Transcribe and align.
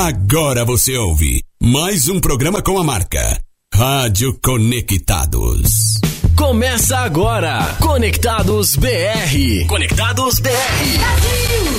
Agora 0.00 0.64
você 0.64 0.96
ouve 0.96 1.42
mais 1.60 2.08
um 2.08 2.20
programa 2.20 2.62
com 2.62 2.78
a 2.78 2.84
marca 2.84 3.36
Rádio 3.74 4.38
Conectados. 4.40 5.94
Começa 6.36 6.98
agora, 6.98 7.76
Conectados 7.80 8.76
BR. 8.76 9.66
Conectados 9.66 10.38
BR. 10.38 10.50
Brasil, 10.50 11.72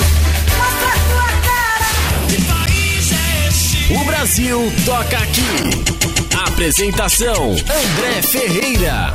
mostra 0.57 0.89
a 0.89 0.99
tua 1.07 1.29
cara. 1.47 1.87
O 4.01 4.03
Brasil 4.03 4.59
toca 4.85 5.17
aqui. 5.17 6.45
Apresentação: 6.45 7.51
André 7.51 8.21
Ferreira. 8.21 9.13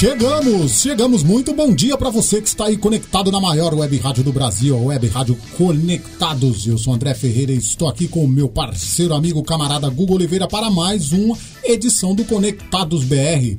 Chegamos, 0.00 0.80
chegamos. 0.80 1.22
Muito 1.22 1.52
bom 1.52 1.74
dia 1.74 1.94
para 1.94 2.08
você 2.08 2.40
que 2.40 2.48
está 2.48 2.64
aí 2.64 2.78
conectado 2.78 3.30
na 3.30 3.38
maior 3.38 3.74
web 3.74 3.98
rádio 3.98 4.24
do 4.24 4.32
Brasil, 4.32 4.74
a 4.74 4.80
Web 4.80 5.08
Rádio 5.08 5.36
Conectados. 5.58 6.66
Eu 6.66 6.78
sou 6.78 6.94
André 6.94 7.12
Ferreira 7.12 7.52
e 7.52 7.58
estou 7.58 7.86
aqui 7.86 8.08
com 8.08 8.24
o 8.24 8.26
meu 8.26 8.48
parceiro, 8.48 9.12
amigo, 9.12 9.42
camarada 9.42 9.90
Google 9.90 10.16
Oliveira 10.16 10.48
para 10.48 10.70
mais 10.70 11.12
uma 11.12 11.36
edição 11.62 12.14
do 12.14 12.24
Conectados 12.24 13.04
BR. 13.04 13.58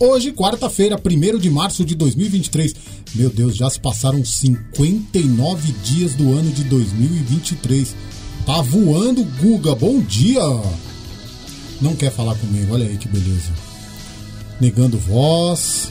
Hoje, 0.00 0.32
quarta-feira, 0.32 0.96
1 1.00 1.38
de 1.38 1.50
março 1.50 1.84
de 1.84 1.94
2023. 1.94 2.74
Meu 3.14 3.30
Deus, 3.30 3.54
já 3.54 3.70
se 3.70 3.78
passaram 3.78 4.24
59 4.24 5.72
dias 5.84 6.16
do 6.16 6.32
ano 6.32 6.50
de 6.50 6.64
2023. 6.64 7.94
Tá 8.44 8.60
voando, 8.60 9.22
Guga. 9.40 9.76
Bom 9.76 10.00
dia. 10.00 10.42
Não 11.80 11.94
quer 11.94 12.10
falar 12.10 12.34
comigo, 12.34 12.74
olha 12.74 12.86
aí 12.86 12.96
que 12.96 13.06
beleza 13.06 13.65
negando 14.60 14.98
voz. 14.98 15.90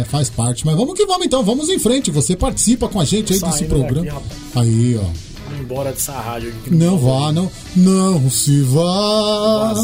É, 0.00 0.04
faz 0.04 0.28
parte. 0.28 0.66
Mas 0.66 0.76
vamos 0.76 0.94
que 0.94 1.06
vamos 1.06 1.26
então, 1.26 1.44
vamos 1.44 1.68
em 1.68 1.78
frente. 1.78 2.10
Você 2.10 2.36
participa 2.36 2.88
com 2.88 3.00
a 3.00 3.04
gente 3.04 3.32
aí 3.32 3.40
desse 3.40 3.64
programa. 3.64 4.04
daqui, 4.04 4.20
aí, 4.56 4.96
ó. 4.96 5.02
Vamos 5.44 5.60
embora 5.60 5.92
dessa 5.92 6.12
rádio 6.12 6.48
aqui. 6.50 6.70
que 6.70 6.74
Não 6.74 6.98
tá 6.98 7.04
vá, 7.04 7.32
não. 7.32 7.50
Não 7.76 8.30
se 8.30 8.62
vá. 8.62 9.74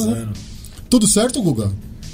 Tudo 0.91 1.07
certo, 1.07 1.41
Guga? 1.43 1.71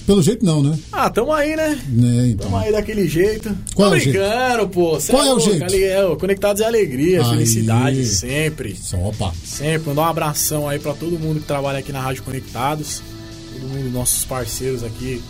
Pelo 0.07 0.21
jeito 0.21 0.45
não, 0.45 0.63
né? 0.63 0.77
Ah, 0.91 1.09
tamo 1.09 1.33
aí, 1.33 1.55
né? 1.55 1.81
Né, 1.89 2.29
então. 2.31 2.47
Tamo 2.47 2.57
aí 2.57 2.73
daquele 2.73 3.07
jeito. 3.07 3.57
Qual 3.75 3.89
Tô 3.89 3.95
é 3.95 3.99
o 3.99 4.03
brincando, 4.03 4.69
pô. 4.69 4.99
Cê 5.01 5.13
Qual 5.13 5.23
é 5.23 5.27
o 5.27 5.35
louco, 5.37 5.49
jeito? 5.49 5.65
ali 5.65 5.85
é, 5.85 6.17
Conectados 6.17 6.61
é 6.61 6.65
alegria, 6.67 7.23
Aí. 7.23 7.31
felicidade, 7.31 8.05
sempre. 8.07 8.77
Opa. 8.95 9.33
Sempre. 9.45 9.89
Mandar 9.89 10.03
um 10.03 10.07
abração 10.07 10.69
aí 10.69 10.79
pra 10.81 10.93
todo 10.93 11.19
mundo 11.21 11.41
que 11.41 11.47
trabalha 11.47 11.79
aqui 11.79 11.93
na 11.93 12.01
Rádio 12.01 12.25
Conectados. 12.25 13.01
Mundo, 13.67 13.91
nossos 13.91 14.25
parceiros 14.25 14.83
aqui. 14.85 15.23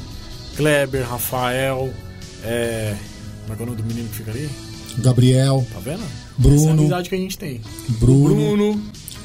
Kleber, 0.56 1.08
Rafael, 1.08 1.92
é... 2.44 2.94
Como 3.42 3.52
é 3.52 3.56
que 3.56 3.62
é 3.62 3.64
o 3.64 3.66
nome 3.70 3.82
do 3.82 3.86
menino 3.88 4.08
que 4.08 4.16
fica 4.16 4.30
ali? 4.30 4.48
Gabriel, 4.98 5.66
Tá 5.72 5.80
vendo? 5.80 6.02
Bruno. 6.36 6.56
Essa 6.56 6.66
é 6.66 6.70
a 6.70 6.72
amizade 6.74 7.08
que 7.08 7.14
a 7.14 7.18
gente 7.18 7.38
tem. 7.38 7.60
Bruno. 7.98 8.34
Bruno, 8.34 8.82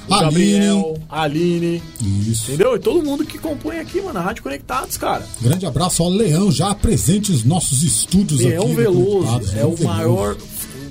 o 0.08 0.14
Aline. 0.14 0.23
Gabriel, 0.31 0.97
a 1.09 1.22
Aline, 1.23 1.83
Isso. 2.27 2.45
entendeu? 2.45 2.75
E 2.75 2.80
todo 2.80 3.03
mundo 3.03 3.25
que 3.25 3.38
compõe 3.38 3.80
aqui, 3.80 4.02
mano, 4.02 4.17
a 4.19 4.22
Rádio 4.22 4.44
Conectados, 4.44 4.95
cara. 4.97 5.25
Grande 5.42 5.66
abraço 5.66 6.02
ao 6.03 6.09
Leão, 6.09 6.49
já 6.52 6.73
presente 6.73 7.31
os 7.31 7.44
nossos 7.44 7.83
estúdios 7.83 8.39
Leão 8.42 8.64
aqui. 8.64 8.75
Veloso 8.75 9.27
é 9.52 9.55
Leão 9.55 9.71
o 9.71 9.75
Veloso. 9.75 9.83
maior 9.83 10.38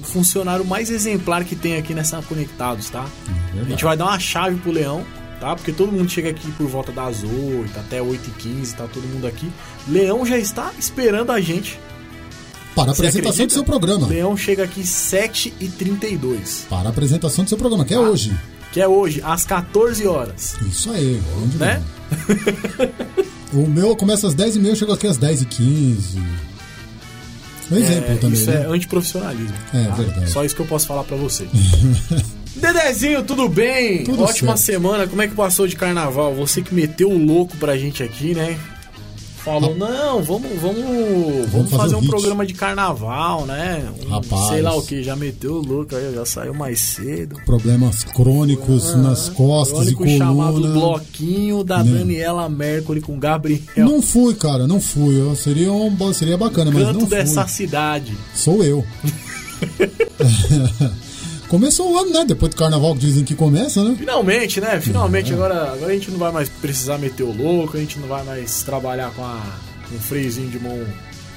funcionário 0.03 0.64
mais 0.64 0.91
exemplar 0.91 1.45
que 1.45 1.56
tem 1.56 1.77
aqui 1.77 1.92
nessa 1.95 2.20
Conectados, 2.23 2.89
tá? 2.91 3.01
A 3.01 3.05
É 3.05 3.45
verdade. 3.53 3.70
gente 3.70 3.84
vai 3.84 3.97
dar 3.97 4.05
uma 4.06 4.19
chave 4.19 4.56
pro 4.56 4.70
Leão, 4.70 5.05
tá? 5.41 5.55
Porque 5.56 5.73
todo 5.73 5.92
mundo 5.92 6.09
chega 6.11 6.31
aqui 6.31 6.51
por 6.53 6.67
volta 6.67 6.92
das 6.92 7.23
8 7.23 7.70
até 7.79 8.01
8h15, 8.01 8.73
tá 8.77 8.87
todo 8.92 9.05
mundo 9.09 9.27
aqui. 9.27 9.51
Leão 9.89 10.25
já 10.27 10.39
está 10.39 10.73
esperando 10.79 11.31
a 11.33 11.41
gente. 11.41 11.79
Para 12.75 12.91
a 12.91 12.92
apresentação 12.92 13.47
do 13.47 13.53
seu 13.53 13.64
programa. 13.64 14.07
Leão 14.07 14.37
chega 14.37 14.64
aqui 14.64 14.83
7h32, 14.83 16.67
Para 16.69 16.89
a 16.89 16.91
apresentação 16.91 17.45
do 17.45 17.48
seu 17.48 17.57
programa, 17.59 17.84
que 17.84 17.95
é 17.95 17.97
Ah. 17.97 18.01
hoje. 18.01 18.37
que 18.73 18.81
é 18.81 18.87
hoje, 18.87 19.23
às 19.25 19.45
14 19.46 20.07
horas. 20.07 20.57
Isso 20.69 20.91
aí, 20.91 21.23
grande 21.39 21.57
Né? 21.57 21.83
O 23.55 23.67
meu 23.67 23.96
começa 23.96 24.27
às 24.27 24.35
10h30, 24.35 24.67
eu 24.69 24.77
chego 24.77 24.92
aqui 24.92 25.07
às 25.07 25.17
10h15. 25.19 26.19
Um 27.70 27.77
exemplo 27.79 28.13
É, 28.13 28.17
também, 28.17 28.39
isso 28.39 28.51
né? 28.51 28.63
é 28.63 28.67
antiprofissionalismo. 28.67 29.55
É, 29.73 29.83
verdade. 29.92 30.30
Só 30.30 30.45
isso 30.45 30.55
que 30.55 30.61
eu 30.61 30.67
posso 30.67 30.86
falar 30.86 31.05
pra 31.05 31.17
você. 31.17 31.48
Dedezinho, 32.56 33.22
tudo 33.22 33.48
bem? 33.48 34.05
Tudo 34.05 34.22
Ótima 34.24 34.56
certo. 34.56 34.67
semana. 34.83 35.06
Como 35.06 35.20
é 35.22 35.28
que 35.28 35.34
passou 35.34 35.67
de 35.67 35.77
carnaval? 35.77 36.34
Você 36.34 36.62
que 36.62 36.74
meteu 36.74 37.11
o 37.11 37.18
louco 37.18 37.56
pra 37.56 37.77
gente 37.77 38.02
aqui, 38.02 38.34
né? 38.34 38.58
Falou, 39.44 39.77
não, 39.77 40.20
vamos, 40.24 40.61
vamos, 40.61 40.84
vamos, 41.52 41.70
fazer 41.70 41.77
fazer, 41.77 41.95
um 41.95 42.00
hit. 42.00 42.11
programa 42.11 42.45
de 42.45 42.52
carnaval, 42.52 43.46
né? 43.46 43.89
Um, 44.05 44.08
Rapaz. 44.08 44.48
Sei 44.48 44.61
lá 44.61 44.74
o 44.74 44.83
que, 44.83 45.05
já 45.05 45.14
meteu 45.14 45.52
o 45.58 45.62
louco 45.64 45.95
aí, 45.95 46.12
já 46.12 46.27
saiu 46.27 46.52
mais 46.52 46.80
cedo. 46.80 47.36
Problemas 47.46 48.02
crônicos 48.02 48.96
nas 48.96 49.28
costas 49.28 49.86
e 49.86 49.95
Crônico 49.95 50.18
chamado 50.18 50.55
coluna. 50.55 50.72
Bloquinho 50.74 51.62
da 51.62 51.84
Né? 51.84 51.98
Daniela 52.00 52.48
Mercury 52.48 53.00
com 53.00 53.16
Gabriel. 53.20 53.62
Não 53.77 54.02
fui, 54.02 54.34
cara, 54.34 54.66
não 54.66 54.80
fui. 54.80 55.16
Eu 55.16 55.36
seria, 55.36 55.72
um, 55.72 56.12
seria 56.12 56.36
bacana, 56.36 56.72
mas 56.72 56.83
não 56.92 57.00
fui. 57.02 57.08
dessa 57.08 57.46
cidade. 57.46 58.16
Sou 58.34 58.64
eu. 58.64 58.84
Começou 61.48 61.92
o 61.92 61.98
ano, 61.98 62.11
né? 62.11 62.24
Depois 62.27 62.51
do 62.51 62.57
carnaval 62.57 62.92
que 62.95 63.01
dizem 63.01 63.24
que 63.24 63.34
começa, 63.34 63.83
né? 63.84 63.95
Finalmente, 63.98 64.61
né? 64.61 64.77
É. 64.77 64.80
Finalmente, 64.80 65.33
agora, 65.33 65.73
agora 65.73 65.92
a 65.92 65.95
gente 65.95 66.11
não 66.11 66.18
vai 66.18 66.33
mais 66.33 66.48
precisar 66.48 66.98
meter 66.98 67.23
o 67.23 67.33
louco, 67.33 67.77
a 67.77 67.80
gente 67.80 67.98
não 67.98 68.08
vai 68.08 68.24
mais 68.24 68.62
trabalhar 68.62 69.11
com, 69.12 69.23
a, 69.24 69.40
com 69.89 69.95
um 69.96 70.01
freiozinho 70.01 70.48
de 70.51 70.58
mão 70.58 70.77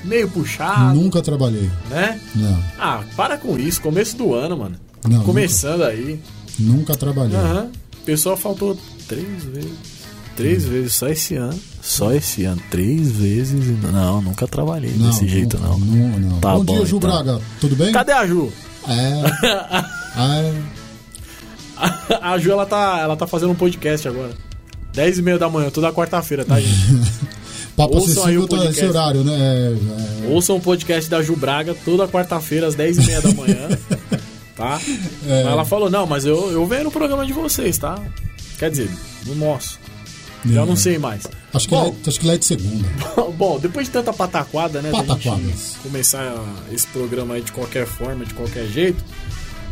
meio 0.04 0.28
puxado, 0.30 0.96
Nunca 0.96 1.22
trabalhei. 1.22 1.70
né? 1.90 2.20
Não, 2.36 2.64
Ah, 2.80 3.04
para 3.16 3.38
com 3.38 3.58
isso, 3.60 3.82
começo 3.82 4.16
do 4.18 4.34
ano, 4.34 4.58
mano. 4.58 4.76
Não, 5.08 5.24
Começando 5.24 5.84
aí. 5.84 6.20
nunca 6.58 6.96
trabalhei. 6.96 7.38
Aham. 7.38 7.70
O 8.02 8.06
pessoal 8.06 8.36
faltou 8.36 8.78
três 9.08 9.44
vezes. 9.44 9.72
Três 10.36 10.64
vezes 10.66 10.94
só 10.96 11.08
esse 11.10 11.36
ano. 11.36 11.60
Só 11.82 12.14
esse 12.14 12.46
ano. 12.46 12.62
Três 12.72 13.12
vezes. 13.12 13.68
e- 13.68 13.88
Não, 13.92 14.22
nunca 14.22 14.48
trabalhei 14.48 14.94
Não, 14.98 15.10
desse 15.10 15.28
jeito, 15.28 15.58
nunca, 15.58 15.68
não. 15.70 15.80
não, 15.80 16.20
não. 16.20 16.40
Tá 16.40 16.54
bom, 16.56 16.64
bom, 16.64 16.76
dia, 16.78 16.86
Ju 16.86 16.96
então. 16.98 17.10
Braga. 17.10 17.42
Tudo 17.60 17.76
bem? 17.76 17.92
Cadê 17.92 18.14
a 18.14 18.26
Ju? 18.26 18.50
É. 18.88 19.22
é. 20.20 20.80
A 22.22 22.38
Ju, 22.38 22.52
ela 22.52 22.66
tá, 22.66 23.00
ela 23.02 23.16
tá 23.16 23.26
fazendo 23.26 23.52
um 23.52 23.56
podcast 23.56 24.08
agora. 24.08 24.32
Dez 24.94 25.18
e 25.18 25.22
meia 25.22 25.38
da 25.38 25.50
manhã, 25.50 25.70
toda 25.70 25.92
quarta-feira, 25.94 26.44
tá, 26.44 26.60
gente? 26.60 27.30
Papo 27.76 27.96
Ouçam 27.96 28.26
aí 28.26 28.38
o 28.38 28.46
podcast. 28.46 28.78
esse 28.78 28.90
horário, 28.90 29.24
né? 29.24 29.34
É, 29.34 30.26
é. 30.26 30.28
Ouçam 30.28 30.58
o 30.58 30.62
podcast 30.62 31.10
da 31.10 31.22
Ju 31.22 31.36
Braga 31.38 31.74
toda 31.86 32.08
quarta-feira, 32.10 32.68
às 32.68 32.76
10h30 32.76 33.22
da 33.22 33.34
manhã. 33.34 33.70
tá? 34.56 34.82
É. 35.26 35.44
Ela 35.44 35.64
falou, 35.64 35.90
não, 35.90 36.06
mas 36.06 36.26
eu, 36.26 36.52
eu 36.52 36.66
venho 36.66 36.86
no 36.86 36.92
programa 36.92 37.26
de 37.26 37.32
vocês, 37.32 37.78
tá? 37.78 37.98
Quer 38.58 38.72
dizer, 38.72 38.90
no 39.26 39.36
nosso. 39.36 39.80
Já 40.46 40.62
É. 40.62 40.66
não 40.66 40.76
sei 40.76 40.98
mais. 40.98 41.24
Acho 41.54 41.68
que, 41.68 41.76
Bom, 41.76 41.90
lá, 41.90 41.96
acho 42.08 42.20
que 42.20 42.28
lá 42.28 42.34
é 42.34 42.38
de 42.38 42.46
segunda. 42.46 42.88
bom, 43.38 43.60
depois 43.60 43.88
de 43.88 43.92
tanta 43.94 44.14
pataquada, 44.14 44.82
né? 44.82 44.92
Da 44.92 45.04
Pataquadas. 45.04 45.76
começar 45.84 46.34
esse 46.72 46.88
programa 46.88 47.36
aí 47.36 47.42
de 47.42 47.52
qualquer 47.52 47.86
forma, 47.86 48.24
de 48.26 48.34
qualquer 48.34 48.66
jeito. 48.68 49.04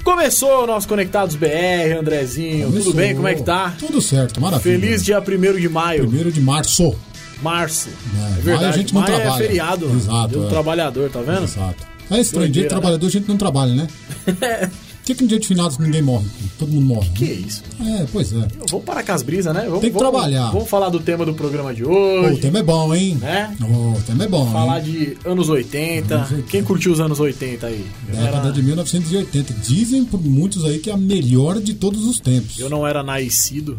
Começou 0.04 0.64
o 0.64 0.68
nosso 0.68 0.88
Conectados 0.88 1.36
BR, 1.36 1.98
Andrezinho. 2.00 2.68
Começou. 2.68 2.92
Tudo 2.92 2.96
bem? 2.96 3.14
Como 3.16 3.28
é 3.28 3.36
que 3.36 3.44
tá? 3.44 3.76
Tudo 3.78 4.02
certo, 4.02 4.40
maravilha. 4.40 4.80
Feliz 4.80 5.04
dia 5.04 5.20
1 5.22 5.60
de 5.60 5.68
maio, 5.70 6.02
Primeiro 6.04 6.32
de 6.32 6.40
março. 6.42 6.96
março. 7.42 7.90
É, 7.90 8.18
É, 8.18 8.22
maio 8.30 8.42
verdade. 8.42 8.66
a 8.66 8.72
gente 8.78 8.94
não 8.94 9.02
maio 9.02 9.16
trabalha. 9.16 9.44
é 9.44 9.48
feriado. 9.48 9.86
Exato, 9.96 10.28
Dia 10.30 10.38
do 10.40 10.46
é. 10.48 10.50
trabalhador, 10.50 11.10
tá 11.10 11.22
vendo? 11.22 11.44
Exato. 11.44 11.86
É 12.10 12.20
estranho, 12.22 12.50
dia 12.50 12.64
de 12.64 12.70
trabalhador 12.70 13.06
a 13.06 13.10
gente 13.10 13.28
não 13.28 13.36
trabalha, 13.38 13.74
né? 13.76 13.88
Por 15.07 15.13
que, 15.13 15.16
que 15.19 15.23
no 15.23 15.29
dia 15.29 15.40
de 15.40 15.47
finados 15.47 15.78
ninguém 15.78 16.01
morre? 16.01 16.25
Todo 16.59 16.69
mundo 16.69 16.85
morre. 16.85 17.09
Que 17.16 17.23
isso? 17.23 17.63
É, 17.79 18.06
pois 18.12 18.34
é. 18.34 18.45
Vamos 18.69 18.85
parar 18.85 19.03
com 19.06 19.13
as 19.13 19.23
brisas, 19.23 19.53
né? 19.53 19.62
Vamos, 19.63 19.79
Tem 19.79 19.90
que 19.90 19.97
vamos- 19.97 20.12
trabalhar. 20.12 20.51
Vamos 20.51 20.68
falar 20.69 20.90
do 20.90 21.00
tema 21.00 21.25
do 21.25 21.34
programa 21.34 21.73
de 21.73 21.84
Pô, 21.84 21.91
hoje. 21.91 22.34
o 22.34 22.38
tema 22.40 22.59
é 22.59 22.63
bom, 22.63 22.94
hein? 22.94 23.16
Né? 23.16 23.56
O 23.62 24.01
tema 24.06 24.25
é 24.25 24.28
bom, 24.28 24.51
Falar 24.51 24.85
hein? 24.85 25.16
de 25.23 25.29
anos 25.29 25.47
80. 25.47 26.13
Anos 26.13 26.31
80. 26.31 26.48
Quem 26.50 26.62
curtiu 26.62 26.92
os 26.92 27.00
anos 27.00 27.21
80 27.21 27.68
aí? 27.68 27.86
Década 28.12 28.38
era, 28.48 28.51
de 28.51 28.62
1980. 28.62 29.54
Dizem 29.63 30.04
por 30.04 30.21
muitos 30.21 30.65
aí 30.65 30.80
que 30.80 30.89
é 30.89 30.94
a 30.94 30.98
melhor 30.98 31.62
de 31.62 31.74
todos 31.74 32.06
os 32.06 32.19
tempos. 32.19 32.60
eu 32.60 32.69
não 32.69 32.86
era 32.86 33.01
nascido 33.01 33.77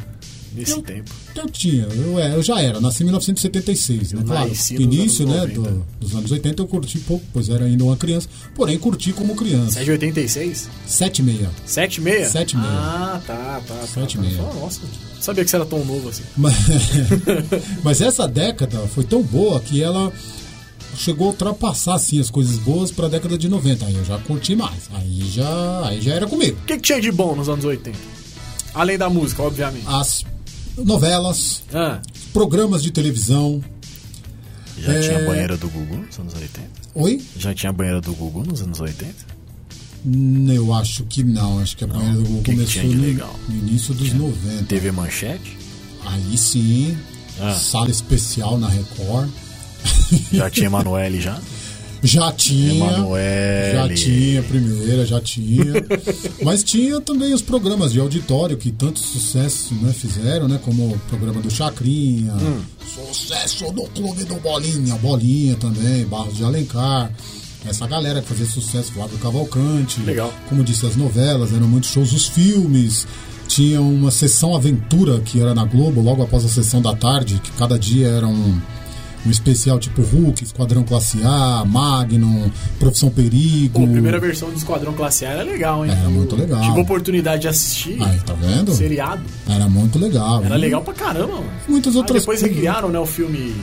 nesse 0.55 0.73
Eu- 0.73 0.83
tempo. 0.83 1.11
Eu 1.35 1.49
tinha, 1.49 1.85
eu, 1.85 2.19
é, 2.19 2.35
eu 2.35 2.43
já 2.43 2.61
era, 2.61 2.81
nasci 2.81 3.03
em 3.03 3.07
1976, 3.07 4.13
né? 4.13 4.21
Eu 4.21 4.27
Claro, 4.27 4.45
no 4.45 4.49
nos 4.51 4.71
início 4.71 5.27
né, 5.27 5.37
90. 5.43 5.61
do- 5.61 5.87
dos 6.01 6.15
anos 6.15 6.31
80 6.31 6.63
eu 6.63 6.67
curti 6.67 6.99
pouco, 7.01 7.25
pois 7.33 7.49
era 7.49 7.65
ainda 7.65 7.85
uma 7.85 7.97
criança, 7.97 8.29
porém 8.55 8.79
curti 8.79 9.13
como 9.13 9.35
criança. 9.37 9.73
Você 9.73 9.81
é 9.81 9.85
de 9.85 9.91
86? 9.93 10.69
76. 10.87 11.49
76? 11.67 12.27
76. 12.29 12.65
Ah, 12.67 13.21
tá, 13.27 13.35
tá. 13.67 13.75
tá, 13.75 13.87
76. 13.87 14.37
tá. 14.37 14.43
Nossa, 14.55 14.81
não 15.15 15.23
sabia 15.23 15.45
que 15.45 15.51
você 15.51 15.57
era 15.57 15.67
tão 15.67 15.85
novo 15.85 16.09
assim. 16.09 16.23
Mas, 16.37 16.55
mas 17.83 18.01
essa 18.01 18.27
década 18.27 18.79
foi 18.89 19.05
tão 19.05 19.23
boa 19.23 19.61
que 19.61 19.83
ela 19.83 20.13
chegou 20.97 21.29
a 21.29 21.31
ultrapassar 21.31 21.95
assim, 21.95 22.19
as 22.19 22.31
coisas 22.31 22.57
boas 22.59 22.91
para 22.91 23.07
a 23.07 23.09
década 23.09 23.39
de 23.39 23.49
90. 23.49 23.87
Aí 23.87 23.95
eu 23.95 24.05
já 24.05 24.19
curti 24.19 24.57
mais. 24.57 24.89
Aí 24.93 25.29
já, 25.31 25.87
aí 25.87 26.01
já 26.01 26.15
era 26.15 26.27
comigo. 26.27 26.59
O 26.63 26.67
que, 26.67 26.75
que 26.77 26.83
tinha 26.83 27.01
de 27.01 27.13
bom 27.13 27.37
nos 27.37 27.49
anos 27.49 27.65
80? 27.65 27.97
Além 28.75 28.99
da 28.99 29.09
música, 29.09 29.43
obviamente. 29.43 29.85
As 29.87 30.25
novelas, 30.85 31.63
Ah, 31.73 32.01
programas 32.33 32.83
de 32.83 32.91
televisão, 32.91 33.63
Já 34.81 34.93
É. 34.93 35.01
tinha 35.01 35.25
banheira 35.27 35.57
do 35.57 35.69
Gugu 35.69 35.97
nos 36.07 36.19
anos 36.21 36.35
80? 36.35 36.71
Oi? 36.95 37.21
Já 37.37 37.53
tinha 37.53 37.73
banheira 37.73 38.01
do 38.01 38.13
Gugu 38.15 38.45
nos 38.45 38.63
anos 38.63 38.79
80? 38.81 39.13
Hum, 40.07 40.47
Eu 40.53 40.73
acho 40.73 41.03
que 41.07 41.25
não. 41.25 41.59
Acho 41.59 41.77
que 41.77 41.83
a 41.83 41.87
banheira 41.89 42.17
do 42.17 42.23
que 42.25 42.43
que 42.45 42.53
começou 42.53 42.83
tinha 42.83 42.95
no, 42.95 43.55
início 43.57 43.93
dos 43.93 44.13
90. 44.13 44.65
TV 44.67 44.93
Manchete? 44.93 45.59
Aí 46.07 46.39
sim, 46.39 46.97
Ah. 47.41 47.53
sala 47.55 47.91
especial 47.91 48.57
na 48.57 48.69
Record. 48.69 49.29
Já 50.33 50.49
tinha 50.49 50.67
Emanuele 50.67 51.21
já? 51.21 51.41
Já 52.03 52.31
tinha. 52.33 52.75
Emanuele. 52.75 53.73
Já 53.73 53.89
tinha, 53.95 54.43
primeira, 54.43 55.07
já 55.07 55.21
tinha. 55.21 55.75
Mas 56.43 56.63
tinha 56.63 57.01
também 57.01 57.35
os 57.35 57.43
programas 57.43 57.93
de 57.93 58.01
auditório 58.01 58.57
que 58.57 58.71
tanto 58.71 58.99
sucesso 59.01 59.75
né, 59.75 59.93
fizeram, 59.93 60.47
né? 60.49 60.61
Como 60.65 60.93
o 60.95 60.99
programa 61.09 61.41
do 61.41 61.51
Chacrinha, 61.51 62.33
Hum. 62.35 62.61
sucesso 63.13 63.71
do 63.73 63.83
Clube 63.91 64.25
do 64.25 64.37
Bolinha, 64.37 64.95
Bolinha 64.97 65.57
também, 65.57 66.05
Barros 66.07 66.37
de 66.37 66.45
Alencar. 66.45 67.11
Essa 67.67 67.87
galera 67.89 68.23
que 68.23 68.29
fazia 68.29 68.47
sucesso, 68.47 68.93
Flávio 68.93 69.19
Cavalcante. 69.19 70.01
Legal. 70.03 70.33
Como 70.49 70.63
disse, 70.63 70.87
as 70.87 70.95
novelas, 70.97 71.53
eram 71.53 71.67
muitos 71.67 71.91
shows, 71.91 72.13
os 72.13 72.27
filmes. 72.29 73.07
Tinha 73.49 73.81
uma 73.81 74.11
sessão 74.11 74.55
aventura 74.55 75.21
que 75.21 75.41
era 75.41 75.55
na 75.55 75.65
Globo, 75.65 76.01
logo 76.01 76.23
após 76.23 76.45
a 76.45 76.49
sessão 76.49 76.81
da 76.81 76.95
tarde, 76.95 77.41
que 77.43 77.51
cada 77.53 77.79
dia 77.79 78.07
era 78.07 78.27
um, 78.29 78.61
um 79.27 79.31
especial 79.31 79.79
tipo 79.79 80.01
Hulk, 80.03 80.43
Esquadrão 80.45 80.83
Classe 80.85 81.21
A, 81.25 81.65
Magnum, 81.67 82.51
Profissão 82.79 83.11
Perigo. 83.11 83.81
Pô, 83.81 83.85
a 83.85 83.89
primeira 83.89 84.19
versão 84.21 84.49
do 84.51 84.57
Esquadrão 84.57 84.93
Classe 84.93 85.27
A 85.27 85.31
era 85.31 85.43
legal, 85.43 85.85
hein? 85.85 85.93
Era 85.93 86.09
muito 86.09 86.35
legal. 86.37 86.61
Tive 86.63 86.79
a 86.79 86.83
oportunidade 86.83 87.43
de 87.43 87.49
assistir. 87.49 88.03
Aí, 88.03 88.19
tá 88.21 88.33
vendo? 88.35 88.73
Seriado. 88.75 89.23
Era 89.49 89.69
muito 89.69 89.99
legal. 89.99 90.43
Era 90.45 90.57
legal 90.57 90.83
pra 90.83 90.95
caramba, 90.95 91.35
mano. 91.35 91.51
Muitas 91.69 91.95
Aí 91.95 91.99
outras 91.99 92.23
depois 92.23 92.41
coisas. 92.41 92.49
recriaram, 92.57 92.89
né, 92.89 92.99
o 92.99 93.07
filme 93.07 93.55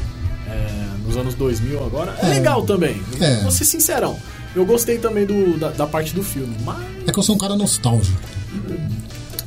é, 0.48 0.86
nos 1.07 1.18
anos 1.18 1.34
2000 1.36 1.84
agora. 1.86 2.16
É, 2.22 2.25
É. 2.25 2.30
legal 2.30 2.63
também. 2.63 3.02
É. 3.19 3.42
Vou 3.42 3.52
ser 3.52 3.66
sincerão. 3.66 4.18
Eu 4.56 4.66
gostei 4.66 4.98
também 4.98 5.25
do, 5.25 5.57
da, 5.60 5.69
da 5.72 5.86
parte 5.88 6.13
do 6.13 6.24
filme. 6.24 6.56
Mas 6.63 6.78
É 7.07 7.12
que 7.12 7.19
eu 7.19 7.24
sou 7.24 7.36
um 7.36 7.38
cara 7.40 7.56
nostálgico. 7.56 8.18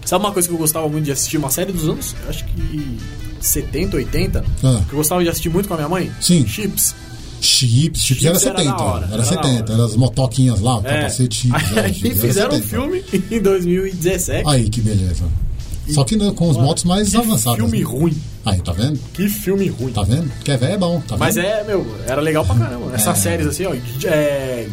sabe 0.04 0.24
uma 0.24 0.32
coisa 0.32 0.48
que 0.48 0.54
eu 0.54 0.58
gostava 0.58 0.88
muito 0.88 1.04
de 1.04 1.12
assistir? 1.12 1.36
Uma 1.38 1.50
série 1.50 1.72
dos 1.72 1.88
anos, 1.88 2.14
acho 2.28 2.44
que 2.44 2.98
70, 3.46 3.96
80. 3.96 4.44
Ah. 4.64 4.82
Que 4.88 4.92
eu 4.92 4.96
gostava 4.98 5.22
de 5.22 5.28
assistir 5.28 5.48
muito 5.48 5.68
com 5.68 5.74
a 5.74 5.76
minha 5.76 5.88
mãe. 5.88 6.10
Sim. 6.20 6.46
Chips. 6.46 6.94
Chips, 7.40 8.00
Chips 8.02 8.24
era 8.24 8.30
era 8.36 8.38
70. 8.40 8.64
da 8.64 8.82
hora, 8.82 9.04
era 9.04 9.14
era 9.14 9.22
da 9.22 9.28
70, 9.28 9.48
hora. 9.62 9.72
eram 9.74 9.84
as 9.84 9.94
motoquinhas 9.96 10.60
lá, 10.60 10.78
o 10.78 10.80
É. 10.80 10.94
capacete 10.96 11.48
é, 11.76 11.80
Aí 11.80 12.00
era 12.04 12.14
fizeram 12.16 12.48
um 12.48 12.60
70. 12.60 12.66
filme 12.66 13.04
em 13.30 13.40
2017. 13.40 14.48
Aí, 14.48 14.68
que 14.68 14.80
beleza. 14.80 15.24
Só 15.90 16.04
que 16.04 16.16
né, 16.16 16.32
com 16.34 16.50
os 16.50 16.56
motos 16.56 16.84
mais 16.84 17.10
que 17.10 17.16
avançados. 17.16 17.58
filme 17.60 17.78
né? 17.78 17.84
ruim. 17.84 18.16
Aí, 18.44 18.60
tá 18.60 18.72
vendo? 18.72 18.98
Que 19.14 19.28
filme 19.28 19.68
ruim. 19.68 19.92
Tá 19.92 20.02
vendo? 20.02 20.30
Que 20.44 20.50
é 20.50 20.56
velho 20.56 20.72
é 20.74 20.76
bom, 20.76 21.00
tá 21.00 21.14
vendo? 21.14 21.18
Mas 21.20 21.36
é, 21.36 21.64
meu, 21.64 21.86
era 22.06 22.20
legal 22.20 22.44
pra 22.44 22.56
caramba. 22.56 22.92
Essas 22.94 23.18
É. 23.18 23.20
séries 23.22 23.46
assim, 23.46 23.64
ó. 23.66 23.74
É, 24.04 24.68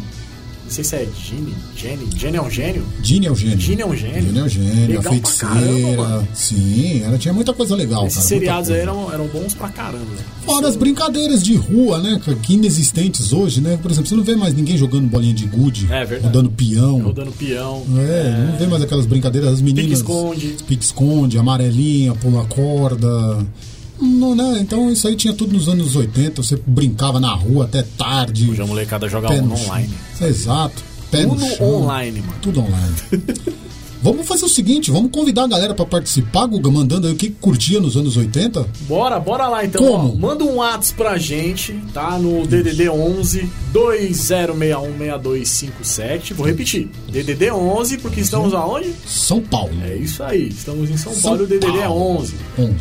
não 0.66 0.70
sei 0.72 0.84
se 0.84 0.96
é 0.96 1.08
Gene, 1.24 1.54
Jenny. 1.76 2.06
Jenny 2.16 2.36
é 2.36 2.42
um 2.42 2.50
gênio? 2.50 2.84
Gene 3.02 3.26
é 3.26 3.30
o 3.30 3.34
gênio. 3.36 3.60
Gene 3.60 3.82
é 3.82 3.86
um 3.86 3.96
gênio. 3.96 4.22
Gene 4.22 4.38
é 4.38 4.42
o 4.42 4.48
gênio, 4.48 4.72
a 4.72 4.86
Legal 4.86 5.02
pra 5.02 5.10
feiticeira. 5.12 5.54
caramba. 5.54 6.28
Sim, 6.34 7.02
ela 7.04 7.18
tinha 7.18 7.32
muita 7.32 7.52
coisa 7.52 7.74
legal, 7.76 8.04
Esses 8.06 8.16
cara. 8.18 8.28
seriados 8.28 8.70
aí 8.70 8.80
eram, 8.80 9.12
eram 9.12 9.26
bons 9.28 9.54
pra 9.54 9.68
caramba. 9.68 10.04
né? 10.04 10.22
Fora 10.44 10.68
as 10.68 10.76
brincadeiras 10.76 11.42
de 11.42 11.54
rua, 11.54 11.98
né? 11.98 12.20
Que 12.42 12.54
inexistentes 12.54 13.32
hoje, 13.32 13.60
né? 13.60 13.78
Por 13.80 13.90
exemplo, 13.90 14.08
você 14.08 14.14
não 14.16 14.24
vê 14.24 14.34
mais 14.36 14.54
ninguém 14.54 14.76
jogando 14.76 15.08
bolinha 15.08 15.34
de 15.34 15.46
gude, 15.46 15.86
É 15.90 16.04
verdade. 16.04 16.24
rodando 16.34 16.50
peão. 16.50 16.98
Rodando 17.00 17.32
peão. 17.32 17.82
É, 17.98 18.46
não 18.50 18.58
vê 18.58 18.66
mais 18.66 18.82
aquelas 18.82 19.06
brincadeiras 19.06 19.50
das 19.52 19.60
meninas. 19.60 19.84
Pique-esconde. 20.02 20.56
Pique-esconde, 20.66 21.38
amarelinha, 21.38 22.14
pula 22.14 22.44
corda. 22.44 23.46
Não, 24.00 24.34
né? 24.34 24.58
Então 24.60 24.90
isso 24.90 25.08
aí 25.08 25.16
tinha 25.16 25.32
tudo 25.32 25.54
nos 25.54 25.68
anos 25.68 25.96
80. 25.96 26.42
Você 26.42 26.60
brincava 26.66 27.18
na 27.18 27.32
rua 27.32 27.64
até 27.64 27.82
tarde. 27.82 28.50
Hoje 28.50 28.62
a 28.62 28.66
molecada 28.66 29.08
joga 29.08 29.28
chão. 29.28 29.52
online. 29.52 29.94
Exato. 30.20 30.84
Pé 31.10 31.22
chão. 31.56 31.82
online, 31.82 32.20
mano. 32.20 32.34
Tudo 32.40 32.60
online. 32.60 32.94
vamos 34.12 34.26
fazer 34.26 34.44
o 34.44 34.48
seguinte, 34.48 34.90
vamos 34.90 35.10
convidar 35.10 35.44
a 35.44 35.48
galera 35.48 35.74
pra 35.74 35.84
participar, 35.84 36.46
Guga, 36.46 36.70
mandando 36.70 37.06
aí 37.06 37.12
o 37.12 37.16
que 37.16 37.30
curtia 37.30 37.80
nos 37.80 37.96
anos 37.96 38.16
80. 38.16 38.66
Bora, 38.82 39.18
bora 39.18 39.48
lá 39.48 39.64
então. 39.64 39.84
Como? 39.84 40.12
Ó, 40.12 40.16
manda 40.16 40.44
um 40.44 40.56
WhatsApp 40.56 40.96
pra 40.96 41.18
gente, 41.18 41.72
tá? 41.92 42.18
No 42.18 42.46
DDD 42.46 42.88
11 42.88 43.50
20616257. 43.72 46.34
Vou 46.34 46.46
repetir. 46.46 46.88
DDD 47.10 47.50
11, 47.50 47.98
porque 47.98 48.20
estamos 48.20 48.54
aonde? 48.54 48.92
São 49.06 49.40
Paulo. 49.40 49.72
É 49.84 49.96
isso 49.96 50.22
aí. 50.22 50.48
Estamos 50.48 50.88
em 50.88 50.96
São, 50.96 51.12
São 51.12 51.22
Paulo 51.22 51.40
e 51.42 51.44
o 51.44 51.48
DDD 51.48 51.78
é 51.78 51.82
Paulo. 51.82 52.20
11. 52.20 52.34
11. 52.58 52.74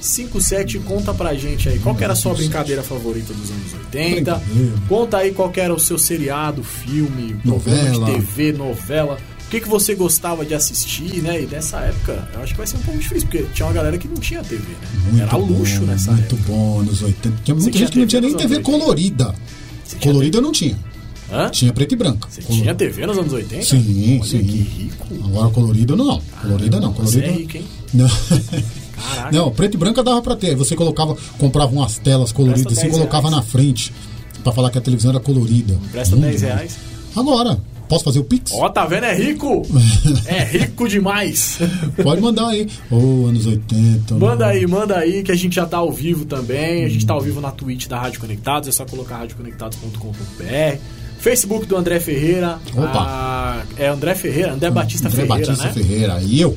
20616257. 0.00 0.78
Conta 0.84 1.12
pra 1.12 1.34
gente 1.34 1.68
aí. 1.68 1.78
Qual 1.78 1.96
era 2.00 2.12
a 2.12 2.16
sua 2.16 2.34
brincadeira 2.34 2.82
favorita 2.82 3.32
dos 3.34 3.50
anos 3.50 3.74
80? 3.86 4.34
Brincadeira. 4.34 4.72
Conta 4.88 5.18
aí 5.18 5.32
qual 5.32 5.52
era 5.56 5.74
o 5.74 5.78
seu 5.80 5.98
seriado, 5.98 6.62
filme, 6.62 7.34
programa 7.42 7.82
Novela. 7.82 8.06
de 8.06 8.12
TV, 8.12 8.52
novela. 8.52 9.18
O 9.50 9.52
que, 9.52 9.60
que 9.62 9.68
você 9.68 9.96
gostava 9.96 10.46
de 10.46 10.54
assistir, 10.54 11.20
né? 11.24 11.42
E 11.42 11.46
nessa 11.46 11.78
época, 11.80 12.28
eu 12.34 12.40
acho 12.40 12.52
que 12.52 12.58
vai 12.58 12.66
ser 12.68 12.76
um 12.76 12.80
pouco 12.82 13.00
difícil, 13.00 13.26
porque 13.28 13.44
tinha 13.52 13.66
uma 13.66 13.72
galera 13.74 13.98
que 13.98 14.06
não 14.06 14.14
tinha 14.14 14.44
TV, 14.44 14.62
né? 14.62 14.76
Muito 15.10 15.22
era 15.24 15.36
luxo 15.36 15.80
bom, 15.80 15.86
nessa 15.86 16.12
Muito 16.12 16.36
época. 16.36 16.52
bom, 16.52 16.82
nos 16.84 17.02
80. 17.02 17.36
Tinha 17.42 17.54
muita 17.56 17.76
gente 17.78 17.90
que 17.90 17.98
não 17.98 18.06
tinha 18.06 18.20
nem 18.20 18.30
TV 18.36 18.54
anos 18.54 18.68
80? 18.68 18.78
colorida. 18.84 19.34
Colorida 20.00 20.40
não 20.40 20.52
tinha. 20.52 20.78
Hã? 21.32 21.48
Tinha 21.50 21.72
preto 21.72 21.92
e 21.92 21.96
branca. 21.96 22.28
Você 22.30 22.42
Color- 22.42 22.62
tinha 22.62 22.74
TV 22.76 23.06
nos 23.06 23.18
anos 23.18 23.32
80? 23.32 23.64
Sim, 23.64 24.18
Olha 24.20 24.28
sim. 24.30 24.38
que 24.38 24.56
rico. 24.58 25.06
Agora 25.24 25.50
colorida 25.50 25.96
não. 25.96 26.22
Colorida 26.42 26.80
não. 26.80 26.92
Você 26.92 27.18
é 27.18 27.22
Colorida. 27.22 27.40
rico, 27.40 27.56
hein? 27.56 27.64
Não. 27.92 28.08
Caraca. 29.00 29.36
Não, 29.36 29.50
preto 29.50 29.74
e 29.74 29.78
branca 29.78 30.02
dava 30.04 30.22
pra 30.22 30.36
ter. 30.36 30.54
Você 30.54 30.76
colocava, 30.76 31.16
comprava 31.38 31.72
umas 31.72 31.98
telas 31.98 32.30
coloridas 32.30 32.74
10 32.76 32.92
colocava 32.92 33.28
reais. 33.28 33.44
na 33.44 33.50
frente 33.50 33.92
pra 34.44 34.52
falar 34.52 34.70
que 34.70 34.78
a 34.78 34.80
televisão 34.80 35.10
era 35.10 35.18
colorida. 35.20 35.76
Presta 35.90 36.14
Bom 36.14 36.22
10 36.22 36.40
demais. 36.40 36.54
reais. 36.56 36.76
Agora, 37.16 37.60
posso 37.90 38.04
fazer 38.04 38.20
o 38.20 38.24
Pix? 38.24 38.52
Ó, 38.54 38.68
tá 38.68 38.86
vendo? 38.86 39.04
É 39.04 39.14
rico! 39.14 39.66
É 40.26 40.44
rico 40.44 40.88
demais! 40.88 41.58
Pode 42.02 42.20
mandar 42.20 42.48
aí. 42.48 42.68
Ô, 42.90 43.26
anos 43.26 43.46
80. 43.46 44.14
Manda 44.14 44.46
aí, 44.46 44.66
manda 44.66 44.96
aí, 44.96 45.22
que 45.24 45.32
a 45.32 45.36
gente 45.36 45.56
já 45.56 45.66
tá 45.66 45.78
ao 45.78 45.90
vivo 45.90 46.24
também. 46.24 46.84
A 46.84 46.88
gente 46.88 47.04
tá 47.04 47.14
ao 47.14 47.20
vivo 47.20 47.40
na 47.40 47.50
Twitch 47.50 47.88
da 47.88 47.98
Rádio 47.98 48.20
Conectados, 48.20 48.68
é 48.68 48.72
só 48.72 48.84
colocar 48.84 49.16
radioconectados.com.br. 49.18 50.78
Facebook 51.18 51.66
do 51.66 51.76
André 51.76 51.98
Ferreira. 52.00 52.58
Opa. 52.74 52.92
Ah, 52.94 53.62
é 53.76 53.88
André 53.88 54.14
Ferreira, 54.14 54.52
André 54.52 54.70
Batista 54.70 55.08
André 55.08 55.22
Ferreira, 55.22 55.46
Batista 55.46 55.66
né? 55.66 55.72
Ferreira. 55.72 56.20
E 56.22 56.40
eu? 56.40 56.56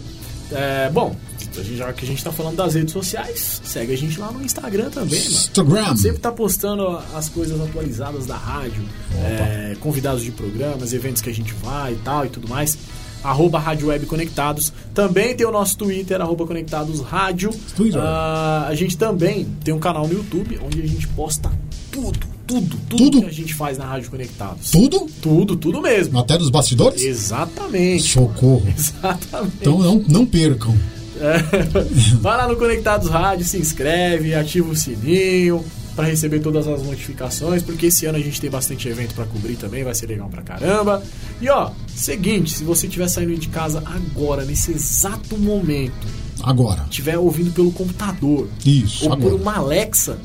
É, 0.51 0.89
bom, 0.91 1.15
a 1.32 1.32
já 1.61 1.91
que 1.93 2.05
a 2.05 2.07
gente 2.07 2.23
tá 2.23 2.31
falando 2.31 2.55
das 2.55 2.73
redes 2.73 2.93
sociais, 2.93 3.61
segue 3.63 3.93
a 3.93 3.97
gente 3.97 4.19
lá 4.19 4.31
no 4.31 4.43
Instagram 4.43 4.89
também, 4.89 5.19
mano. 5.19 5.31
Instagram. 5.31 5.95
Sempre 5.95 6.19
tá 6.19 6.31
postando 6.31 6.99
as 7.13 7.29
coisas 7.29 7.59
atualizadas 7.59 8.25
da 8.25 8.37
rádio, 8.37 8.83
é, 9.15 9.75
convidados 9.79 10.23
de 10.23 10.31
programas, 10.31 10.93
eventos 10.93 11.21
que 11.21 11.29
a 11.29 11.33
gente 11.33 11.53
vai 11.53 11.93
e 11.93 11.97
tal 11.97 12.25
e 12.25 12.29
tudo 12.29 12.47
mais. 12.47 12.77
Arroba 13.23 13.57
Rádio 13.57 13.87
Web 13.87 14.05
Conectados. 14.05 14.73
Também 14.93 15.33
tem 15.33 15.47
o 15.47 15.51
nosso 15.51 15.77
Twitter, 15.77 16.19
arroba 16.19 16.45
Conectados 16.45 16.99
Rádio. 16.99 17.51
Twitter. 17.75 18.01
Ah, 18.01 18.65
a 18.67 18.75
gente 18.75 18.97
também 18.97 19.45
tem 19.63 19.73
um 19.73 19.79
canal 19.79 20.07
no 20.07 20.13
YouTube 20.13 20.59
onde 20.61 20.81
a 20.81 20.85
gente 20.87 21.07
posta 21.09 21.49
tudo, 21.89 22.19
tudo, 22.45 22.77
tudo, 22.89 22.97
Tudo? 22.97 23.19
que 23.21 23.27
a 23.27 23.31
gente 23.31 23.53
faz 23.53 23.77
na 23.77 23.85
Rádio 23.85 24.09
Conectados. 24.09 24.71
Tudo? 24.71 25.07
Tudo, 25.21 25.55
tudo 25.55 25.81
mesmo. 25.81 26.19
Até 26.19 26.37
dos 26.37 26.49
bastidores? 26.49 27.01
Exatamente. 27.01 28.11
Socorro. 28.11 28.63
Exatamente. 28.75 29.57
Então 29.61 29.79
não, 29.79 30.03
não 30.07 30.25
percam. 30.25 30.75
É. 31.19 31.37
Vai 32.21 32.37
lá 32.37 32.47
no 32.47 32.55
Conectados 32.55 33.09
Rádio, 33.09 33.45
se 33.45 33.57
inscreve, 33.57 34.33
ativa 34.33 34.69
o 34.69 34.75
sininho 34.75 35.63
para 35.95 36.05
receber 36.07 36.39
todas 36.39 36.67
as 36.67 36.81
notificações, 36.81 37.61
porque 37.61 37.87
esse 37.87 38.05
ano 38.05 38.17
a 38.17 38.21
gente 38.21 38.41
tem 38.41 38.49
bastante 38.49 38.87
evento 38.87 39.13
para 39.13 39.25
cobrir 39.25 39.55
também, 39.55 39.83
vai 39.83 39.93
ser 39.93 40.07
legal 40.07 40.27
pra 40.27 40.41
caramba. 40.41 41.03
E 41.39 41.47
ó, 41.49 41.69
seguinte, 41.87 42.51
se 42.51 42.63
você 42.63 42.87
estiver 42.87 43.07
saindo 43.07 43.35
de 43.37 43.47
casa 43.47 43.83
agora, 43.85 44.43
nesse 44.43 44.71
exato 44.71 45.37
momento, 45.37 46.07
Agora. 46.41 46.83
estiver 46.89 47.17
ouvindo 47.17 47.51
pelo 47.51 47.71
computador 47.71 48.47
Isso, 48.65 49.05
ou 49.05 49.11
por 49.11 49.27
agora. 49.27 49.35
uma 49.35 49.55
Alexa, 49.57 50.17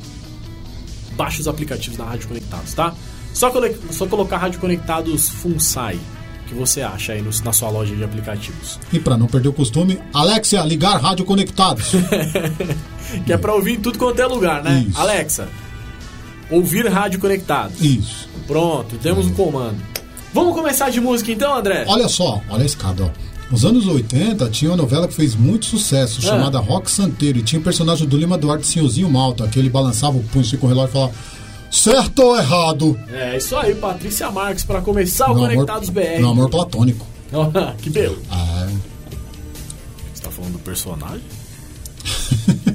baixe 1.15 1.39
os 1.41 1.47
aplicativos 1.47 1.97
da 1.97 2.05
Rádio 2.05 2.27
Conectados, 2.29 2.73
tá? 2.73 2.95
Só, 3.31 3.51
só 3.91 4.07
colocar 4.07 4.37
Rádio 4.37 4.59
Conectados 4.59 5.29
Funsai, 5.29 5.99
que 6.49 6.55
você 6.55 6.81
acha 6.81 7.13
aí 7.13 7.23
na 7.43 7.53
sua 7.53 7.69
loja 7.69 7.95
de 7.95 8.03
aplicativos. 8.03 8.79
E 8.91 8.99
pra 8.99 9.15
não 9.15 9.27
perder 9.27 9.49
o 9.49 9.53
costume, 9.53 9.99
Alexia, 10.13 10.61
ligar 10.63 10.99
rádio 10.99 11.23
conectados. 11.25 11.91
Que 13.25 13.33
é 13.33 13.37
pra 13.37 13.55
ouvir 13.55 13.73
em 13.73 13.79
tudo 13.81 13.97
quanto 13.97 14.19
é 14.21 14.25
lugar, 14.27 14.61
né? 14.63 14.85
Isso. 14.87 14.99
Alexa, 14.99 15.49
ouvir 16.49 16.87
rádio 16.87 17.19
conectado. 17.19 17.73
Isso. 17.81 18.29
Pronto, 18.45 18.97
temos 18.97 19.25
um 19.25 19.33
comando. 19.33 19.77
Vamos 20.31 20.53
começar 20.53 20.91
de 20.91 21.01
música 21.01 21.31
então, 21.31 21.55
André? 21.57 21.85
Olha 21.87 22.07
só, 22.07 22.39
olha 22.49 22.61
a 22.61 22.65
escada, 22.65 23.05
ó. 23.05 23.09
Nos 23.51 23.65
anos 23.65 23.87
80 23.87 24.47
tinha 24.51 24.69
uma 24.69 24.77
novela 24.77 25.07
que 25.07 25.13
fez 25.15 25.33
muito 25.33 25.65
sucesso, 25.65 26.19
Ah. 26.19 26.27
chamada 26.29 26.59
Rock 26.59 26.89
Santeiro, 26.91 27.39
e 27.39 27.41
tinha 27.41 27.59
o 27.59 27.63
personagem 27.63 28.07
do 28.07 28.15
Lima 28.15 28.37
Duarte 28.37 28.67
Senhorzinho 28.67 29.09
Malta, 29.09 29.47
que 29.47 29.57
ele 29.57 29.71
balançava 29.71 30.15
o 30.17 30.23
punho 30.25 30.45
assim 30.45 30.57
com 30.57 30.67
o 30.67 30.69
relógio 30.69 30.89
e 30.89 30.93
falava: 30.93 31.13
certo 31.71 32.19
ou 32.23 32.37
errado? 32.37 32.99
É 33.11 33.37
isso 33.37 33.55
aí, 33.55 33.75
Patrícia 33.75 34.29
Marques, 34.31 34.65
pra 34.65 34.81
começar 34.81 35.31
o 35.31 35.35
Meu 35.35 35.43
Conectados 35.43 35.89
BR. 35.89 36.19
Meu 36.19 36.29
amor 36.29 36.49
platônico. 36.49 37.05
que 37.81 37.89
belo. 37.89 38.17
É. 38.31 38.69
Você 40.13 40.23
tá 40.23 40.31
falando 40.31 40.53
do 40.53 40.59
personagem? 40.59 41.21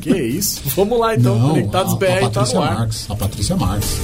que 0.00 0.10
isso? 0.10 0.62
Vamos 0.76 0.98
lá 0.98 1.14
então, 1.14 1.38
Não, 1.38 1.50
Conectados 1.50 1.94
a, 1.94 1.96
BR 1.96 2.04
a 2.06 2.20
tá 2.20 2.30
Patrícia 2.30 2.58
no 2.58 2.64
ar. 2.64 2.74
Marques. 2.74 3.10
A 3.10 3.16
Patrícia 3.16 3.56
Marques. 3.56 3.98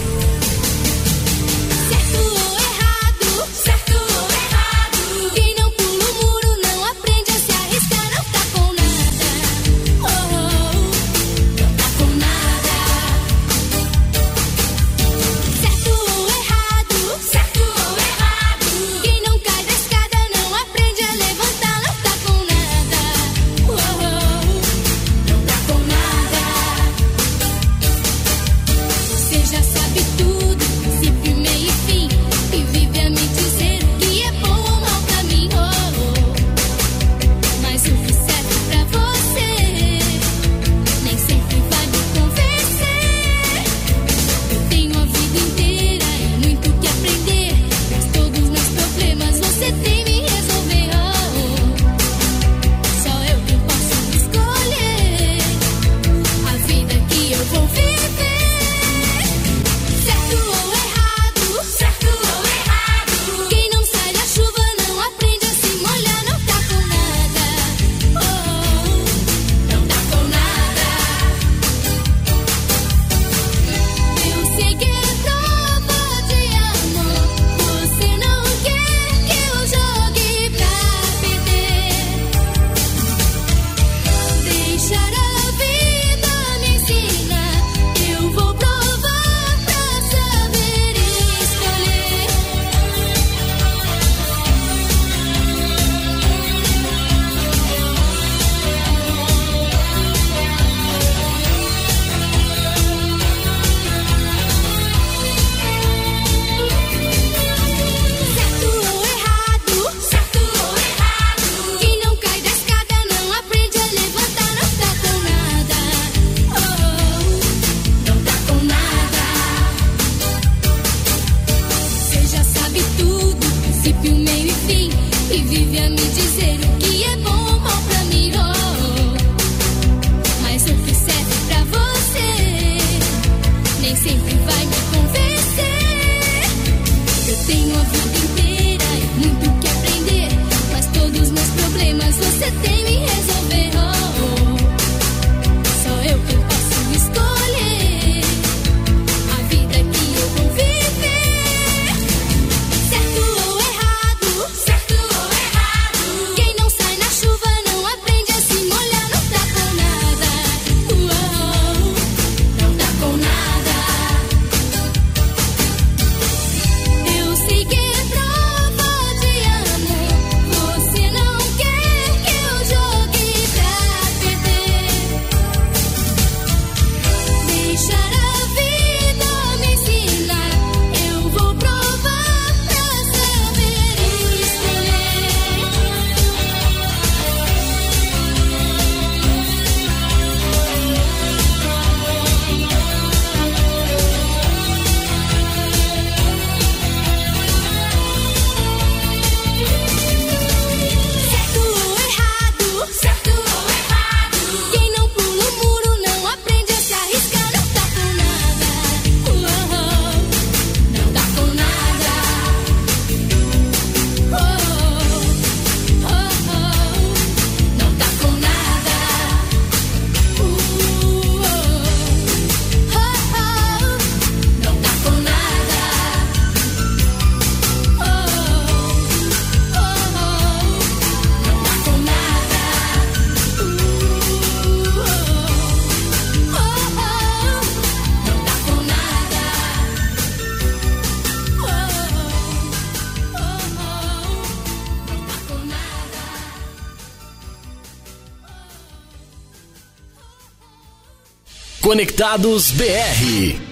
Conectados 251.91 252.71
BR. 252.71 253.70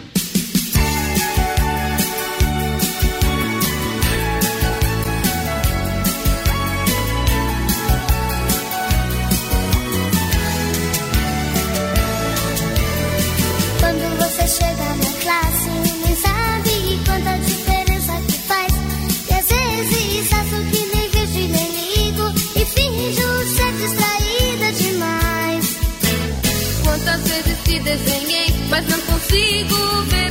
Mas 28.68 28.86
não 28.86 29.00
consigo 29.02 30.02
ver 30.08 30.27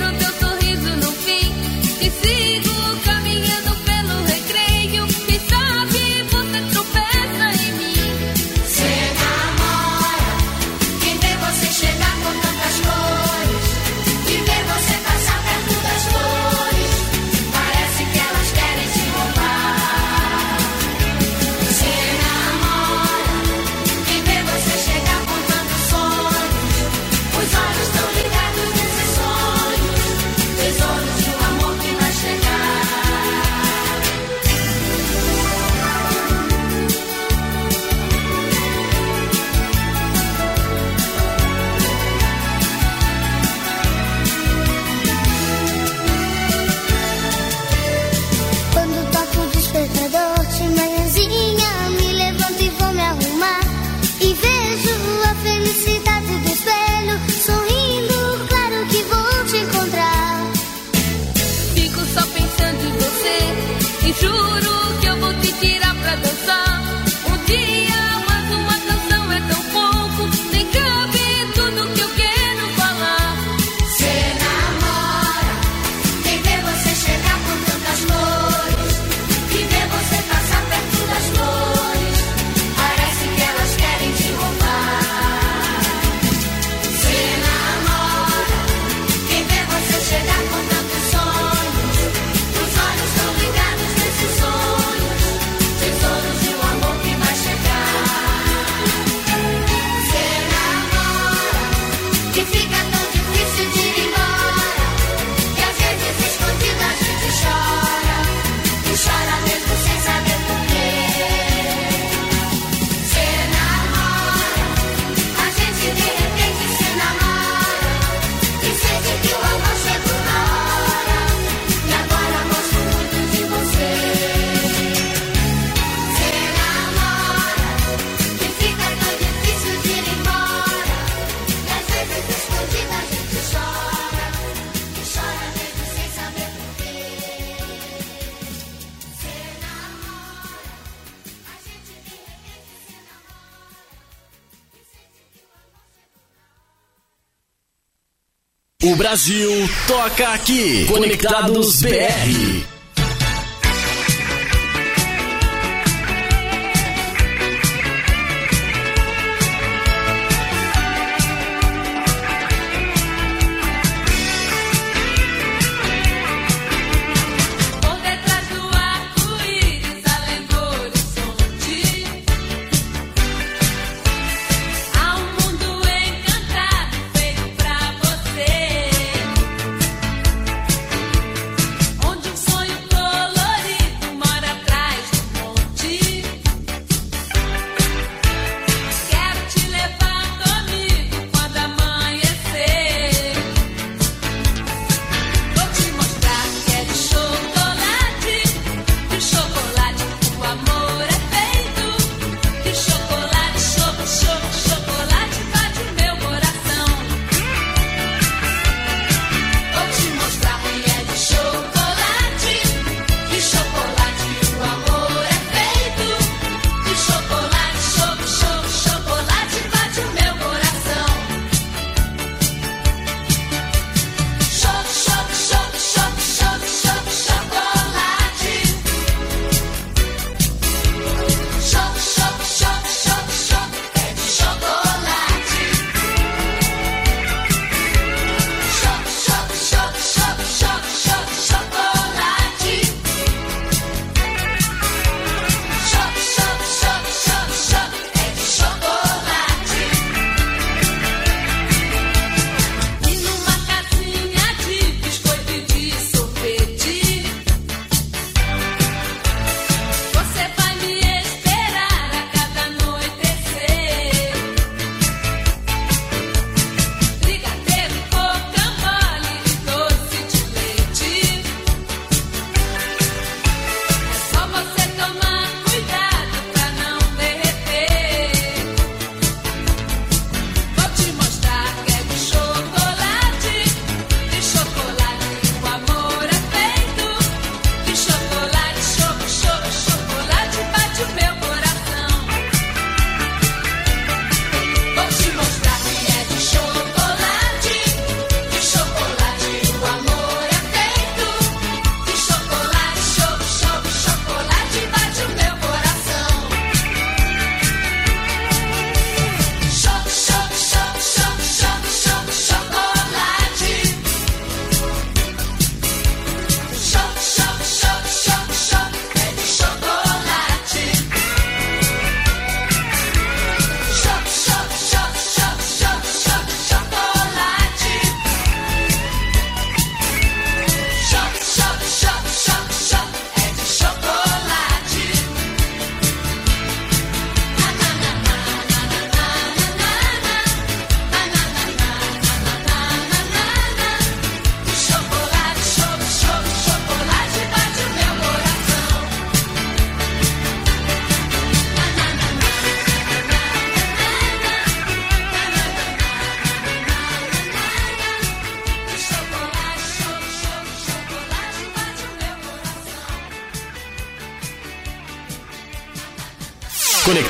Brasil 149.07 149.69
toca 149.87 150.33
aqui. 150.33 150.85
Conectados 150.85 151.81
BR. 151.81 152.76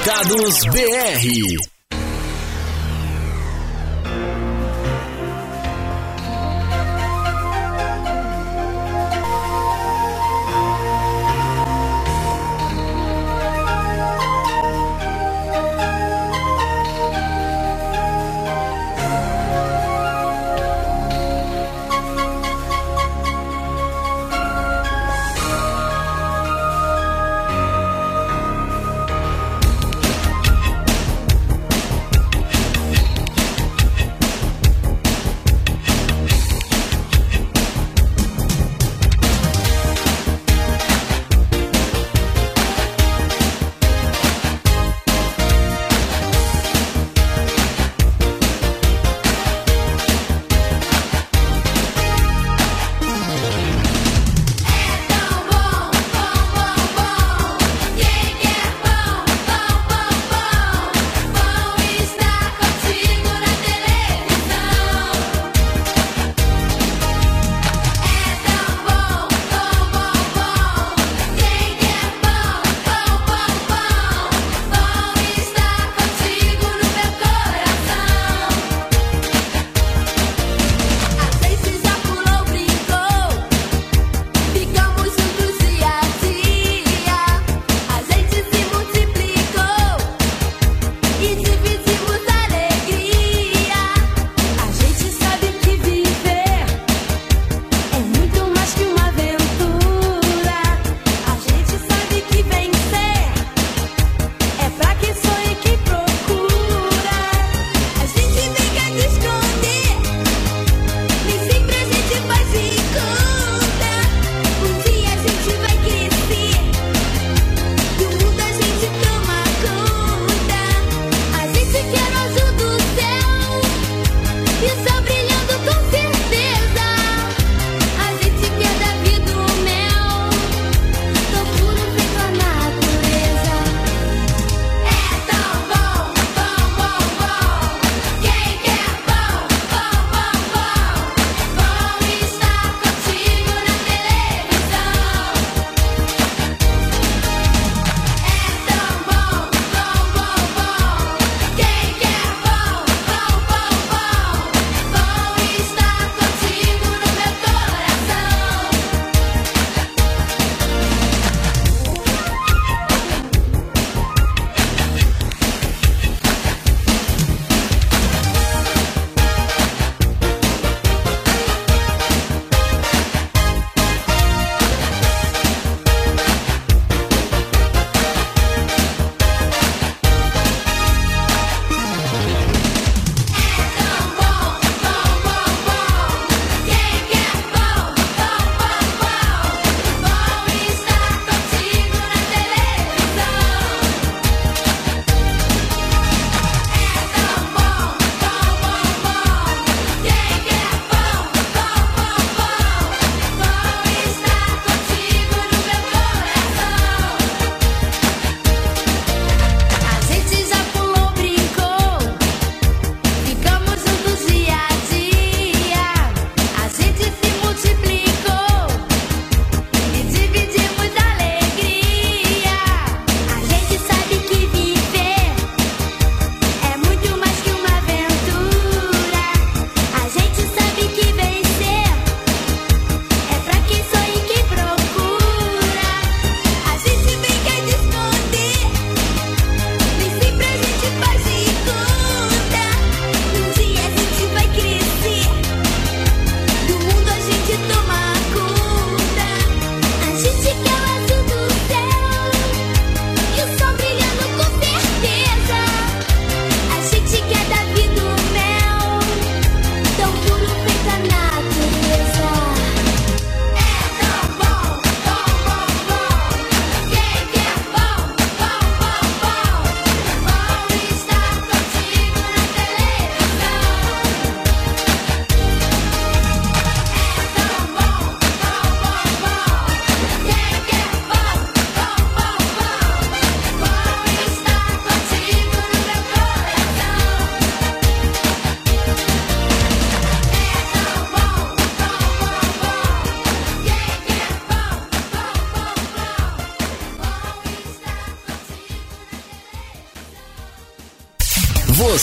Conectados 0.08 0.66
BR. 0.72 1.77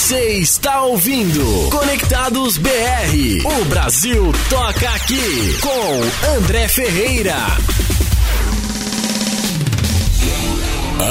Você 0.05 0.33
está 0.33 0.83
ouvindo 0.83 1.71
Conectados 1.71 2.59
BR. 2.59 2.71
O 3.43 3.65
Brasil 3.65 4.33
toca 4.51 4.91
aqui 4.91 5.59
com 5.63 6.37
André 6.37 6.69
Ferreira. 6.69 7.35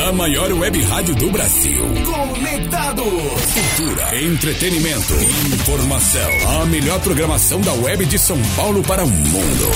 A 0.08 0.12
maior 0.12 0.51
web 0.53 0.79
rádio 0.84 1.15
do 1.15 1.32
Brasil. 1.32 1.84
Conectados. 2.06 3.03
Cultura, 3.03 4.23
entretenimento, 4.23 5.13
informação. 5.51 6.62
A 6.62 6.65
melhor 6.67 6.99
programação 6.99 7.62
da 7.62 7.73
web 7.73 8.06
de 8.06 8.19
São 8.19 8.39
Paulo 8.56 8.84
para 8.84 9.03
o 9.03 9.10
mundo. 9.10 9.71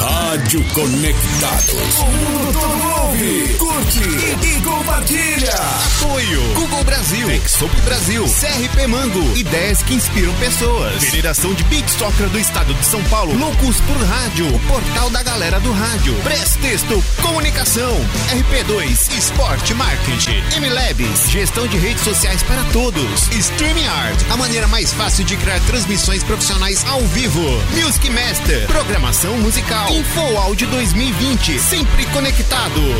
Rádio 0.00 0.62
Conectados. 0.74 1.98
O 1.98 2.04
mundo 2.04 2.52
todo 2.52 2.99
ouve, 3.10 3.54
curte 3.58 4.00
e, 4.00 4.56
e 4.56 4.60
compartilha. 4.62 5.52
Apoio 5.52 6.42
Google 6.54 6.84
Brasil, 6.84 7.30
Exop 7.30 7.74
Brasil, 7.82 8.24
CRP 8.24 8.86
Mango, 8.86 9.36
ideias 9.36 9.82
que 9.82 9.94
inspiram 9.94 10.32
pessoas. 10.34 11.02
Federação 11.04 11.52
de 11.54 11.64
Big 11.64 11.90
Soccer 11.90 12.28
do 12.28 12.38
Estado 12.38 12.72
de 12.72 12.86
São 12.86 13.02
Paulo, 13.04 13.36
Loucos 13.36 13.80
por 13.80 13.96
Rádio, 14.04 14.54
o 14.54 14.58
portal 14.60 15.10
da 15.10 15.22
galera 15.22 15.58
do 15.60 15.72
rádio. 15.72 16.14
Prestexto, 16.22 17.02
comunicação, 17.22 17.94
RP2, 18.30 19.18
esporte, 19.18 19.74
marketing, 19.74 20.42
MLabs, 20.60 21.30
gestão 21.30 21.66
de 21.66 21.76
redes 21.78 22.04
sociais 22.04 22.42
para 22.42 22.62
todos. 22.72 23.28
StreamYard, 23.32 24.24
a 24.30 24.36
maneira 24.36 24.68
mais 24.68 24.92
fácil 24.92 25.24
de 25.24 25.36
criar 25.36 25.60
transmissões 25.60 26.22
profissionais 26.22 26.84
ao 26.86 27.00
vivo. 27.00 27.42
Music 27.82 28.08
Master, 28.10 28.66
programação 28.66 29.36
musical. 29.38 29.90
Info 29.92 30.36
Audio 30.36 30.68
2020, 30.68 31.58
sempre 31.58 32.04
conectado. 32.06 32.99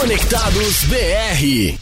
Conectados 0.00 0.84
BR. 0.84 1.76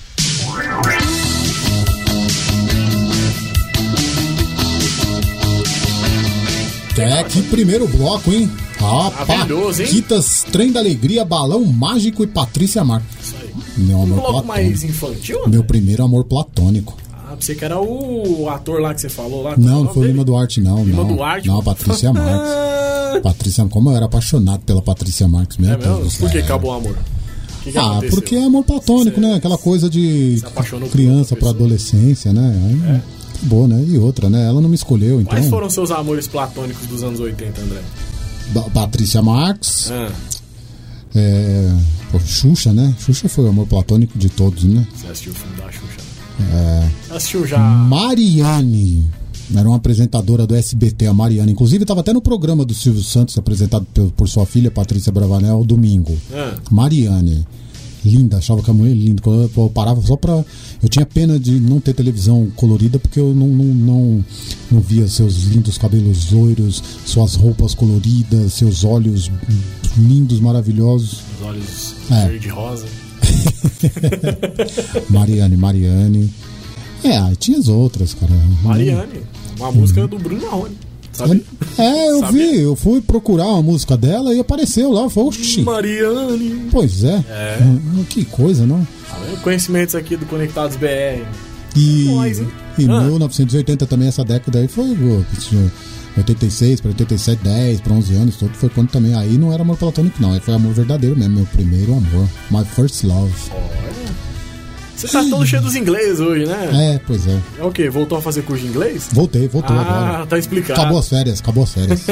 É, 6.97 7.25
que 7.25 7.43
primeiro 7.43 7.89
bloco, 7.89 8.33
hein? 8.33 8.51
Maravilhoso, 8.81 9.83
hein? 9.83 9.89
Paquitas, 9.89 10.45
Trem 10.53 10.71
da 10.71 10.81
Alegria, 10.81 11.25
Balão 11.25 11.65
Mágico 11.65 12.23
e 12.23 12.27
Patrícia 12.27 12.85
Marques. 12.85 13.09
Isso 13.21 13.35
aí. 13.41 13.51
Meu 13.77 13.99
Um 13.99 14.03
amor 14.05 14.15
bloco 14.21 14.33
platônico. 14.43 14.47
mais 14.69 14.85
infantil? 14.85 15.41
né? 15.43 15.49
Meu 15.49 15.65
primeiro 15.65 16.05
amor 16.05 16.25
platônico. 16.25 16.97
Ah, 17.13 17.35
pensei 17.37 17.57
que 17.57 17.65
era 17.65 17.81
o 17.81 18.49
ator 18.49 18.81
lá 18.81 18.95
que 18.95 19.01
você 19.01 19.09
falou 19.09 19.43
lá. 19.43 19.57
Não, 19.57 19.81
o 19.81 19.85
não 19.85 19.93
foi 19.93 20.03
dele? 20.03 20.13
Lima 20.13 20.25
Duarte, 20.25 20.61
não. 20.61 20.85
Lima 20.85 21.03
não, 21.03 21.17
Duarte? 21.17 21.49
Não, 21.49 21.63
Patrícia 21.63 22.13
Marques. 22.13 23.21
Patrícia, 23.23 23.65
como 23.67 23.91
eu 23.91 23.97
era 23.97 24.07
apaixonado 24.07 24.61
pela 24.61 24.83
Patrícia 24.83 25.27
Marques, 25.27 25.57
meu 25.57 25.73
É 25.73 25.77
mesmo? 25.77 26.11
Por 26.19 26.31
que 26.31 26.39
acabou 26.39 26.71
o 26.71 26.75
amor? 26.75 26.97
Que, 27.65 27.73
que 27.73 27.79
Ah, 27.79 27.93
aconteceu? 27.93 28.11
porque 28.11 28.37
é 28.37 28.45
amor 28.45 28.63
platônico, 28.65 29.19
né? 29.21 29.35
Aquela 29.35 29.57
coisa 29.59 29.89
de 29.91 30.41
criança 30.93 31.35
pessoa. 31.35 31.53
adolescência, 31.53 32.33
né? 32.33 32.53
Aí, 32.87 33.01
Acabou, 33.37 33.67
né? 33.67 33.85
E 33.89 33.99
outra, 33.99 34.31
né? 34.31 34.47
Ela 34.47 34.61
não 34.61 34.69
me 34.69 34.75
escolheu, 34.75 35.21
então. 35.21 35.33
Quais 35.35 35.49
foram 35.49 35.69
seus 35.69 35.91
amores 35.91 36.27
platônicos 36.29 36.87
dos 36.87 37.03
anos 37.03 37.19
80, 37.21 37.61
André? 37.61 37.81
Ba- 38.53 38.71
Patrícia 38.73 39.21
Marques, 39.23 39.91
Ah, 39.91 40.13
é... 41.15 41.71
pô, 42.13 42.19
Xuxa, 42.21 42.73
né? 42.73 42.95
Xuxa 43.01 43.29
foi 43.29 43.45
o 43.45 43.49
amor 43.49 43.67
platônico 43.67 44.17
de 44.19 44.29
todos, 44.29 44.65
né? 44.65 44.87
você 44.95 45.07
assistiu 45.09 45.33
o 45.33 45.35
filme 45.35 45.57
da 45.57 45.65
Xuxa? 45.73 46.01
É... 46.53 47.15
Assistiu 47.17 47.47
já. 47.47 47.59
Mariane. 47.59 49.05
Era 49.55 49.69
uma 49.69 49.77
apresentadora 49.77 50.47
do 50.47 50.55
SBT, 50.55 51.07
a 51.07 51.13
Mariane. 51.13 51.53
Inclusive, 51.53 51.83
estava 51.85 52.01
até 52.01 52.13
no 52.13 52.21
programa 52.23 52.65
do 52.65 52.73
Silvio 52.73 53.03
Santos, 53.03 53.37
apresentado 53.37 53.87
por, 53.93 54.11
por 54.13 54.29
sua 54.29 54.47
filha, 54.47 54.71
Patrícia 54.71 55.11
Bravanel, 55.13 55.65
domingo. 55.65 56.17
Ah. 56.33 56.55
Mariane. 56.71 57.45
Linda, 58.05 58.37
achava 58.37 58.63
que 58.63 58.71
a 58.71 58.75
mulher 58.75 58.95
linda. 58.95 59.23
Quando 59.23 59.51
eu, 59.57 59.71
parava 59.71 60.01
só 60.03 60.15
pra. 60.15 60.45
Eu 60.83 60.89
tinha 60.91 61.07
pena 61.07 61.39
de 61.39 61.59
não 61.59 61.81
ter 61.81 61.95
televisão 61.95 62.49
colorida, 62.55 62.99
porque 62.99 63.19
eu 63.19 63.35
não, 63.35 63.47
não, 63.49 63.65
não, 63.65 64.25
não 64.71 64.81
via 64.81 65.09
seus 65.09 65.45
lindos 65.45 65.79
cabelos 65.79 66.31
loiros, 66.31 66.83
suas 67.07 67.35
roupas 67.35 67.75
coloridas, 67.75 68.53
seus 68.53 68.85
olhos 68.85 69.31
lindos, 69.97 70.39
maravilhosos. 70.39 71.21
Os 71.41 71.47
olhos 71.47 71.95
É. 72.11 72.29
verde 72.29 72.49
e 72.49 72.51
rosa. 72.51 72.87
Mariane, 75.09 75.57
Mariane. 75.57 76.31
É, 77.05 77.19
aí 77.19 77.37
tinha 77.37 77.59
as 77.59 77.69
outras, 77.69 78.15
cara. 78.15 78.33
Mariane. 78.63 79.23
Uma 79.59 79.71
música 79.71 80.07
do 80.09 80.19
Bruno 80.19 80.43
Marrone. 80.43 80.77
Sabe? 81.13 81.45
É, 81.79 82.11
eu 82.11 82.21
Sabia? 82.21 82.51
vi, 82.53 82.61
eu 82.61 82.75
fui 82.75 83.01
procurar 83.01 83.47
uma 83.47 83.63
música 83.63 83.97
dela 83.97 84.35
e 84.35 84.41
apareceu 84.41 84.91
lá. 84.91 85.09
Falei, 85.09 85.29
oxi. 85.29 85.63
Mariane. 85.63 86.69
Pois 86.73 87.05
é. 87.05 87.23
Hum, 87.63 88.05
Que 88.09 88.25
coisa, 88.25 88.67
não? 88.67 88.85
Tá 89.09 89.17
vendo? 89.25 89.41
Conhecimentos 89.43 89.95
aqui 89.95 90.17
do 90.17 90.27
Conectados 90.27 90.77
BR. 90.77 91.23
E, 91.77 92.05
Nós, 92.07 92.41
hein? 92.41 92.49
e 92.79 92.85
Ah. 92.89 93.01
1980 93.03 93.87
também, 93.87 94.09
essa 94.09 94.25
década 94.25 94.59
aí 94.59 94.67
foi. 94.69 94.95
pô, 94.95 95.23
tinha 95.39 95.71
86 96.17 96.81
para 96.81 96.89
87, 96.91 97.43
10 97.45 97.81
para 97.81 97.93
11 97.93 98.15
anos, 98.15 98.37
tudo 98.37 98.55
foi 98.55 98.69
quando 98.69 98.89
também. 98.91 99.15
Aí 99.15 99.37
não 99.39 99.53
era 99.53 99.63
amor 99.63 99.77
platônico, 99.77 100.21
não. 100.21 100.33
Aí 100.33 100.41
foi 100.41 100.55
amor 100.55 100.73
verdadeiro 100.73 101.17
mesmo, 101.17 101.35
meu 101.37 101.47
primeiro 101.47 101.93
amor. 101.93 102.29
My 102.51 102.65
first 102.65 103.05
love. 103.05 103.33
Você 105.07 105.13
tá 105.19 105.25
todo 105.29 105.47
cheio 105.47 105.63
dos 105.63 105.75
ingleses 105.75 106.21
hoje, 106.21 106.47
né? 106.47 106.95
É, 106.95 107.01
pois 107.07 107.27
é. 107.27 107.39
É 107.59 107.65
o 107.65 107.71
quê? 107.71 107.89
Voltou 107.91 108.19
a 108.19 108.23
fazer 108.23 108.43
curso 108.43 108.63
de 108.63 108.71
inglês? 108.71 109.09
Voltei, 109.13 109.47
voltou 109.49 109.77
ah, 109.77 109.81
agora. 109.81 110.27
tá 110.27 110.39
explicado. 110.39 110.81
Acabou 110.81 110.99
as 110.99 111.09
férias, 111.09 111.41
acabou 111.41 111.65
as 111.65 111.73
férias. 111.75 112.07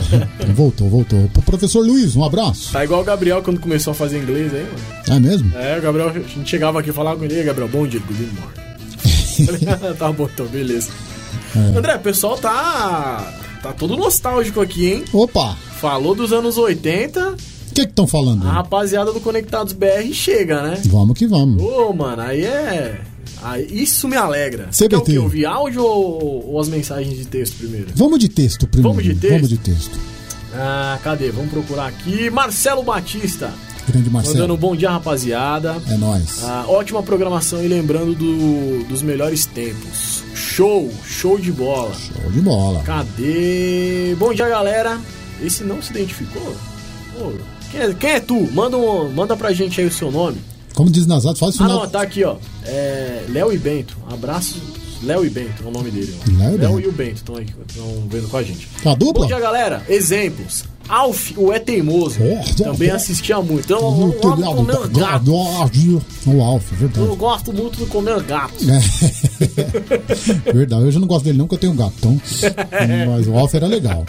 voltou, 0.54 0.88
voltou. 0.88 1.28
Pro 1.32 1.42
professor 1.42 1.80
Luiz, 1.80 2.14
um 2.16 2.24
abraço. 2.24 2.72
Tá 2.72 2.84
igual 2.84 3.00
o 3.00 3.04
Gabriel 3.04 3.42
quando 3.42 3.58
começou 3.60 3.92
a 3.92 3.94
fazer 3.94 4.18
inglês 4.18 4.52
aí, 4.52 4.62
mano. 4.64 5.16
É 5.16 5.20
mesmo? 5.20 5.56
É, 5.56 5.78
o 5.78 5.82
Gabriel, 5.82 6.08
a 6.10 6.12
gente 6.12 6.48
chegava 6.48 6.80
aqui 6.80 6.90
e 6.90 6.92
falava 6.92 7.18
com 7.18 7.24
ele, 7.24 7.34
"E 7.34 7.38
aí, 7.38 7.44
Gabriel, 7.44 7.68
bom 7.68 7.86
dia, 7.86 8.00
good 8.00 8.22
morning. 8.22 8.64
Falei, 9.74 9.94
tá 9.94 10.12
bom, 10.12 10.28
então, 10.32 10.46
beleza. 10.46 10.90
É. 11.56 11.78
André, 11.78 11.96
o 11.96 12.00
pessoal 12.00 12.36
tá. 12.36 13.32
tá 13.62 13.72
todo 13.72 13.96
nostálgico 13.96 14.60
aqui, 14.60 14.86
hein? 14.86 15.04
Opa! 15.12 15.56
Falou 15.80 16.14
dos 16.14 16.32
anos 16.32 16.56
80, 16.56 17.32
O 17.32 17.33
que 17.74 17.90
estão 17.90 18.06
falando? 18.06 18.46
a 18.46 18.50
rapaziada 18.52 19.12
do 19.12 19.20
Conectados 19.20 19.72
BR 19.72 20.12
chega, 20.12 20.62
né? 20.62 20.80
Vamos 20.86 21.18
que 21.18 21.26
vamos. 21.26 21.62
Ô, 21.62 21.92
mano, 21.92 22.22
aí 22.22 22.44
é. 22.44 23.00
Aí, 23.42 23.66
isso 23.70 24.08
me 24.08 24.16
alegra. 24.16 24.68
CBT. 24.72 24.88
Quer 24.88 24.96
o 24.96 25.02
quê? 25.02 25.18
Ouvir 25.18 25.44
áudio 25.46 25.82
ou, 25.84 26.52
ou 26.52 26.60
as 26.60 26.68
mensagens 26.68 27.16
de 27.16 27.26
texto 27.26 27.56
primeiro? 27.58 27.88
Vamos 27.94 28.18
de 28.18 28.28
texto 28.28 28.66
primeiro. 28.66 28.88
Vamos 28.96 29.04
de 29.04 29.14
texto? 29.20 29.32
Vamos 29.34 29.48
de 29.50 29.58
texto. 29.58 29.98
Ah, 30.54 30.98
cadê? 31.02 31.30
Vamos 31.30 31.50
procurar 31.50 31.86
aqui. 31.88 32.30
Marcelo 32.30 32.82
Batista. 32.82 33.52
Grande 33.86 34.08
Marcelo. 34.08 34.34
Mandando 34.36 34.54
um 34.54 34.56
bom 34.56 34.74
dia, 34.74 34.88
rapaziada. 34.90 35.76
É 35.90 35.96
nóis. 35.98 36.42
Ah, 36.42 36.64
ótima 36.68 37.02
programação 37.02 37.62
e 37.62 37.68
lembrando 37.68 38.14
do- 38.14 38.84
dos 38.88 39.02
melhores 39.02 39.44
tempos. 39.44 40.22
Show, 40.34 40.90
show 41.04 41.38
de 41.38 41.52
bola. 41.52 41.92
Show 41.94 42.30
de 42.30 42.40
bola. 42.40 42.82
Cadê? 42.82 44.14
Bom 44.18 44.32
dia, 44.32 44.48
galera. 44.48 44.98
Esse 45.42 45.64
não 45.64 45.82
se 45.82 45.90
identificou? 45.90 46.54
Ô, 47.20 47.32
quem, 47.74 47.82
é, 47.82 47.94
quem 47.94 48.10
é 48.10 48.20
tu? 48.20 48.48
Manda, 48.52 48.76
um, 48.76 49.10
manda 49.12 49.36
pra 49.36 49.52
gente 49.52 49.80
aí 49.80 49.86
o 49.86 49.92
seu 49.92 50.10
nome. 50.10 50.38
Como 50.74 50.90
diz 50.90 51.06
Nazato, 51.06 51.38
faz 51.38 51.54
o 51.58 51.62
Ah, 51.62 51.66
final. 51.66 51.80
não, 51.82 51.88
tá 51.88 52.02
aqui, 52.02 52.24
ó. 52.24 52.36
É, 52.64 53.24
Léo 53.28 53.52
e 53.52 53.58
Bento. 53.58 53.96
Abraço. 54.10 54.60
Léo 55.04 55.24
e 55.24 55.30
Bento 55.30 55.62
é 55.64 55.66
o 55.66 55.70
nome 55.70 55.90
dele. 55.90 56.14
Léo 56.38 56.54
e 56.54 56.58
Léo 56.58 56.80
e 56.80 56.86
o 56.86 56.92
Bento 56.92 57.16
estão 57.16 57.36
aí, 57.36 57.46
estão 57.68 58.06
vendo 58.08 58.28
com 58.28 58.36
a 58.36 58.42
gente. 58.42 58.68
A 58.84 58.94
dupla? 58.94 59.22
Bom 59.22 59.26
dia, 59.26 59.38
galera. 59.40 59.82
Exemplos. 59.88 60.64
Alf, 60.86 61.32
o 61.38 61.50
É 61.50 61.58
Teimoso. 61.58 62.18
Oh, 62.20 62.62
Também 62.62 62.92
oh. 62.92 62.96
assistia 62.96 63.40
muito. 63.40 63.64
Então, 63.64 63.78
eu 63.78 63.86
amo 63.88 64.12
telhado 64.12 64.54
comer 64.56 64.88
da- 64.88 65.00
gato. 65.00 65.32
O 65.32 66.42
Alf, 66.42 66.72
Eu 66.72 66.78
verdade. 66.78 67.16
gosto 67.16 67.52
muito 67.54 67.78
de 67.78 67.86
comer 67.86 68.22
gato. 68.22 68.54
É. 68.70 70.52
verdade, 70.52 70.82
eu 70.84 70.92
já 70.92 71.00
não 71.00 71.06
gosto 71.06 71.24
dele 71.24 71.38
não, 71.38 71.48
que 71.48 71.54
eu 71.54 71.58
tenho 71.58 71.72
um 71.72 71.76
gatão. 71.76 72.20
Mas 73.08 73.26
o 73.26 73.32
Alf 73.34 73.54
era 73.54 73.66
legal. 73.66 74.04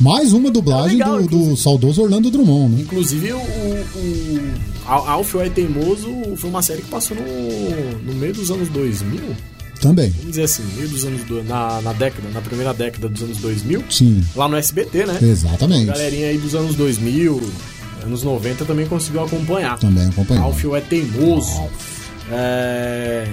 Mais 0.00 0.32
uma 0.34 0.50
dublagem 0.50 1.00
Era 1.00 1.12
legal, 1.12 1.28
do, 1.28 1.48
do 1.50 1.56
saudoso 1.56 2.02
Orlando 2.02 2.30
Drummond, 2.30 2.74
né? 2.74 2.82
Inclusive, 2.82 3.32
o, 3.32 3.38
o 3.38 4.40
Al- 4.86 5.08
Alf, 5.08 5.34
o 5.34 5.40
É 5.40 5.48
Teimoso 5.48 6.08
foi 6.36 6.50
uma 6.50 6.60
série 6.60 6.82
que 6.82 6.88
passou 6.88 7.16
no, 7.16 8.02
no 8.02 8.14
meio 8.18 8.34
dos 8.34 8.50
anos 8.50 8.68
2000. 8.68 9.18
Também. 9.80 10.10
Vamos 10.10 10.30
dizer 10.30 10.42
assim, 10.42 10.62
meio 10.76 10.88
dos 10.88 11.04
anos... 11.04 11.22
do- 11.24 11.42
na, 11.44 11.80
na 11.82 11.92
década, 11.92 12.28
na 12.34 12.40
primeira 12.40 12.74
década 12.74 13.08
dos 13.08 13.22
anos 13.22 13.38
2000. 13.38 13.84
Sim, 13.90 14.24
Lá 14.34 14.48
no 14.48 14.56
SBT, 14.56 15.06
né? 15.06 15.18
exatamente. 15.22 15.86
Galerinha 15.86 16.28
aí 16.28 16.38
dos 16.38 16.54
anos 16.54 16.74
2000, 16.74 17.40
anos 18.04 18.22
90 18.22 18.64
também 18.64 18.86
conseguiu 18.86 19.22
acompanhar. 19.24 19.78
Também 19.78 20.06
acompanhou. 20.08 20.44
Alfio 20.44 20.74
é 20.76 20.80
teimoso. 20.80 21.62
É... 22.30 23.26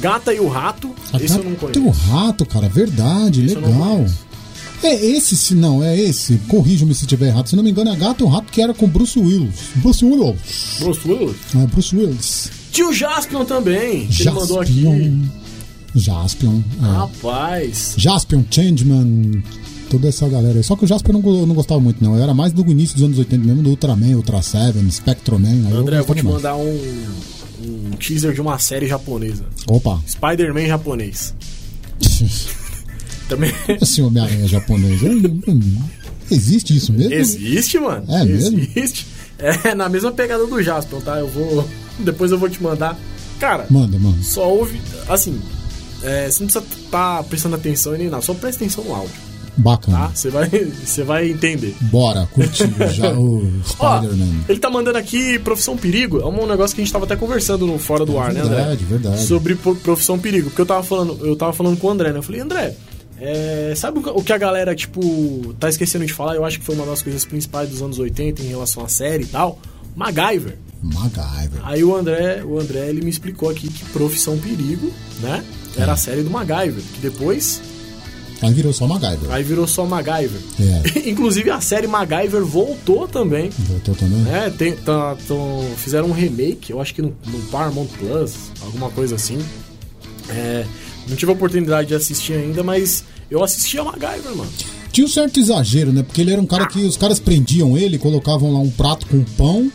Gata 0.00 0.32
e 0.32 0.40
o 0.40 0.48
Rato, 0.48 0.94
A 1.12 1.16
esse 1.18 1.34
eu 1.36 1.42
gata 1.44 1.48
não 1.50 1.70
Tem 1.70 1.82
o 1.82 1.86
conheço. 1.86 2.10
rato, 2.10 2.46
cara, 2.46 2.68
verdade, 2.68 3.44
Esse 3.44 3.54
legal. 3.56 3.72
conheço. 3.72 4.32
É 4.82 4.94
esse, 4.94 5.36
se 5.36 5.54
não, 5.54 5.82
é 5.84 5.96
esse. 5.96 6.38
Corrija-me 6.48 6.92
se 6.94 7.06
tiver 7.06 7.28
errado. 7.28 7.46
Se 7.48 7.54
não 7.54 7.62
me 7.62 7.70
engano, 7.70 7.92
é 7.92 7.96
Gato 7.96 8.24
e 8.24 8.26
o 8.26 8.28
Rato 8.28 8.50
que 8.50 8.60
era 8.60 8.74
com 8.74 8.88
Bruce 8.88 9.16
Willis. 9.16 9.54
Bruce 9.76 10.04
Willis. 10.04 10.40
Bruce 10.80 11.08
Willis. 11.08 11.36
É, 11.54 11.66
Bruce 11.66 11.94
Willis. 11.96 12.50
Tio 12.72 12.92
Jaspion 12.92 13.44
também, 13.44 14.08
que 14.08 14.22
ele 14.22 14.30
mandou 14.32 14.60
aqui. 14.60 14.84
Jaspion. 15.94 16.60
É. 16.80 16.84
Rapaz. 16.86 17.94
Jaspion, 17.96 18.42
Changeman, 18.50 19.42
toda 19.90 20.08
essa 20.08 20.28
galera 20.28 20.58
aí. 20.58 20.64
Só 20.64 20.74
que 20.76 20.84
o 20.84 20.86
Jaspion 20.88 21.16
eu 21.16 21.22
não, 21.22 21.40
eu 21.40 21.46
não 21.46 21.54
gostava 21.54 21.80
muito, 21.80 22.02
não. 22.02 22.16
Eu 22.16 22.22
era 22.22 22.32
mais 22.34 22.52
do 22.52 22.62
início 22.70 22.96
dos 22.96 23.04
anos 23.04 23.18
80 23.18 23.44
mesmo, 23.46 23.62
do 23.62 23.70
Ultraman, 23.70 24.16
Ultra 24.16 24.40
Seven, 24.42 24.90
Spectroman. 24.90 25.66
André, 25.72 25.98
eu 25.98 26.04
vou 26.04 26.14
gostava 26.14 26.14
te 26.14 26.22
mais. 26.24 26.36
mandar 26.36 26.56
um, 26.56 26.80
um 27.64 27.90
teaser 27.98 28.32
de 28.32 28.40
uma 28.40 28.58
série 28.58 28.86
japonesa. 28.86 29.44
Opa. 29.68 30.00
Spider-Man 30.06 30.66
japonês. 30.66 31.34
Também 33.28 33.52
Esse 33.80 34.02
Homem-Aranha 34.02 34.46
japonês. 34.48 35.00
hum, 35.02 35.78
Existe 36.30 36.76
isso 36.76 36.92
mesmo? 36.92 37.12
existe, 37.12 37.78
mano. 37.78 38.04
É 38.08 38.24
mesmo? 38.24 38.58
Existe. 38.58 39.06
É 39.38 39.74
na 39.74 39.88
mesma 39.88 40.12
pegada 40.12 40.46
do 40.46 40.62
Jaspion, 40.62 41.00
tá? 41.00 41.18
Eu 41.18 41.28
vou. 41.28 41.68
Depois 41.98 42.30
eu 42.30 42.38
vou 42.38 42.48
te 42.48 42.62
mandar. 42.62 42.98
Cara, 43.40 43.66
Manda, 43.70 43.98
mano. 43.98 44.22
só 44.22 44.48
ouve. 44.48 44.80
Assim, 45.08 45.40
é, 46.02 46.30
você 46.30 46.42
não 46.42 46.48
precisa 46.50 46.64
estar 46.84 47.22
prestando 47.24 47.56
atenção 47.56 47.94
em 47.94 47.98
nem 47.98 48.08
nada, 48.08 48.22
só 48.22 48.34
presta 48.34 48.62
atenção 48.64 48.84
no 48.84 48.94
áudio, 48.94 49.14
Bacana. 49.56 49.98
tá? 49.98 50.08
Você 50.14 50.30
vai, 50.30 50.48
você 50.48 51.02
vai 51.02 51.30
entender. 51.30 51.74
Bora, 51.82 52.26
curtir 52.32 52.68
já 52.92 53.12
o 53.12 53.50
Spider-Man. 53.66 54.44
ele 54.48 54.58
tá 54.58 54.70
mandando 54.70 54.98
aqui 54.98 55.38
Profissão 55.38 55.76
Perigo. 55.76 56.20
É 56.20 56.26
um 56.26 56.46
negócio 56.46 56.74
que 56.74 56.80
a 56.80 56.84
gente 56.84 56.92
tava 56.92 57.04
até 57.04 57.16
conversando 57.16 57.66
no 57.66 57.78
Fora 57.78 58.04
do 58.06 58.18
Ar, 58.18 58.32
né, 58.32 58.40
André? 58.40 58.56
Verdade, 58.56 58.84
verdade. 58.84 59.22
Sobre 59.22 59.54
pro- 59.54 59.76
Profissão 59.76 60.18
Perigo. 60.18 60.48
Porque 60.50 60.62
eu 60.62 60.66
tava 60.66 60.82
falando, 60.82 61.24
eu 61.26 61.36
tava 61.36 61.52
falando 61.52 61.76
com 61.78 61.86
o 61.86 61.90
André, 61.90 62.12
né? 62.12 62.18
Eu 62.18 62.22
falei, 62.22 62.40
André, 62.40 62.74
é, 63.20 63.74
sabe 63.76 63.98
o 63.98 64.02
que- 64.02 64.08
o 64.10 64.22
que 64.22 64.32
a 64.32 64.38
galera, 64.38 64.74
tipo, 64.74 65.54
tá 65.60 65.68
esquecendo 65.68 66.04
de 66.06 66.12
falar? 66.12 66.34
Eu 66.34 66.44
acho 66.44 66.58
que 66.58 66.64
foi 66.64 66.74
uma 66.74 66.86
das 66.86 67.02
coisas 67.02 67.24
principais 67.24 67.68
dos 67.68 67.82
anos 67.82 67.98
80 67.98 68.42
em 68.42 68.46
relação 68.48 68.82
à 68.84 68.88
série 68.88 69.24
e 69.24 69.26
tal. 69.26 69.58
MacGyver. 69.94 70.56
MacGyver. 70.82 71.60
Aí 71.62 71.84
o 71.84 71.94
André, 71.94 72.42
o 72.44 72.58
André, 72.58 72.88
ele 72.88 73.02
me 73.02 73.10
explicou 73.10 73.50
aqui 73.50 73.68
que 73.68 73.84
Profissão 73.86 74.38
Perigo, 74.38 74.90
né? 75.20 75.44
Era 75.76 75.92
a 75.92 75.96
série 75.96 76.22
do 76.22 76.30
MacGyver. 76.30 76.82
Que 76.94 77.00
depois, 77.00 77.60
Aí 78.42 78.52
virou 78.52 78.72
só 78.72 78.86
MacGyver. 78.88 79.30
aí 79.30 79.42
virou 79.44 79.66
só 79.68 79.86
MacGyver. 79.86 80.40
É. 80.60 81.08
Inclusive 81.10 81.48
a 81.50 81.60
série 81.60 81.86
MacGyver 81.86 82.44
voltou 82.44 83.06
também. 83.06 83.50
Voltou 83.50 83.94
também? 83.94 84.24
É, 84.34 84.50
tem, 84.50 84.72
tá- 84.74 85.16
tão- 85.28 85.64
fizeram 85.76 86.08
um 86.08 86.12
remake, 86.12 86.70
eu 86.72 86.80
acho 86.80 86.92
que 86.94 87.00
no, 87.02 87.14
no 87.26 87.38
Paramount 87.50 87.86
Plus, 87.98 88.34
alguma 88.62 88.90
coisa 88.90 89.14
assim. 89.14 89.38
É, 90.28 90.64
não 91.08 91.16
tive 91.16 91.30
a 91.30 91.34
oportunidade 91.34 91.88
de 91.88 91.94
assistir 91.94 92.32
ainda, 92.34 92.62
mas 92.62 93.04
eu 93.30 93.42
assisti 93.42 93.78
a 93.78 93.84
MacGyver, 93.84 94.34
mano. 94.36 94.50
Tinha 94.90 95.06
um 95.06 95.08
certo 95.10 95.40
exagero, 95.40 95.90
né? 95.92 96.02
Porque 96.02 96.20
ele 96.20 96.32
era 96.32 96.40
um 96.40 96.46
cara 96.46 96.66
que 96.66 96.80
os 96.84 96.96
caras 96.98 97.18
prendiam 97.18 97.78
ele, 97.78 97.96
colocavam 97.98 98.52
lá 98.52 98.58
um 98.58 98.70
prato 98.70 99.06
com 99.06 99.22
pão, 99.24 99.70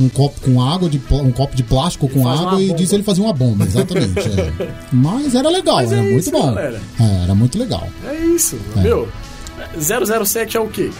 um 0.00 0.08
copo 0.08 0.40
com 0.40 0.62
água, 0.62 0.88
de, 0.88 1.00
um 1.10 1.30
copo 1.32 1.54
de 1.54 1.62
plástico 1.62 2.08
com 2.08 2.26
água 2.28 2.60
e 2.60 2.66
bomba. 2.68 2.78
diz 2.78 2.92
ele 2.92 3.02
fazia 3.02 3.22
uma 3.24 3.32
bomba, 3.32 3.64
exatamente. 3.64 4.18
é. 4.18 4.74
Mas 4.92 5.34
era 5.34 5.48
legal, 5.50 5.76
Mas 5.76 5.92
é 5.92 5.94
era 5.94 6.02
muito 6.02 6.18
isso, 6.20 6.30
bom. 6.30 6.58
É, 6.58 6.80
era 7.24 7.34
muito 7.34 7.58
legal. 7.58 7.88
É 8.06 8.14
isso, 8.16 8.58
meu. 8.76 9.08
007 9.78 10.56
é 10.56 10.60
o 10.60 10.68
quê? 10.68 10.90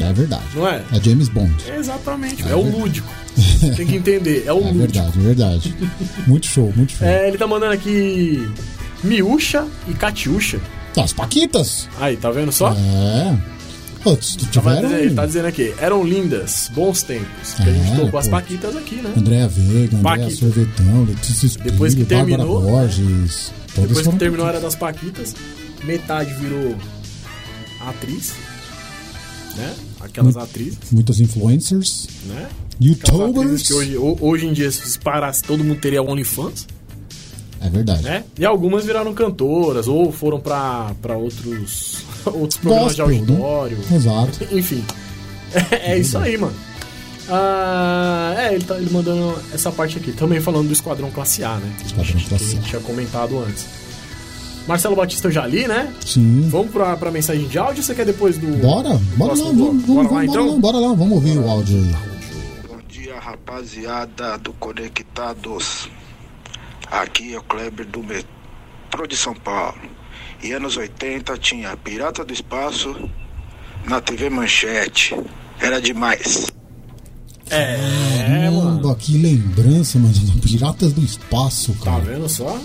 É 0.00 0.12
verdade. 0.12 0.42
Não 0.54 0.66
é? 0.66 0.82
É 0.92 1.00
James 1.02 1.28
Bond. 1.28 1.54
É 1.68 1.76
exatamente, 1.76 2.42
é, 2.48 2.54
o 2.54 2.62
lúdico. 2.62 3.08
Tem 3.76 3.86
que 3.86 3.96
entender, 3.96 4.44
é 4.46 4.52
o 4.52 4.58
É 4.58 4.60
lúdico. 4.60 4.78
verdade, 4.78 5.12
é 5.18 5.22
verdade. 5.22 5.74
Muito 6.26 6.46
show, 6.46 6.72
muito 6.74 6.92
show. 6.92 7.06
É, 7.06 7.28
ele 7.28 7.36
tá 7.38 7.46
mandando 7.46 7.72
aqui 7.72 8.48
Miúcha 9.04 9.66
e 9.88 9.92
Catiúcha. 9.94 10.58
Tá, 10.94 11.04
as 11.04 11.12
Paquitas. 11.12 11.88
Aí, 12.00 12.16
tá 12.16 12.30
vendo 12.30 12.50
só? 12.50 12.72
É. 12.72 13.36
Tava 14.36 14.50
tiveram. 14.50 14.80
dizendo- 14.88 14.94
ele 15.04 15.14
tá 15.14 15.26
dizendo 15.26 15.46
aqui, 15.46 15.74
eram 15.78 16.02
lindas, 16.04 16.70
bons 16.74 17.02
tempos. 17.02 17.54
Que 17.54 17.62
a 17.62 17.72
gente 17.72 17.92
É, 17.92 17.96
tocou 17.96 18.18
as 18.20 18.28
paquitas 18.28 18.74
aqui, 18.76 18.96
né? 18.96 19.12
Andréa 19.16 19.48
Veiga, 19.48 19.96
Andréa. 19.96 20.30
Sorvetão, 20.30 21.04
Letícia 21.04 21.46
Espírito, 21.46 21.72
Depois 21.72 21.94
que 21.94 22.04
Bárbara 22.04 22.26
terminou, 22.38 22.62
Borges. 22.62 23.52
Depois 23.76 24.06
que 24.06 24.16
terminou 24.16 24.46
a 24.46 24.48
Era 24.50 24.60
das 24.60 24.74
Paquitas, 24.74 25.34
metade 25.84 26.32
virou 26.34 26.74
atriz, 27.86 28.32
né? 29.56 29.74
Aquelas 30.00 30.36
atrizes, 30.36 30.78
Muitas 30.90 31.20
influencers, 31.20 32.06
né? 32.26 32.48
Youtubers. 32.80 33.62
que 33.66 33.74
hoje, 33.74 33.96
ho- 33.98 34.16
hoje 34.20 34.46
em 34.46 34.52
dia, 34.54 34.70
se 34.70 34.98
parasse, 34.98 35.42
todo 35.42 35.62
mundo 35.62 35.78
teria 35.78 36.02
OnlyFans, 36.02 36.66
É 37.60 37.68
verdade. 37.68 38.02
né? 38.02 38.24
E 38.38 38.44
algumas 38.46 38.86
viraram 38.86 39.12
cantoras, 39.12 39.86
ou 39.86 40.10
foram 40.10 40.40
pra 40.40 40.94
outros, 41.16 41.98
outros 42.32 42.58
programas 42.58 42.94
Gospel, 42.96 43.06
de 43.08 43.20
auditório. 43.20 43.76
né? 43.78 43.96
Exato. 43.96 44.48
Enfim, 44.52 44.84
é, 45.72 45.98
isso 45.98 46.16
aí, 46.18 46.36
mano. 46.36 46.54
Ah, 47.28 48.34
é, 48.36 48.54
ele, 48.54 48.64
tá, 48.64 48.76
ele 48.76 48.90
mandando 48.90 49.38
essa 49.54 49.70
parte 49.70 49.98
aqui. 49.98 50.10
Também 50.12 50.40
falando 50.40 50.66
do 50.66 50.72
Esquadrão 50.72 51.10
Classe 51.10 51.44
A, 51.44 51.56
né? 51.56 51.72
Esquadrão 51.84 52.12
Que 52.16 52.24
a 52.24 52.28
Classe 52.28 52.50
gente 52.52 52.66
A. 52.66 52.68
tinha 52.70 52.80
comentado 52.82 53.38
antes. 53.38 53.66
Marcelo 54.66 54.96
Batista 54.96 55.28
eu 55.28 55.32
já 55.32 55.46
li, 55.46 55.66
né? 55.66 55.92
Sim. 56.04 56.48
Vamos 56.50 56.70
pra, 56.72 56.96
pra 56.96 57.10
mensagem 57.10 57.46
de 57.46 57.58
áudio 57.58 57.78
ou 57.78 57.82
você 57.82 57.94
quer 57.94 58.04
depois 58.04 58.36
do. 58.36 58.46
Bora, 58.60 59.00
bora 59.16 59.32
lá, 59.34 59.44
vamos, 59.44 59.82
Bora 59.84 60.08
vamos, 60.08 60.12
lá 60.12 60.24
então? 60.24 60.60
bora 60.60 60.78
lá, 60.78 60.82
bora 60.82 60.88
lá, 60.88 60.94
vamos 60.94 61.12
ouvir 61.14 61.38
o 61.38 61.48
áudio 61.48 61.76
aí. 61.78 61.94
Bom 62.68 62.80
dia, 62.88 63.18
rapaziada 63.18 64.36
do 64.38 64.52
Conectados. 64.54 65.88
Aqui 66.90 67.34
é 67.34 67.38
o 67.38 67.42
Kleber 67.44 67.86
do 67.86 68.00
metrô 68.02 69.06
de 69.08 69.16
São 69.16 69.34
Paulo. 69.34 69.78
E 70.42 70.52
anos 70.52 70.76
80 70.76 71.36
tinha 71.38 71.76
Pirata 71.76 72.24
do 72.24 72.32
Espaço 72.32 72.94
na 73.86 74.00
TV 74.00 74.30
Manchete. 74.30 75.14
Era 75.60 75.80
demais. 75.80 76.46
É, 77.50 78.48
mano. 78.50 78.80
Caramba, 78.80 78.94
que 78.96 79.18
lembrança, 79.18 79.98
mano. 79.98 80.14
Piratas 80.42 80.92
do 80.92 81.02
Espaço, 81.04 81.72
Tá 81.80 81.84
cara. 81.92 82.00
vendo 82.04 82.28
só? 82.28 82.58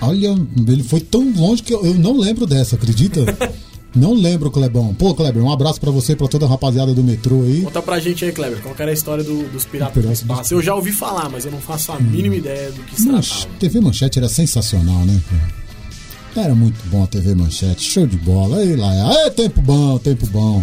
Olha, 0.00 0.34
ele 0.68 0.82
foi 0.82 1.00
tão 1.00 1.30
longe 1.36 1.62
que 1.62 1.72
eu, 1.74 1.84
eu 1.84 1.94
não 1.94 2.18
lembro 2.18 2.46
dessa, 2.46 2.76
acredita? 2.76 3.20
não 3.94 4.12
lembro, 4.14 4.50
Clebão. 4.50 4.94
Pô, 4.94 5.14
Kleber, 5.14 5.42
um 5.42 5.52
abraço 5.52 5.80
pra 5.80 5.90
você 5.90 6.12
e 6.12 6.16
pra 6.16 6.26
toda 6.28 6.46
a 6.46 6.48
rapaziada 6.48 6.94
do 6.94 7.02
metrô 7.02 7.42
aí. 7.42 7.62
Conta 7.62 7.82
pra 7.82 7.98
gente 8.00 8.24
aí, 8.24 8.32
Kleber, 8.32 8.60
qual 8.62 8.74
que 8.74 8.82
era 8.82 8.90
a 8.90 8.94
história 8.94 9.22
do- 9.24 9.48
dos 9.50 9.64
piratas 9.64 10.02
do 10.04 10.12
espaço. 10.12 10.54
Eu 10.54 10.62
já 10.62 10.74
ouvi 10.74 10.92
falar, 10.92 11.28
mas 11.28 11.44
eu 11.44 11.50
não 11.52 11.60
faço 11.60 11.92
a 11.92 11.98
mínima 12.00 12.36
ideia 12.36 12.70
do 12.70 12.82
que 12.82 13.00
se 13.00 13.08
Manch- 13.08 13.28
tratava. 13.42 13.58
TV 13.58 13.80
Manchete 13.80 14.18
era 14.18 14.28
sensacional, 14.28 15.04
né? 15.04 15.20
cara? 15.30 15.63
Era 16.36 16.54
muito 16.54 16.76
bom 16.88 17.04
a 17.04 17.06
TV 17.06 17.34
Manchete, 17.34 17.82
show 17.82 18.06
de 18.06 18.16
bola. 18.16 18.58
Aí 18.58 18.74
lá, 18.76 18.92
é 19.26 19.30
tempo 19.30 19.60
bom, 19.62 19.98
tempo 19.98 20.26
bom. 20.26 20.62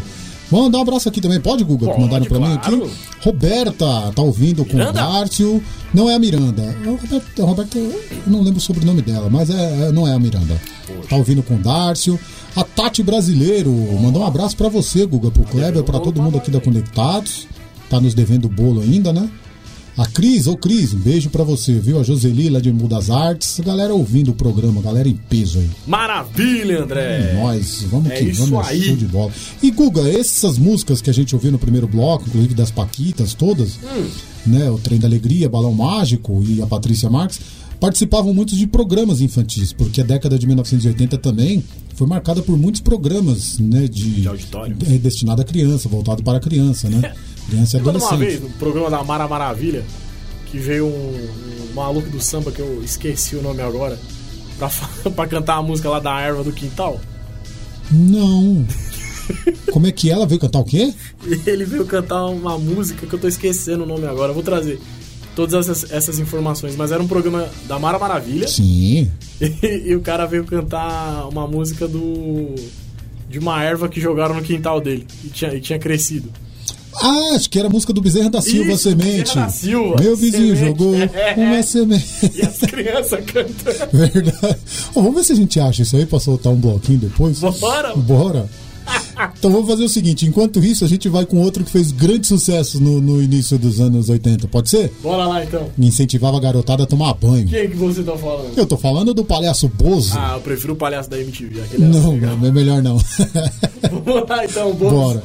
Mandar 0.51 0.79
um 0.79 0.81
abraço 0.81 1.07
aqui 1.07 1.21
também. 1.21 1.39
Pode, 1.39 1.63
Guga, 1.63 1.85
que 1.85 1.91
Pode, 1.93 2.01
mandaram 2.03 2.25
pra 2.25 2.39
mim 2.39 2.57
claro. 2.57 2.83
aqui? 2.83 2.91
Roberta, 3.21 4.11
tá 4.13 4.21
ouvindo 4.21 4.65
com 4.65 4.73
o 4.73 4.77
Miranda? 4.77 4.99
Dárcio. 4.99 5.63
Não 5.93 6.09
é 6.09 6.15
a 6.15 6.19
Miranda. 6.19 6.61
É 6.63 6.89
Roberta, 6.89 7.45
Roberta, 7.45 7.77
eu 7.77 8.03
não 8.27 8.41
lembro 8.41 8.57
o 8.57 8.61
sobrenome 8.61 9.01
dela, 9.01 9.29
mas 9.29 9.49
é, 9.49 9.87
é- 9.87 9.91
não 9.93 10.05
é 10.05 10.13
a 10.13 10.19
Miranda. 10.19 10.59
Tá 11.09 11.15
ouvindo 11.15 11.41
com 11.41 11.55
o 11.55 11.57
Dárcio. 11.57 12.19
A 12.53 12.65
Tati 12.65 13.01
Brasileiro, 13.01 13.71
mandou 14.01 14.23
um 14.23 14.25
abraço 14.25 14.57
pra 14.57 14.67
você, 14.67 15.05
Guga, 15.05 15.31
pro 15.31 15.43
Kleber, 15.43 15.83
pra 15.83 16.01
todo 16.01 16.21
mundo 16.21 16.37
aqui 16.37 16.51
da 16.51 16.59
Conectados. 16.59 17.47
Tá 17.89 18.01
nos 18.01 18.13
devendo 18.13 18.49
bolo 18.49 18.81
ainda, 18.81 19.13
né? 19.13 19.29
A 19.97 20.05
Cris, 20.05 20.47
ô 20.47 20.55
Cris, 20.55 20.93
um 20.93 20.97
beijo 20.99 21.29
pra 21.29 21.43
você, 21.43 21.73
viu? 21.73 21.99
A 21.99 22.03
Joseli 22.03 22.49
lá 22.49 22.59
de 22.59 22.71
Mudas 22.71 23.09
Artes. 23.09 23.59
Galera 23.59 23.93
ouvindo 23.93 24.31
o 24.31 24.33
programa, 24.33 24.81
galera 24.81 25.07
em 25.07 25.15
peso 25.15 25.59
aí. 25.59 25.69
Maravilha, 25.85 26.81
André! 26.83 27.33
Nós, 27.35 27.83
vamos 27.91 28.09
É 28.09 28.15
que 28.17 28.23
isso 28.29 28.45
vamos, 28.47 28.67
aí. 28.67 28.81
show 28.83 28.95
de 28.95 29.05
bola. 29.05 29.31
E 29.61 29.69
Guga, 29.69 30.07
essas 30.09 30.57
músicas 30.57 31.01
que 31.01 31.09
a 31.09 31.13
gente 31.13 31.35
ouviu 31.35 31.51
no 31.51 31.59
primeiro 31.59 31.87
bloco, 31.87 32.23
inclusive 32.27 32.53
das 32.55 32.71
Paquitas 32.71 33.33
todas, 33.33 33.77
Hum. 33.83 34.07
né? 34.47 34.71
O 34.71 34.77
Trem 34.79 34.97
da 34.97 35.07
Alegria, 35.07 35.49
Balão 35.49 35.73
Mágico 35.73 36.41
e 36.47 36.61
a 36.61 36.65
Patrícia 36.65 37.09
Marques, 37.09 37.39
participavam 37.79 38.33
muitos 38.33 38.57
de 38.57 38.65
programas 38.67 39.21
infantis, 39.21 39.73
porque 39.73 40.01
a 40.01 40.03
década 40.05 40.39
de 40.39 40.47
1980 40.47 41.17
também 41.17 41.63
foi 41.95 42.07
marcada 42.07 42.41
por 42.41 42.57
muitos 42.57 42.79
programas, 42.81 43.59
né? 43.59 43.87
De, 43.87 44.21
De 44.21 44.27
auditório. 44.27 44.75
é, 44.89 44.97
destinado 44.97 45.41
à 45.41 45.45
criança, 45.45 45.89
voltado 45.89 46.23
para 46.23 46.37
a 46.37 46.41
criança, 46.41 46.89
né? 46.89 47.13
Criança 47.47 47.77
e 47.77 47.81
de 47.81 47.87
uma 47.87 47.97
adolescente. 47.97 48.19
vez, 48.19 48.41
no 48.41 48.49
programa 48.51 48.89
da 48.89 49.03
Mara 49.03 49.27
Maravilha, 49.27 49.83
que 50.47 50.57
veio 50.57 50.85
um, 50.85 51.69
um 51.69 51.73
maluco 51.73 52.09
do 52.09 52.21
samba, 52.21 52.51
que 52.51 52.59
eu 52.59 52.81
esqueci 52.83 53.35
o 53.35 53.41
nome 53.41 53.61
agora, 53.61 53.97
pra, 54.57 54.69
pra 55.15 55.27
cantar 55.27 55.55
a 55.55 55.61
música 55.61 55.89
lá 55.89 55.99
da 55.99 56.19
erva 56.19 56.43
do 56.43 56.51
quintal? 56.51 56.99
Não. 57.89 58.65
Como 59.71 59.87
é 59.87 59.91
que 59.91 60.09
ela 60.09 60.25
veio 60.25 60.39
cantar 60.39 60.59
o 60.59 60.65
quê? 60.65 60.93
Ele 61.45 61.65
veio 61.65 61.85
cantar 61.85 62.25
uma 62.25 62.57
música 62.57 63.05
que 63.05 63.13
eu 63.13 63.19
tô 63.19 63.27
esquecendo 63.27 63.83
o 63.83 63.87
nome 63.87 64.05
agora. 64.05 64.31
Eu 64.31 64.33
vou 64.33 64.43
trazer 64.43 64.79
todas 65.35 65.69
essas, 65.69 65.91
essas 65.91 66.19
informações. 66.19 66.75
Mas 66.75 66.91
era 66.91 67.01
um 67.01 67.07
programa 67.07 67.49
da 67.67 67.79
Mara 67.79 67.99
Maravilha. 67.99 68.47
Sim. 68.47 69.11
E, 69.39 69.83
e 69.91 69.95
o 69.95 70.01
cara 70.01 70.25
veio 70.25 70.45
cantar 70.45 71.27
uma 71.27 71.47
música 71.47 71.87
do. 71.87 72.55
De 73.29 73.39
uma 73.39 73.63
erva 73.63 73.87
que 73.87 74.01
jogaram 74.01 74.35
no 74.35 74.41
quintal 74.41 74.81
dele. 74.81 75.07
E 75.23 75.29
tinha, 75.29 75.53
e 75.53 75.61
tinha 75.61 75.79
crescido. 75.79 76.29
Ah, 77.01 77.35
acho 77.35 77.49
que 77.49 77.57
era 77.59 77.67
a 77.67 77.71
música 77.71 77.93
do 77.93 78.01
Bezerra 78.01 78.29
da 78.29 78.41
Silva, 78.41 78.71
Isso, 78.73 78.83
Semente. 78.83 79.19
Bezerra 79.29 79.45
da 79.45 79.49
Silva, 79.51 79.95
Meu 80.01 80.15
vizinho 80.17 80.55
Semente. 80.55 80.59
jogou 80.79 80.95
É. 80.95 81.33
uma 81.37 81.63
semente. 81.63 82.31
E 82.35 82.41
as 82.41 82.57
crianças 82.59 83.19
cantando. 83.25 83.91
Verdade. 83.93 84.57
Ó, 84.95 85.01
vamos 85.01 85.15
ver 85.15 85.23
se 85.23 85.31
a 85.33 85.35
gente 85.35 85.59
acha 85.59 85.81
isso 85.83 85.95
aí 85.95 86.05
pra 86.05 86.19
soltar 86.19 86.51
um 86.51 86.57
bloquinho 86.57 86.99
depois. 86.99 87.39
Bora. 87.39 87.95
Bora. 87.95 88.49
Então 89.37 89.51
vamos 89.51 89.67
fazer 89.69 89.83
o 89.83 89.89
seguinte: 89.89 90.25
enquanto 90.25 90.59
isso, 90.59 90.83
a 90.83 90.87
gente 90.87 91.07
vai 91.07 91.25
com 91.25 91.37
outro 91.39 91.63
que 91.63 91.69
fez 91.71 91.91
grande 91.91 92.25
sucesso 92.27 92.81
no, 92.81 92.99
no 92.99 93.21
início 93.21 93.57
dos 93.57 93.79
anos 93.79 94.09
80. 94.09 94.47
Pode 94.47 94.69
ser? 94.69 94.91
Bora 95.01 95.25
lá 95.27 95.43
então. 95.43 95.69
Incentivava 95.77 96.37
a 96.37 96.39
garotada 96.39 96.83
a 96.83 96.85
tomar 96.87 97.13
banho. 97.13 97.47
Quem 97.47 97.69
que 97.69 97.75
você 97.77 98.01
tá 98.03 98.17
falando? 98.17 98.51
Eu 98.57 98.65
tô 98.65 98.75
falando 98.77 99.13
do 99.13 99.23
palhaço 99.23 99.67
Bozo. 99.69 100.13
Ah, 100.17 100.33
eu 100.35 100.41
prefiro 100.41 100.73
o 100.73 100.75
palhaço 100.75 101.09
da 101.09 101.19
MTV. 101.19 101.61
Aquele 101.61 101.85
legal. 101.87 102.37
não, 102.37 102.47
é 102.47 102.51
melhor 102.51 102.81
não. 102.81 102.97
Vamos 104.03 104.27
lá 104.29 104.43
então, 104.45 104.73
Bozo. 104.73 104.95
Bora. 104.95 105.23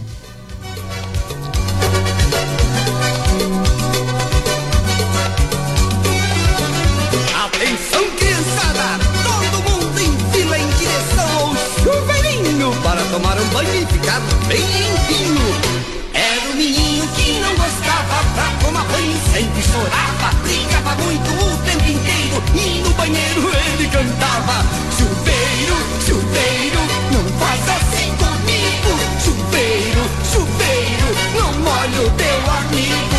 Tomar 13.17 13.41
um 13.41 13.49
banho 13.49 13.83
e 13.83 13.87
ficar 13.87 14.21
bem 14.47 14.61
limpinho. 14.61 15.41
Era 16.13 16.51
o 16.51 16.57
menino 16.57 17.09
que 17.15 17.41
não 17.41 17.55
gostava 17.57 18.23
pra 18.35 18.53
tomar 18.63 18.85
banho, 18.85 19.19
sempre 19.33 19.63
chorava, 19.63 20.37
brigava 20.43 20.95
muito 21.03 21.31
o 21.31 21.57
tempo 21.65 21.89
inteiro 21.89 22.43
e 22.55 22.83
no 22.83 22.91
banheiro 22.91 23.51
ele 23.57 23.89
cantava: 23.89 24.67
Chuveiro, 24.99 25.77
chuveiro, 26.05 26.81
não 27.11 27.25
faz 27.39 27.63
assim 27.79 28.15
comigo. 28.17 28.93
Chuveiro, 29.25 30.05
chuveiro, 30.31 31.09
não 31.39 31.53
molhe 31.61 32.07
o 32.07 32.11
teu 32.11 32.51
amigo. 32.51 33.16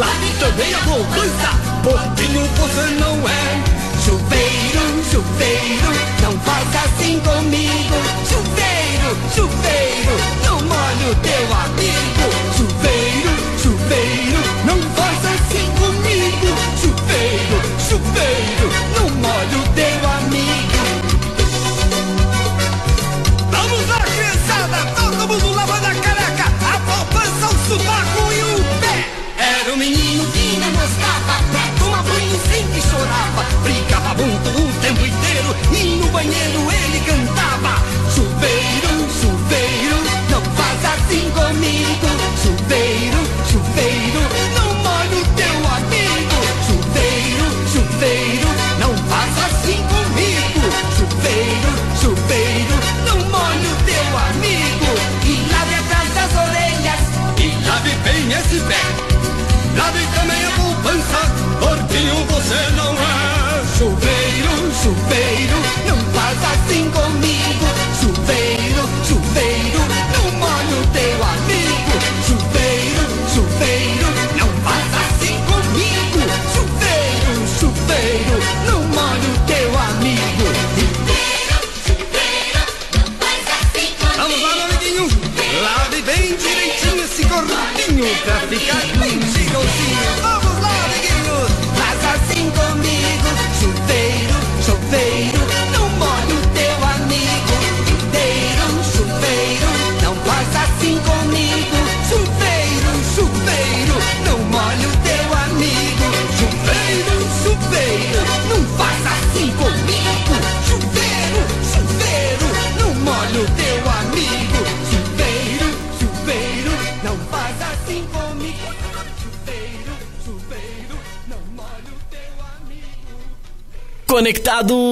Lave 0.00 0.32
também 0.38 0.72
a 0.72 0.78
poupança, 0.78 1.50
pouquinho 1.82 2.48
você 2.56 2.86
não 2.98 3.16
é. 3.28 3.62
Chuveiro, 4.02 5.04
chuveiro, 5.10 5.92
não 6.22 6.32
faz 6.40 6.68
assim 6.86 7.20
comigo. 7.20 7.96
Chuveiro, 8.26 9.14
chuveiro, 9.34 10.16
não 10.42 10.56
molhe 10.62 11.10
o 11.10 11.14
teu 11.16 11.54
amigo. 11.54 12.30
Chuveiro, 12.56 13.30
chuveiro, 13.62 14.40
não 14.64 14.80
faz 14.96 15.18
assim 15.34 15.66
comigo. 15.78 16.48
Chuveiro, 16.80 17.60
chuveiro, 17.86 18.72
não 18.96 19.10
molhe 19.10 19.54
o 19.54 19.68
teu 19.74 20.10
amigo. 20.12 20.29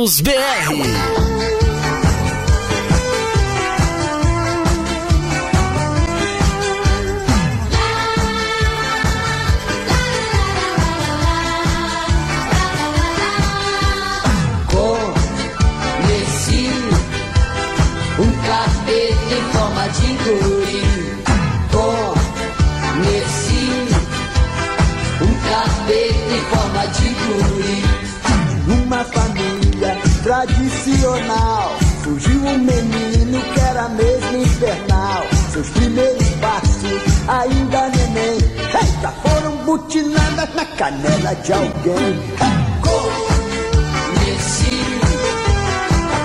Conectados 0.08 0.22
BR. 0.22 0.97
Canela 40.88 41.34
de 41.34 41.52
alguém. 41.52 42.18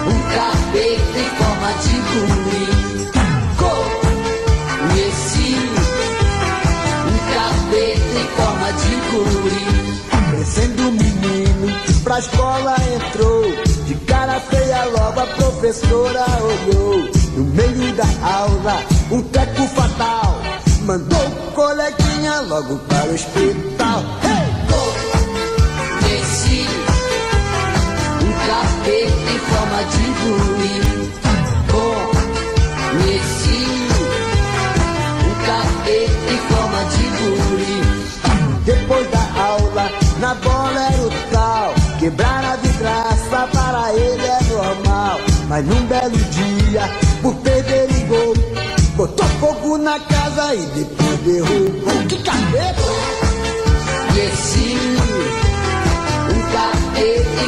Um 0.08 0.20
capeta 0.34 1.20
em 1.20 1.30
forma 1.38 1.70
de 1.84 1.96
guri. 2.10 2.68
Conheci 4.80 5.52
um 7.10 7.18
capeta 7.34 8.14
em 8.20 8.28
forma 8.38 8.70
de 8.74 8.94
guri. 9.12 9.64
Crescendo 10.32 10.82
o 10.88 10.92
menino, 10.92 11.68
pra 12.04 12.20
escola 12.20 12.76
entrou. 12.96 13.44
De 13.86 13.96
cara 14.06 14.40
feia 14.40 14.86
logo 14.86 15.20
a 15.20 15.26
professora 15.26 16.26
olhou. 16.42 17.12
No 17.36 17.44
meio 17.46 17.94
da 17.96 18.06
aula, 18.26 18.82
um 19.12 19.22
teco 19.24 19.68
fatal. 19.68 20.42
Mandou 20.84 21.30
coleguinha 21.54 22.42
logo 22.42 22.78
para 22.80 23.06
o 23.08 23.14
hospital 23.14 24.23
Conheci 26.54 26.68
um 28.22 28.32
capeta 28.48 29.32
em 29.34 29.40
forma 29.40 29.84
de 29.86 30.06
guri. 30.22 30.78
Conheci 32.92 33.62
um 35.26 35.34
capeta 35.46 36.30
em 36.32 36.42
forma 36.50 36.82
de 36.86 37.04
guri. 37.18 37.82
Depois 38.66 39.10
da 39.10 39.24
aula, 39.42 39.86
na 40.20 40.36
bola 40.36 40.80
era 40.94 41.02
o 41.02 41.10
tal. 41.32 41.74
Quebrar 42.00 42.46
a 42.46 42.56
vidraça 42.58 43.48
para 43.52 43.94
ele 43.94 44.26
é 44.26 44.44
normal. 44.54 45.20
Mas 45.48 45.66
num 45.66 45.86
belo 45.88 46.18
dia, 46.18 46.90
por 47.22 47.34
perder 47.36 47.90
o 47.90 48.06
gol, 48.08 48.34
botou 48.96 49.28
fogo 49.40 49.78
na 49.80 50.00
casa 50.00 50.54
e 50.54 50.66
depois 50.68 51.20
derrubou. 51.20 52.08
Que 52.08 52.18
cabelo! 52.22 53.24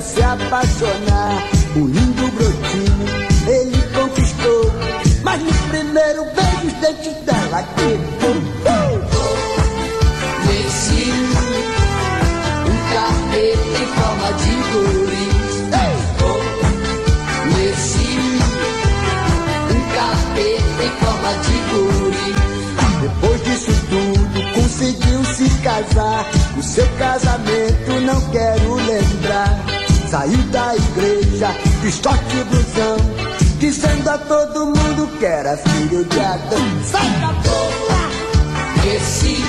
se 0.00 0.22
apaixonar. 0.22 1.42
O 1.74 1.86
lindo 1.86 2.28
brotinho 2.32 3.06
ele 3.48 3.82
conquistou. 3.94 4.72
Mas 5.22 5.42
no 5.42 5.52
primeiro 5.68 6.24
beijo, 6.24 6.66
os 6.66 6.72
dentes 6.74 7.16
dela 7.24 7.62
quebrou. 7.62 8.36
Uh! 8.36 9.26
Um 12.66 12.76
carpete 12.92 13.68
em 13.82 13.86
forma 13.86 14.28
de 14.32 14.52
flores. 14.70 15.46
Oh! 16.22 16.36
Um 19.72 19.80
carpete 19.94 20.80
em 20.82 20.90
forma 21.04 21.30
de 21.44 21.56
flores. 21.70 22.36
Depois 23.02 23.38
disso 23.44 23.74
tudo, 23.88 24.36
conseguiu 24.54 25.20
se 25.24 25.48
casar. 25.62 26.22
O 26.56 26.62
seu 26.62 26.88
casamento 26.98 28.00
não 28.02 28.20
quero 28.30 28.74
lembrar. 28.74 29.75
Saí 30.08 30.36
da 30.52 30.74
igreja, 30.76 31.48
estoque 31.84 32.44
blusão, 32.44 32.96
dizendo 33.58 34.08
a 34.08 34.16
todo 34.16 34.66
mundo 34.66 35.08
que 35.18 35.24
era 35.26 35.56
filho 35.56 36.04
de 36.04 36.20
Adão. 36.20 36.84
Sai 36.84 37.10
da 37.20 37.32
boca, 37.32 37.96
cresci, 38.82 39.44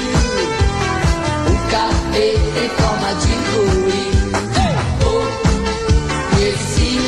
o 1.45 1.71
cabelo 1.71 2.51
tem 2.53 2.69
forma 2.69 3.13
de 3.21 3.33
guri. 3.51 4.07
Cresci, 6.35 6.99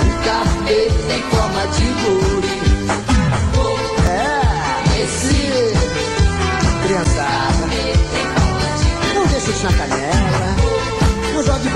o 0.00 0.24
cabelo 0.24 0.98
tem 1.08 1.22
forma 1.22 1.66
de 1.66 1.86
guri. 2.02 2.56
É, 4.08 4.14
cresci, 4.90 5.44
criançada, 6.86 7.66
não 9.14 9.26
deixa 9.26 9.50
isso 9.50 9.64
na 9.64 9.95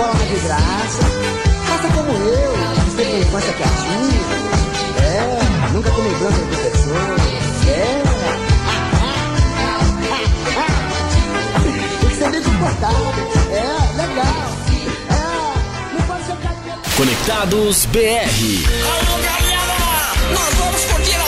cola 0.00 0.14
na 0.14 0.24
desgraça. 0.24 1.02
Faça 1.68 1.88
como 1.94 2.10
eu, 2.10 2.52
que 2.84 2.96
teve 2.96 3.10
uma 3.10 3.18
infância 3.20 3.52
cativa. 3.52 4.34
É, 5.04 5.72
nunca 5.72 5.90
tomei 5.90 6.14
branco 6.14 6.38
do 6.38 6.46
professor. 6.46 6.96
É. 7.68 8.02
Tem 12.00 12.08
que 12.08 12.16
ser 12.16 12.30
bem 12.30 12.42
comportado. 12.42 12.96
É, 13.52 13.96
legal. 13.96 14.56
É, 15.10 15.94
não 15.94 16.02
pode 16.06 16.24
ser 16.24 16.32
o 16.32 16.36
cara 16.36 16.54
que... 16.54 16.70
É- 16.70 16.96
Conectados 16.96 17.86
BR. 17.86 18.00
Alô, 18.00 19.22
galera! 19.22 19.78
Nós 20.32 20.54
vamos 20.54 20.84
continuar. 20.84 21.19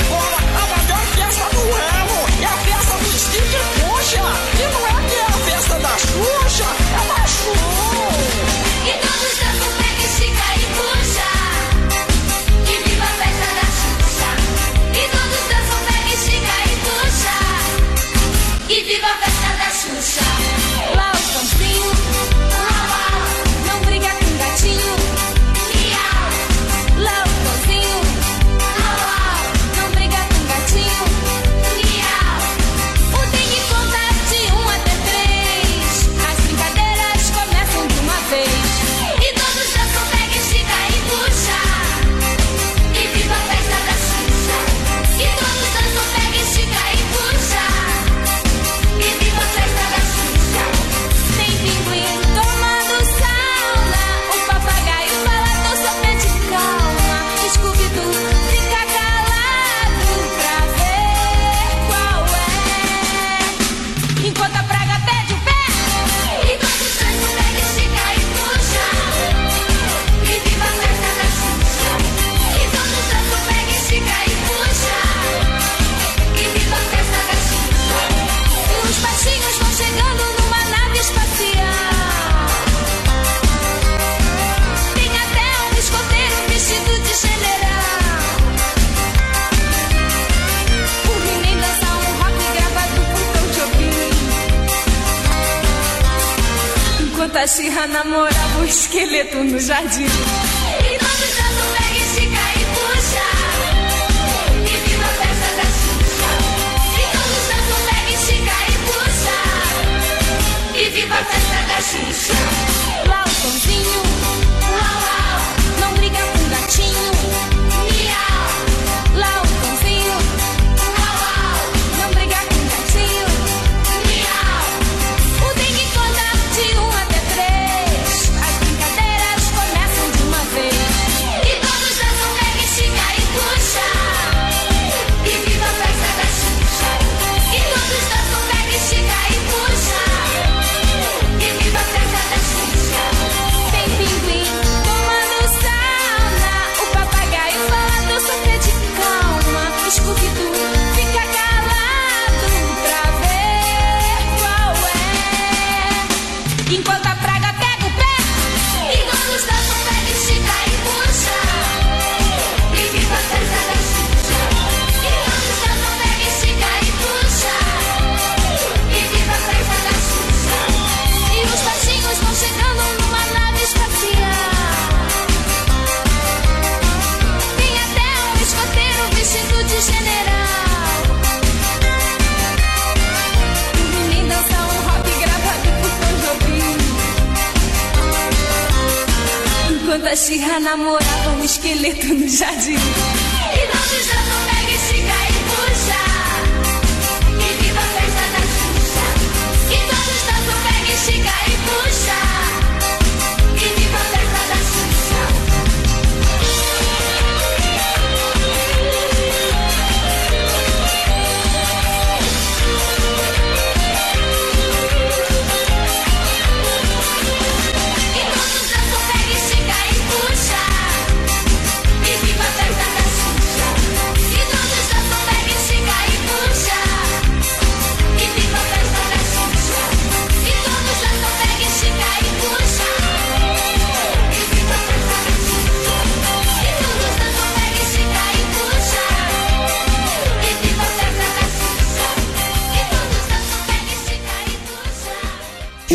Hoje 190.32 190.44
a 190.44 190.58
namorava 190.58 191.30
um 191.36 191.44
esqueleto 191.44 192.06
no 192.14 192.26
jardim. 192.26 192.78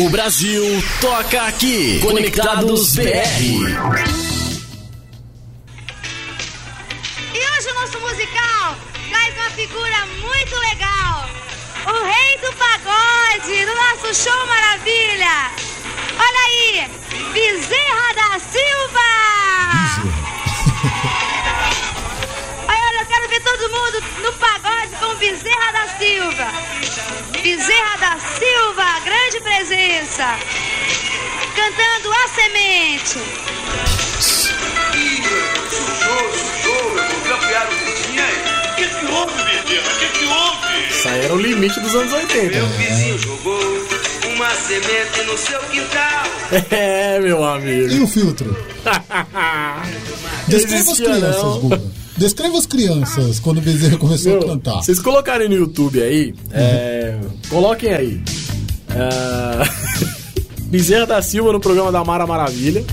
O 0.00 0.08
Brasil 0.10 0.62
toca 1.00 1.42
aqui. 1.42 1.98
Conectados 2.00 2.94
BR. 2.94 4.17
Cantando 30.18 32.10
A 32.12 32.28
Semente. 32.34 33.18
O 38.68 38.74
que 38.74 38.88
que 38.88 39.06
houve, 39.06 39.32
Bezerra? 39.44 39.86
O 39.86 39.98
que 40.00 40.08
que 40.18 40.24
houve? 40.24 40.90
Isso 40.90 41.08
aí 41.08 41.24
era 41.24 41.34
o 41.34 41.40
limite 41.40 41.78
dos 41.78 41.94
anos 41.94 42.12
80. 42.12 42.56
Meu 42.56 42.66
vizinho 42.66 43.18
jogou 43.18 43.60
uma 44.34 44.50
semente 44.56 45.22
no 45.24 45.38
seu 45.38 45.60
quintal. 45.60 46.26
É, 46.72 47.20
meu 47.20 47.44
amigo. 47.44 47.94
E 47.94 48.00
o 48.00 48.06
filtro? 48.08 48.56
Descreva 50.48 50.90
as 50.90 50.98
crianças. 50.98 51.60
Guga. 51.60 51.82
Descreva 52.16 52.58
as 52.58 52.66
crianças 52.66 53.38
quando 53.38 53.58
o 53.58 53.60
Bezerra 53.60 53.96
começou 53.96 54.32
Meu, 54.32 54.42
a 54.42 54.46
cantar. 54.46 54.82
Vocês 54.82 54.98
colocarem 54.98 55.48
no 55.48 55.54
YouTube 55.54 56.02
aí, 56.02 56.34
é, 56.50 57.16
coloquem 57.48 57.92
aí. 57.94 58.20
É, 58.90 59.87
Bezerra 60.68 61.06
da 61.06 61.22
Silva 61.22 61.52
no 61.52 61.60
programa 61.60 61.90
da 61.90 62.04
Mara 62.04 62.26
Maravilha. 62.26 62.84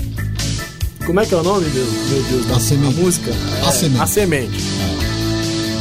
Como 1.04 1.20
é 1.20 1.26
que 1.26 1.34
é 1.34 1.36
o 1.36 1.42
nome, 1.42 1.68
Deus? 1.70 1.88
Meu 2.10 2.22
Deus, 2.24 2.46
da, 2.46 2.58
Semente. 2.58 2.94
da 2.94 3.00
música? 3.02 3.30
A 3.64 3.68
É, 3.68 3.72
Semente. 3.72 4.02
A 4.02 4.06
Semente. 4.06 4.58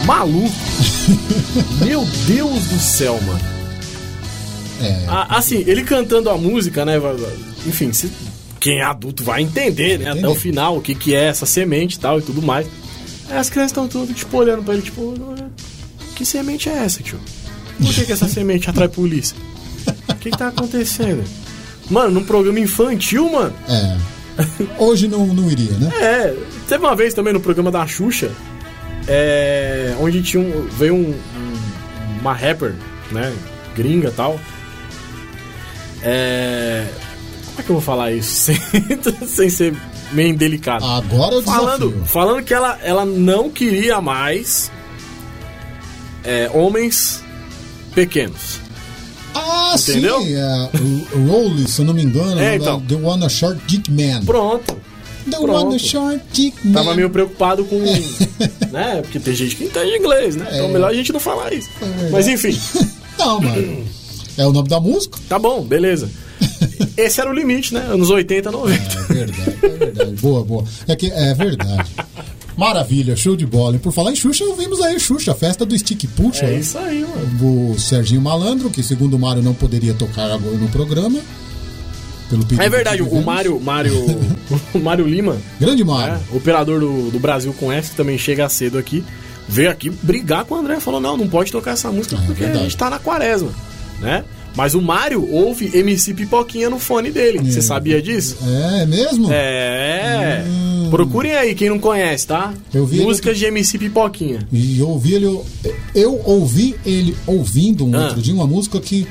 Maluco. 0.06 0.52
Meu 1.84 2.06
Deus 2.28 2.64
do 2.66 2.80
céu, 2.80 3.20
mano. 3.26 3.40
É. 4.82 5.06
A- 5.08 5.38
assim, 5.38 5.64
ele 5.66 5.84
cantando 5.84 6.30
a 6.30 6.38
música, 6.38 6.86
né? 6.86 6.94
Enfim, 7.66 7.92
se- 7.94 8.12
quem 8.60 8.80
é 8.80 8.84
adulto 8.84 9.24
vai 9.24 9.42
entender, 9.42 9.98
né? 10.00 10.12
Até 10.12 10.28
o 10.28 10.36
final, 10.36 10.78
o 10.78 10.82
que, 10.82 10.94
que 10.94 11.16
é 11.16 11.26
essa 11.26 11.46
semente 11.46 11.96
e 11.96 12.00
tal 12.00 12.20
e 12.20 12.22
tudo 12.22 12.42
mais. 12.42 12.68
Aí 13.30 13.38
as 13.38 13.50
crianças 13.50 13.72
estão 13.72 13.88
tudo, 13.88 14.14
tipo, 14.14 14.38
olhando 14.38 14.64
pra 14.64 14.74
ele, 14.76 14.84
tipo, 14.84 15.14
que 16.16 16.26
semente 16.26 16.70
é 16.70 16.84
essa, 16.84 17.02
tio? 17.02 17.20
Por 17.80 17.94
que, 17.94 18.06
que 18.06 18.12
essa 18.12 18.28
semente 18.30 18.70
atrai 18.70 18.88
polícia? 18.90 19.36
O 20.10 20.16
que, 20.16 20.30
que 20.30 20.38
tá 20.38 20.50
acontecendo? 20.50 21.24
Mano, 21.90 22.12
num 22.16 22.24
programa 22.24 22.60
infantil, 22.60 23.30
mano. 23.32 23.54
É. 23.70 23.98
Hoje 24.78 25.08
não, 25.08 25.26
não 25.28 25.50
iria, 25.50 25.72
né? 25.78 25.90
É, 26.00 26.36
teve 26.68 26.84
uma 26.86 26.96
vez 26.96 27.14
também 27.14 27.32
no 27.34 27.40
programa 27.40 27.72
da 27.72 27.86
Xuxa, 27.88 28.32
é, 29.08 29.96
onde 30.00 30.22
tinha 30.22 30.42
um, 30.44 30.68
veio 30.78 30.94
um, 30.96 31.10
um- 31.12 32.20
uma 32.22 32.34
rapper, 32.34 32.74
né, 33.12 33.34
gringa 33.76 34.10
e 34.10 34.12
tal. 34.12 34.40
É, 36.04 36.86
como 37.48 37.60
é 37.60 37.64
que 37.64 37.70
eu 37.70 37.76
vou 37.76 37.82
falar 37.82 38.12
isso 38.12 38.52
sem, 38.52 39.28
sem 39.28 39.50
ser 39.50 39.76
meio 40.12 40.30
indelicado? 40.30 40.86
Agora 40.86 41.36
o 41.38 41.42
falando, 41.42 41.88
desafio. 41.90 42.06
falando 42.06 42.44
que 42.44 42.54
ela, 42.54 42.78
ela 42.84 43.06
não 43.06 43.50
queria 43.50 44.02
mais 44.02 44.72
é, 46.24 46.50
homens 46.54 47.24
pequenos. 47.94 48.60
Ah, 49.76 49.92
Entendeu? 49.92 50.22
sim. 50.22 50.36
É, 50.36 51.68
se 51.68 51.80
eu 51.82 51.86
não 51.86 51.94
me 51.94 52.04
engano, 52.04 52.40
É, 52.40 52.54
é, 52.54 52.56
então. 52.56 52.80
The 52.82 52.96
One 52.96 53.30
Short 53.30 53.60
Dick 53.68 53.92
Man. 53.92 54.24
Pronto. 54.26 54.76
The 55.30 55.38
Pronto. 55.38 55.68
One 55.68 55.80
Short 55.80 56.22
Dick 56.32 56.56
Man. 56.68 56.74
Tava 56.74 56.96
meio 56.96 57.10
preocupado 57.10 57.66
com. 57.66 57.80
né? 58.72 59.02
Porque 59.02 59.20
tem 59.20 59.34
gente 59.36 59.56
que 59.56 59.66
entende 59.66 59.98
inglês, 59.98 60.36
né? 60.36 60.48
Então 60.54 60.66
É. 60.66 60.72
melhor 60.72 60.92
a 60.92 60.94
gente 60.94 61.12
não 61.12 61.20
falar 61.20 61.52
isso. 61.54 61.70
verdade. 61.80 62.12
Mas 62.12 62.28
enfim. 62.28 62.58
Não, 63.18 63.40
mano. 63.40 63.86
É 64.38 64.46
o 64.46 64.52
nome 64.52 64.68
da 64.68 64.78
música? 64.80 65.18
Tá 65.30 65.40
bom, 65.40 65.64
beleza. 65.64 66.10
Esse 66.98 67.22
era 67.22 67.30
o 67.30 67.34
limite, 67.34 67.74
né? 67.74 67.80
Anos 67.90 68.10
80, 68.10 68.52
90. 68.52 68.82
É 68.82 69.14
verdade, 69.14 69.58
é 69.64 69.68
verdade. 69.70 70.12
Boa, 70.22 70.44
boa. 70.44 70.64
É 70.88 70.96
que 70.98 71.10
é 71.10 71.34
verdade. 71.34 71.90
Maravilha, 72.58 73.16
show 73.16 73.36
de 73.36 73.46
bola. 73.46 73.76
E 73.76 73.80
por 73.80 73.92
falar 73.92 74.12
em 74.12 74.16
Xuxa, 74.16 74.44
ouvimos 74.46 74.82
aí 74.82 75.00
Xuxa, 75.00 75.32
a 75.32 75.36
festa 75.36 75.66
do 75.66 75.78
Stick 75.78 76.08
Puxa. 76.16 76.46
É 76.46 76.60
isso 76.60 76.78
aí, 76.78 77.02
mano. 77.02 77.74
O 77.74 77.80
Serginho 77.80 78.22
Malandro, 78.22 78.70
que 78.70 78.82
segundo 78.82 79.16
o 79.16 79.20
Mário 79.20 79.44
não 79.44 79.54
poderia 79.54 79.94
tocar 79.94 80.32
agora 80.32 80.56
no 80.56 80.70
programa. 80.70 81.20
É 82.58 82.70
verdade, 82.70 83.04
o. 83.04 83.22
Mário, 83.22 83.60
Mário, 83.60 83.94
o 84.74 84.80
Mário 84.80 85.08
Lima, 85.08 85.38
Grande 85.60 85.84
Mário. 85.84 86.16
né, 86.16 86.22
operador 86.34 86.80
do, 86.80 87.12
do 87.12 87.20
Brasil 87.20 87.54
com 87.54 87.72
S, 87.72 87.92
que 87.92 87.96
também 87.96 88.18
chega 88.18 88.50
cedo 88.50 88.80
aqui, 88.80 89.04
veio 89.48 89.70
aqui 89.70 89.92
brigar 89.92 90.44
com 90.44 90.56
o 90.56 90.58
André. 90.58 90.80
Falou: 90.80 91.00
não, 91.00 91.16
não 91.16 91.28
pode 91.28 91.52
tocar 91.52 91.72
essa 91.72 91.92
música 91.92 92.18
porque 92.26 92.44
a 92.44 92.48
verdade. 92.48 92.64
gente 92.64 92.78
tá 92.78 92.90
na 92.90 92.98
quaresma, 92.98 93.52
né? 94.00 94.24
Mas 94.56 94.74
o 94.74 94.82
Mário 94.82 95.30
ouve 95.32 95.70
MC 95.78 96.14
Pipoquinha 96.14 96.70
no 96.70 96.80
fone 96.80 97.12
dele. 97.12 97.40
Você 97.52 97.62
sabia 97.62 98.02
disso? 98.02 98.38
É, 98.46 98.84
é 98.84 98.86
mesmo? 98.86 99.28
É. 99.32 100.44
Procurem 100.90 101.34
aí 101.36 101.54
quem 101.54 101.70
não 101.70 101.78
conhece, 101.80 102.28
tá? 102.28 102.54
Eu 102.74 102.86
vi 102.86 103.02
Músicas 103.02 103.38
de 103.38 103.46
MC 103.46 103.78
Pipoquinha. 103.78 104.48
E 104.54 104.80
eu 104.80 104.88
ouvi 104.90 105.14
ele. 105.16 105.40
Eu 105.94 106.22
ouvi 106.24 106.76
ele 106.86 107.16
ouvindo 107.28 107.86
um 107.86 107.94
Ah. 107.96 108.04
outro 108.06 108.22
dia 108.22 108.34
uma 108.34 108.48
música 108.48 108.80
que 108.80 109.06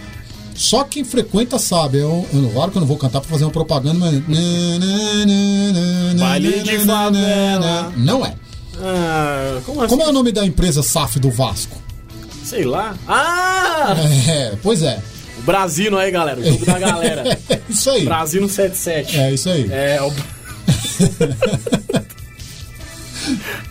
só 0.54 0.84
quem 0.84 1.04
frequenta 1.04 1.58
sabe. 1.58 1.98
Eu, 1.98 2.24
eu, 2.32 2.50
claro 2.54 2.70
que 2.70 2.78
eu 2.78 2.80
não 2.80 2.86
vou 2.88 2.96
cantar 2.96 3.20
pra 3.20 3.28
fazer 3.28 3.44
uma 3.44 3.50
propaganda, 3.50 3.98
mas. 3.98 4.14
Baile 6.18 6.62
de 6.62 6.78
favela. 6.78 7.92
Não 7.96 8.24
é. 8.24 8.34
Ah, 8.80 9.60
como 9.66 9.80
assim? 9.82 9.90
Como 9.90 10.02
é 10.02 10.08
o 10.08 10.12
nome 10.12 10.32
da 10.32 10.44
empresa 10.46 10.82
SAF 10.82 11.18
do 11.18 11.30
Vasco? 11.30 11.76
Sei 12.44 12.64
lá. 12.64 12.94
Ah! 13.06 13.94
É, 14.28 14.54
pois 14.62 14.82
é. 14.82 15.00
Brasino 15.44 15.98
aí, 15.98 16.10
galera. 16.10 16.40
O 16.40 16.44
jogo 16.44 16.64
da 16.64 16.78
galera. 16.78 17.38
isso 17.68 17.90
aí. 17.90 18.04
Brasino 18.04 18.48
77. 18.48 19.18
É 19.18 19.32
isso 19.32 19.48
aí. 19.50 19.70
É, 19.70 20.00
o... 20.02 20.10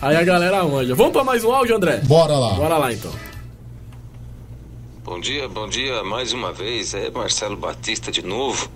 aí 0.00 0.16
a 0.16 0.22
galera 0.22 0.62
manja. 0.64 0.94
Vamos 0.94 1.12
pra 1.12 1.24
mais 1.24 1.42
um 1.44 1.52
áudio, 1.52 1.76
André? 1.76 2.00
Bora 2.04 2.38
lá. 2.38 2.54
Bora 2.54 2.78
lá, 2.78 2.92
então. 2.92 3.12
Bom 5.04 5.20
dia, 5.20 5.48
bom 5.48 5.68
dia 5.68 6.02
mais 6.04 6.32
uma 6.32 6.52
vez. 6.52 6.94
É 6.94 7.10
Marcelo 7.10 7.56
Batista 7.56 8.12
de 8.12 8.24
novo. 8.24 8.70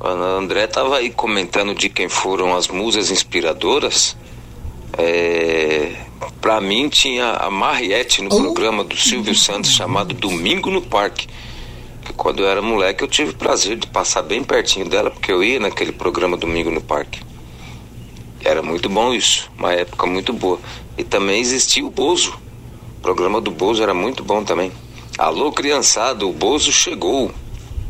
O 0.00 0.06
André 0.06 0.64
estava 0.64 0.98
aí 0.98 1.10
comentando 1.10 1.74
de 1.74 1.88
quem 1.88 2.08
foram 2.08 2.54
as 2.54 2.68
musas 2.68 3.10
inspiradoras. 3.10 4.16
É, 4.98 5.96
para 6.40 6.60
mim 6.60 6.88
tinha 6.88 7.32
a 7.32 7.50
Mariette 7.50 8.22
no 8.22 8.28
programa 8.28 8.84
do 8.84 8.96
Silvio 8.96 9.34
Santos 9.34 9.70
chamado 9.70 10.12
Domingo 10.14 10.70
no 10.70 10.82
Parque. 10.82 11.26
Quando 12.12 12.40
eu 12.40 12.48
era 12.48 12.60
moleque 12.60 13.02
eu 13.02 13.08
tive 13.08 13.30
o 13.30 13.36
prazer 13.36 13.76
de 13.76 13.86
passar 13.86 14.22
bem 14.22 14.44
pertinho 14.44 14.88
dela 14.88 15.10
porque 15.10 15.32
eu 15.32 15.42
ia 15.42 15.58
naquele 15.58 15.92
programa 15.92 16.36
Domingo 16.36 16.70
no 16.70 16.80
Parque. 16.80 17.20
Era 18.44 18.62
muito 18.62 18.88
bom 18.88 19.14
isso, 19.14 19.50
uma 19.58 19.72
época 19.72 20.06
muito 20.06 20.32
boa. 20.32 20.60
E 20.98 21.02
também 21.02 21.40
existia 21.40 21.84
o 21.84 21.90
Bozo. 21.90 22.38
O 22.98 23.00
programa 23.00 23.40
do 23.40 23.50
Bozo 23.50 23.82
era 23.82 23.94
muito 23.94 24.22
bom 24.22 24.44
também. 24.44 24.70
Alô, 25.16 25.50
criançada, 25.50 26.26
o 26.26 26.32
Bozo 26.32 26.70
chegou. 26.70 27.32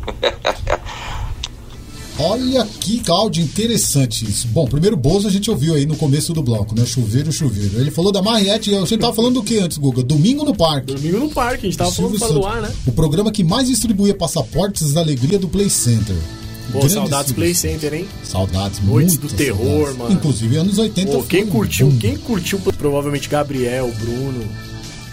Olha 2.17 2.65
que 2.79 3.01
áudio 3.09 3.43
interessante 3.43 4.23
isso. 4.29 4.47
Bom, 4.47 4.65
primeiro 4.67 4.95
Bozo 4.95 5.27
a 5.27 5.31
gente 5.31 5.51
ouviu 5.51 5.75
aí 5.75 5.85
no 5.85 5.95
começo 5.97 6.33
do 6.33 6.41
bloco, 6.41 6.73
né? 6.73 6.85
Chuveiro, 6.85 7.31
chuveiro. 7.31 7.79
Ele 7.79 7.91
falou 7.91 8.11
da 8.11 8.21
Mariette, 8.21 8.73
a 8.73 8.79
gente 8.79 8.97
tava 8.97 9.13
falando 9.13 9.35
do 9.35 9.43
que 9.43 9.59
antes, 9.59 9.77
Guga? 9.77 10.01
Domingo 10.01 10.45
no 10.45 10.55
Parque. 10.55 10.93
Domingo 10.93 11.19
no 11.19 11.29
Parque, 11.29 11.67
a 11.67 11.69
gente 11.69 11.77
tava 11.77 11.91
falando 11.91 12.17
Silvio 12.17 12.27
fora 12.27 12.39
do 12.39 12.45
ar, 12.45 12.61
né? 12.61 12.75
O 12.87 12.91
programa 12.91 13.31
que 13.31 13.43
mais 13.43 13.67
distribuía 13.67 14.15
passaportes 14.15 14.93
da 14.93 15.01
alegria 15.01 15.37
do 15.37 15.49
Play 15.49 15.69
Center. 15.69 16.15
Pô, 16.71 16.79
Grande 16.79 16.93
saudades 16.93 17.31
Play. 17.33 17.53
Center, 17.53 17.93
hein? 17.93 18.07
Saudades, 18.23 18.81
Noites 18.81 19.17
do 19.17 19.27
terror, 19.27 19.59
saudades. 19.87 19.97
mano. 19.97 20.13
Inclusive, 20.13 20.57
anos 20.57 20.77
80 20.77 21.11
Pô, 21.11 21.23
quem 21.23 21.45
curtiu, 21.45 21.93
quem 21.99 22.17
curtiu, 22.17 22.59
provavelmente 22.77 23.29
Gabriel, 23.29 23.91
Bruno, 23.99 24.43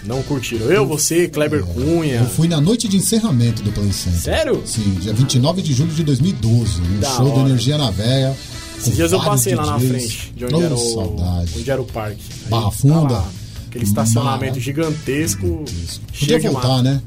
não 0.05 0.23
curtiram. 0.23 0.67
Eu, 0.67 0.87
você, 0.87 1.29
Kleber 1.29 1.65
Cunha. 1.65 2.17
Eu 2.17 2.27
fui 2.29 2.49
na 2.49 2.61
noite 2.61 2.89
de 2.89 2.97
encerramento 2.97 3.63
do 3.63 3.71
Play 3.73 3.93
Center. 3.93 4.21
Sério? 4.21 4.63
Sim, 4.67 4.95
dia 5.01 5.13
29 5.13 5.63
de 5.63 5.73
julho 5.73 5.93
de 5.93 6.03
2012. 6.05 6.81
Um 6.81 7.01
Da 7.01 7.11
show 7.11 7.25
do 7.27 7.33
hora. 7.33 7.49
Energia 7.49 7.79
na 7.79 7.91
Véia. 7.91 8.37
Esses 8.79 8.97
dias 8.97 9.13
eu 9.13 9.21
passei 9.21 9.55
lá 9.55 9.65
na 9.65 9.79
frente, 9.79 10.33
de 10.35 10.45
onde, 10.45 10.55
Oh, 10.57 10.63
era, 10.63 10.75
o, 10.75 10.79
saudade. 10.79 11.53
onde 11.57 11.71
era 11.71 11.81
o 11.81 11.85
parque. 11.85 12.21
Aí 12.45 12.51
Barra 12.51 12.65
tá 12.65 12.71
Funda. 12.73 13.13
lá, 13.15 13.29
aquele 13.69 13.85
estacionamento 13.85 14.53
Mara- 14.55 14.61
gigantesco. 14.61 15.47
Podia 15.47 15.77
cheio 16.13 16.41
de 16.41 16.49
voltar, 16.49 16.83
né? 16.83 17.01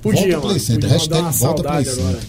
Podia, 0.00 0.20
volta 0.22 0.36
mano. 0.36 0.48
Play 0.48 0.60
Center. 0.60 0.90
Podia 0.90 0.96
Hashtag 1.22 1.38
volta 1.38 1.62
Play 1.64 1.74
agora. 1.88 2.12
Center. 2.12 2.20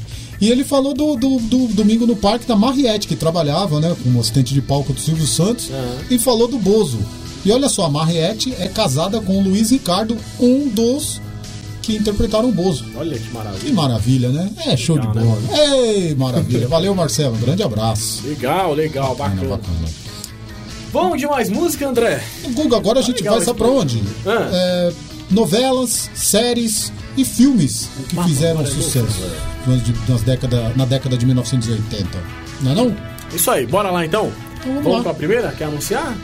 E 0.42 0.50
ele 0.50 0.64
falou 0.64 0.94
do, 0.94 1.16
do, 1.16 1.38
do 1.40 1.68
Domingo 1.74 2.06
no 2.08 2.16
Parque 2.16 2.46
da 2.48 2.56
Mariette, 2.56 3.08
que 3.08 3.16
trabalhava, 3.16 3.80
né, 3.80 3.96
como 4.04 4.20
assistente 4.20 4.54
de 4.54 4.62
palco 4.62 4.92
do 4.92 5.00
Silvio 5.00 5.26
Santos, 5.28 5.70
e 6.10 6.18
falou 6.20 6.48
do 6.48 6.58
Bozo. 6.58 7.00
E 7.46 7.52
olha 7.52 7.70
só, 7.70 7.86
a 7.86 7.90
Mariette 7.90 8.54
é 8.60 8.68
casada 8.68 9.22
com 9.22 9.38
o 9.38 9.42
Luiz 9.44 9.70
Ricardo, 9.70 10.18
um 10.40 10.68
dos 10.68 11.22
que 11.82 11.96
interpretaram 11.96 12.50
o 12.50 12.52
Bozo. 12.52 12.84
Olha 12.96 13.16
que 13.18 13.28
Que 13.28 13.34
maravilha. 13.34 13.74
maravilha, 13.74 14.30
né? 14.30 14.50
É 14.66 14.76
show 14.76 14.96
Legal, 14.96 15.12
de 15.14 15.20
né, 15.20 15.26
bola. 15.26 15.42
Ei, 15.86 16.16
maravilha. 16.16 16.68
Valeu, 16.68 16.96
Marcelo. 16.96 17.36
Um 17.36 17.40
grande 17.40 17.62
abraço. 17.62 18.26
Legal, 18.26 18.74
legal, 18.74 19.16
Bacana, 19.16 19.42
bacana. 19.42 19.58
bacana. 19.58 19.90
Bom 20.92 21.16
de 21.16 21.28
mais 21.28 21.50
música, 21.50 21.88
André? 21.88 22.24
Guga, 22.54 22.78
agora 22.78 23.00
a 23.00 23.04
gente 23.04 23.18
legal 23.18 23.36
vai 23.36 23.46
sabe 23.46 23.60
pra 23.60 23.68
onde? 23.68 24.02
Ah. 24.26 24.50
É, 24.52 24.94
novelas, 25.30 26.10
séries 26.16 26.92
e 27.16 27.24
filmes 27.24 27.90
que 28.10 28.16
fizeram 28.24 28.60
agora 28.62 28.68
é 28.70 28.72
sucesso 28.72 29.20
nas, 30.08 30.22
década, 30.24 30.72
na 30.76 30.86
década 30.86 31.16
de 31.18 31.26
1980. 31.26 32.08
Não 32.62 32.72
é 32.72 32.76
não? 32.76 32.96
Isso 33.34 33.52
aí, 33.52 33.68
bora 33.68 33.92
lá 33.92 34.06
então? 34.06 34.32
vamos 34.66 34.84
Vamos 34.84 34.98
lá. 34.98 35.04
pra 35.04 35.14
primeira? 35.14 35.52
Quer 35.52 35.66
anunciar? 35.66 36.16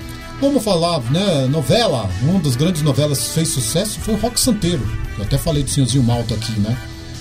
Vamos 0.42 0.64
falar, 0.64 1.00
né? 1.12 1.46
Novela. 1.48 2.10
Uma 2.24 2.40
das 2.40 2.56
grandes 2.56 2.82
novelas 2.82 3.20
que 3.20 3.30
fez 3.36 3.50
sucesso 3.50 4.00
foi 4.00 4.16
o 4.16 4.18
Rock 4.18 4.40
Santeiro. 4.40 4.82
Eu 5.16 5.24
até 5.24 5.38
falei 5.38 5.62
do 5.62 5.70
Senhorzinho 5.70 6.04
Malta 6.04 6.34
aqui, 6.34 6.60
né? 6.60 6.76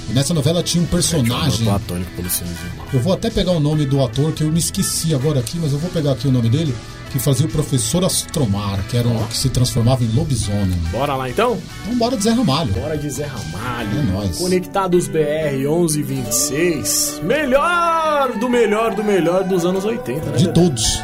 E 0.09 0.13
nessa 0.15 0.33
novela 0.33 0.63
tinha 0.63 0.83
um 0.83 0.87
personagem. 0.87 1.67
Platônico 1.67 2.11
pelo 2.17 2.31
Senhorzinho 2.31 2.73
Mal. 2.79 2.87
Eu 2.95 3.01
vou 3.01 3.13
até 3.13 3.29
pegar 3.29 3.53
o 3.53 3.61
nome 3.61 3.85
do 3.85 4.03
ator, 4.03 4.33
que 4.33 4.43
eu 4.43 4.51
me 4.51 4.59
esqueci 4.59 5.15
agora 5.15 5.39
aqui, 5.39 5.59
mas 5.61 5.73
eu 5.73 5.79
vou 5.79 5.91
pegar 5.91 6.13
aqui 6.13 6.29
o 6.29 6.33
nome 6.33 6.49
dele, 6.49 6.75
que 7.13 7.19
fazia 7.19 7.45
o 7.45 7.49
professor 7.51 8.03
Astromar, 8.07 8.83
que 8.89 8.97
era 8.97 9.07
o 9.07 9.27
que 9.27 9.37
se 9.37 9.51
transformava 9.51 10.03
em 10.03 10.09
lobisomem. 10.09 10.81
Bora 10.91 11.15
lá 11.15 11.29
então? 11.29 11.59
Então 11.85 11.99
bora 11.99 12.17
de 12.17 12.25
Zé 12.25 12.31
Ramalho. 12.33 12.73
Bora 12.73 12.97
de 12.97 13.11
Zé 13.11 13.27
Ramalho. 13.27 13.99
É 13.99 14.03
nóis. 14.13 14.39
Conectados 14.39 15.09
BR 15.09 15.59
1126. 15.59 17.21
Melhor 17.23 18.33
do 18.39 18.49
melhor 18.49 18.95
do 18.95 19.05
melhor 19.05 19.45
dos 19.45 19.67
anos 19.67 19.85
80, 19.85 20.31
né? 20.31 20.37
De 20.39 20.49
todos. 20.55 20.99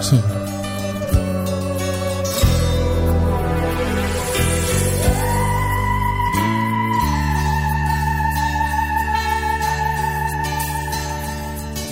Sim. 0.00 0.22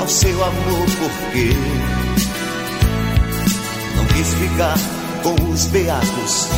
ao 0.00 0.08
seu 0.08 0.44
amor 0.44 0.86
porque 0.98 1.52
não 3.96 4.04
quis 4.06 4.34
ficar 4.34 4.78
com 5.22 5.50
os 5.50 5.66
beatos, 5.66 6.48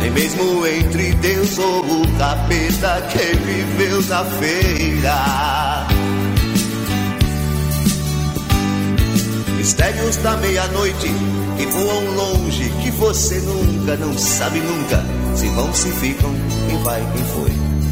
nem 0.00 0.10
mesmo 0.10 0.66
entre 0.66 1.12
Deus 1.14 1.58
ou 1.58 1.80
o 1.80 2.18
capeta 2.18 3.02
que 3.12 3.36
viveu 3.36 4.02
na 4.02 4.24
feira. 4.24 5.86
Mistérios 9.56 10.16
da 10.16 10.36
meia-noite 10.38 11.08
que 11.56 11.66
voam 11.66 12.04
longe, 12.16 12.68
que 12.82 12.90
você 12.90 13.38
nunca, 13.40 13.96
não 13.96 14.16
sabe 14.18 14.58
nunca, 14.58 15.04
se 15.36 15.46
vão, 15.48 15.72
se 15.72 15.90
ficam, 15.92 16.34
quem 16.68 16.82
vai, 16.82 17.00
quem 17.14 17.24
foi. 17.24 17.91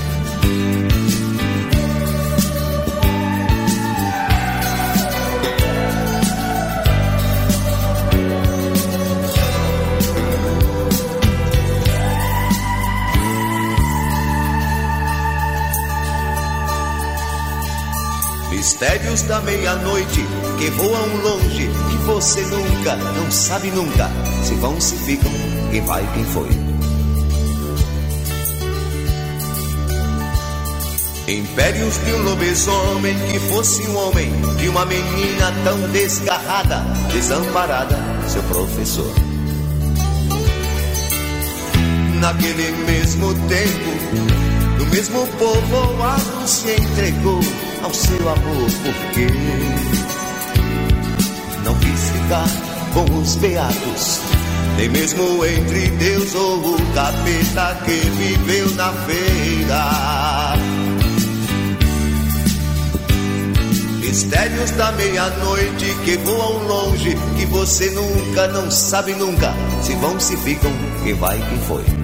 Mistérios 18.81 19.21
da 19.21 19.39
meia-noite 19.41 20.25
que 20.57 20.71
voam 20.71 21.15
longe, 21.17 21.69
que 21.91 21.97
você 21.97 22.41
nunca, 22.41 22.95
não 22.95 23.29
sabe 23.29 23.69
nunca, 23.69 24.09
se 24.43 24.55
vão, 24.55 24.81
se 24.81 24.95
ficam, 24.95 25.31
quem 25.69 25.81
vai, 25.81 26.03
quem 26.15 26.25
foi. 26.25 26.49
Impérios 31.27 32.03
de 32.03 32.11
um 32.11 32.23
lobisomem 32.23 33.15
que 33.31 33.39
fosse 33.51 33.87
um 33.87 33.97
homem, 33.97 34.31
de 34.57 34.69
uma 34.69 34.83
menina 34.87 35.53
tão 35.63 35.79
desgarrada, 35.91 36.83
desamparada, 37.13 37.99
seu 38.27 38.41
professor. 38.41 39.13
Naquele 42.19 42.71
mesmo 42.87 43.31
tempo, 43.47 44.79
no 44.79 44.85
mesmo 44.87 45.27
povoado 45.37 46.47
se 46.47 46.71
entregou 46.71 47.41
ao 47.83 47.93
seu 47.93 48.29
amor, 48.29 48.69
porque 48.83 49.27
não 51.63 51.75
quis 51.75 52.09
ficar 52.09 52.47
com 52.93 53.19
os 53.19 53.35
beatos, 53.35 54.19
nem 54.77 54.89
mesmo 54.89 55.45
entre 55.45 55.87
Deus 55.91 56.35
ou 56.35 56.75
o 56.75 56.93
capeta 56.93 57.77
que 57.85 57.91
viveu 57.91 58.71
na 58.75 58.91
feira. 58.93 60.55
Mistérios 63.99 64.71
da 64.71 64.91
meia-noite 64.91 65.95
que 66.03 66.17
voam 66.17 66.67
longe, 66.67 67.17
que 67.37 67.45
você 67.45 67.89
nunca, 67.91 68.47
não 68.49 68.69
sabe 68.69 69.13
nunca, 69.13 69.53
se 69.81 69.93
vão, 69.95 70.19
se 70.19 70.35
ficam, 70.37 70.71
quem 71.03 71.13
vai, 71.13 71.37
quem 71.37 71.59
foi. 71.59 72.00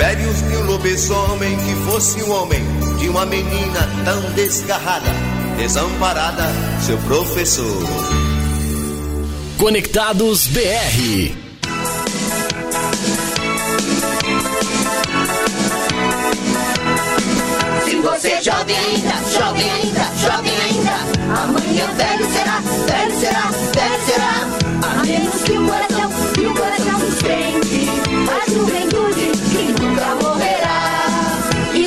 Impérios 0.00 0.40
de 0.48 0.56
um 0.56 0.62
lobisomem 0.64 1.58
que 1.58 1.74
fosse 1.84 2.22
um 2.22 2.32
homem, 2.32 2.62
de 2.98 3.06
uma 3.10 3.26
menina 3.26 3.86
tão 4.02 4.18
desgarrada, 4.32 5.10
desamparada, 5.58 6.46
seu 6.86 6.96
professor. 7.00 7.86
Conectados 9.58 10.46
BR. 10.46 11.34
Se 17.84 17.96
você 17.96 18.42
jovem 18.42 18.76
ainda, 18.78 19.12
jovem 19.38 19.70
ainda, 19.70 20.10
jovem 20.16 20.52
ainda, 20.62 21.42
amanhã 21.42 21.86
velho 21.94 22.32
será, 22.32 22.60
velho 22.86 23.20
será, 23.20 23.50
velho 23.74 24.06
será. 24.06 24.48
A 24.82 25.04
menos 25.04 25.42
que 25.42 25.52
o 25.52 25.66
coração, 25.66 26.32
que 26.32 26.46
o 26.46 26.54
coração 26.54 27.00
sustente 27.00 27.69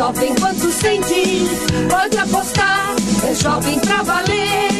jovem 0.00 0.34
quanto 0.36 0.72
sente, 0.72 1.46
pode 1.90 2.16
apostar, 2.16 2.96
é 3.22 3.34
jovem 3.34 3.78
pra 3.80 4.02
valer. 4.02 4.70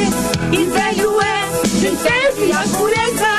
E 0.51 0.65
velho 0.65 1.21
é 1.21 1.51
quem 1.79 1.95
teve 1.95 2.51
a 2.53 2.63
pureza 2.75 3.35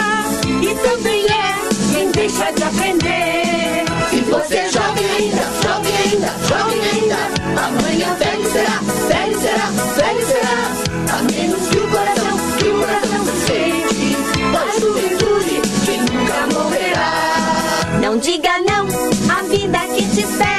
e 0.62 0.76
também 0.76 1.26
é 1.26 1.92
quem 1.92 2.12
deixa 2.12 2.52
de 2.52 2.64
aprender. 2.64 3.86
Se 4.12 4.22
você 4.30 4.58
é 4.58 4.70
jovem 4.70 5.06
ainda, 5.18 5.42
jovem 5.64 5.96
ainda, 6.06 6.32
jovem 6.48 6.82
ainda, 6.94 7.18
amanhã 7.66 8.14
velho 8.14 8.52
será, 8.52 8.80
velho 9.08 9.40
será, 9.42 9.68
velho 9.96 10.28
será. 10.28 11.18
A 11.18 11.24
menos 11.24 11.68
que 11.68 11.78
o 11.78 11.88
coração, 11.90 12.38
que 12.60 12.68
o 12.68 12.78
coração 12.78 13.26
sente 13.48 14.18
da 14.54 14.80
juventude 14.80 15.62
que 15.84 15.98
nunca 15.98 16.60
morrerá. 16.60 18.00
Não 18.00 18.20
diga 18.20 18.52
não 18.70 18.86
à 19.36 19.42
vida 19.42 19.80
que 19.96 20.06
te 20.10 20.22
espera 20.22 20.51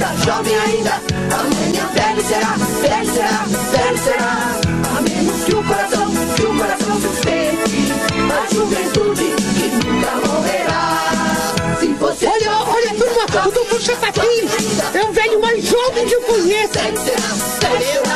ainda, 0.00 0.24
jovem 0.24 0.56
ainda, 0.56 0.92
amanhã 1.30 1.86
velho 1.92 2.24
será, 2.26 2.56
velho 2.80 3.12
será, 3.12 3.44
velho 3.70 3.98
será. 3.98 4.60
A 4.96 5.00
menos 5.02 5.44
que 5.44 5.54
o 5.54 5.62
coração, 5.62 6.10
que 6.36 6.42
o 6.42 6.58
coração 6.58 7.00
sustente 7.00 7.92
a 8.30 8.54
juventude 8.54 9.24
que 9.54 9.68
nunca 9.86 10.10
morrerá. 10.26 11.76
Se 11.78 11.86
você 11.88 12.26
Olha, 12.26 12.52
olha, 12.66 12.94
turma, 12.94 13.46
o 13.46 13.50
doutor 13.50 13.80
Chapatinho 13.80 14.48
é 14.94 15.04
o 15.04 15.12
velho 15.12 15.40
mais 15.40 15.64
jovem 15.64 16.06
que 16.06 16.14
eu 16.14 16.22
conheço. 16.22 16.78
Eu 16.78 16.92
não 16.92 17.36
sou 17.36 18.09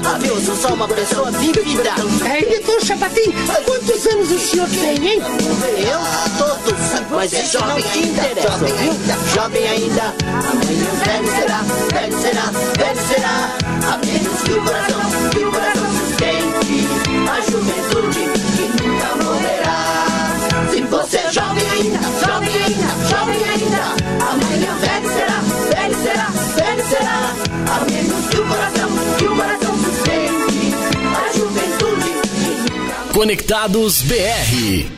velho, 0.00 0.18
viu? 0.18 0.40
Sou 0.40 0.56
só 0.56 0.74
uma 0.74 0.88
pessoa 0.88 1.30
vivida. 1.30 1.90
É, 2.26 2.44
doutor 2.44 2.80
Chapatinho, 2.84 3.32
quantos 3.64 4.06
anos 4.06 4.30
o 4.30 4.38
senhor 4.38 4.68
tem, 4.68 5.08
hein? 5.08 5.22
Eu? 5.78 6.00
Todos. 6.38 6.74
Mas 7.10 7.32
não 7.54 7.82
te 7.82 7.98
interessa, 7.98 8.58
viu? 8.58 8.92
Jovem 9.34 9.68
ainda. 9.68 10.02
Amanhã 10.02 10.90
velho 11.04 11.28
será, 11.36 11.60
velho 11.92 12.20
será, 12.20 12.50
velho 12.76 13.00
será. 13.08 13.34
A 13.92 13.98
menos 13.98 14.42
que 14.42 14.52
o 14.52 14.62
coração, 14.62 15.00
que 15.30 15.38
o 15.44 15.50
coração 15.52 15.86
sustente 15.98 16.74
a 17.30 17.40
juventude 17.40 18.22
que 18.56 18.64
nunca 18.82 19.10
morrerá. 19.24 19.74
Se 20.70 20.80
você 20.82 21.18
é 21.18 21.32
jovem 21.32 21.70
ainda, 21.70 21.98
jovem 22.26 22.54
ainda, 22.64 22.73
Conectados 33.14 34.02
BR. 34.02 34.88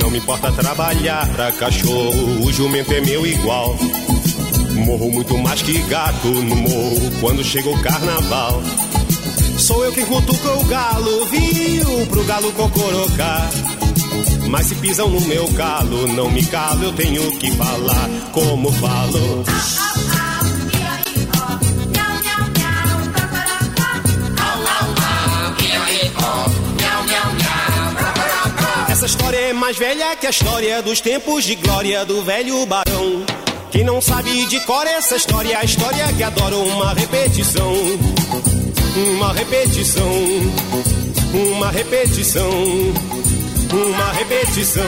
Não 0.00 0.10
me 0.10 0.18
importa 0.18 0.50
trabalhar 0.50 1.28
pra 1.28 1.52
cachorro, 1.52 2.44
o 2.44 2.52
jumento 2.52 2.92
é 2.92 3.00
meu 3.00 3.24
igual. 3.24 3.78
Morro 4.74 5.10
muito 5.10 5.38
mais 5.38 5.62
que 5.62 5.78
gato 5.82 6.28
no 6.28 6.56
morro 6.56 7.10
quando 7.20 7.44
chega 7.44 7.68
o 7.68 7.80
carnaval. 7.80 8.62
Sou 9.58 9.84
eu 9.84 9.92
quem 9.92 10.04
cutuca 10.04 10.50
o 10.52 10.64
galo, 10.64 11.26
viu? 11.26 12.06
Pro 12.06 12.24
galo 12.24 12.52
cocorocar. 12.52 13.50
Mas 14.48 14.66
se 14.66 14.74
pisam 14.74 15.08
no 15.08 15.20
meu 15.22 15.46
calo, 15.54 16.06
não 16.08 16.30
me 16.30 16.44
calo, 16.46 16.84
eu 16.84 16.92
tenho 16.92 17.38
que 17.38 17.50
falar 17.52 18.08
como 18.32 18.70
falo. 18.72 19.44
Essa 28.88 29.06
história 29.06 29.38
é 29.38 29.52
mais 29.52 29.76
velha 29.76 30.14
que 30.16 30.26
a 30.26 30.30
história 30.30 30.82
dos 30.82 31.00
tempos 31.00 31.44
de 31.44 31.54
glória 31.56 32.04
do 32.04 32.22
velho 32.22 32.64
barão. 32.66 33.43
Quem 33.74 33.82
não 33.82 34.00
sabe 34.00 34.46
de 34.46 34.60
cor 34.60 34.86
essa 34.86 35.16
história, 35.16 35.52
é 35.52 35.56
a 35.56 35.64
história 35.64 36.06
que 36.12 36.22
adora 36.22 36.56
uma 36.56 36.94
repetição. 36.94 37.72
Uma 39.16 39.32
repetição, 39.32 40.08
uma 41.34 41.70
repetição, 41.72 42.50
uma 43.72 44.12
repetição. 44.12 44.84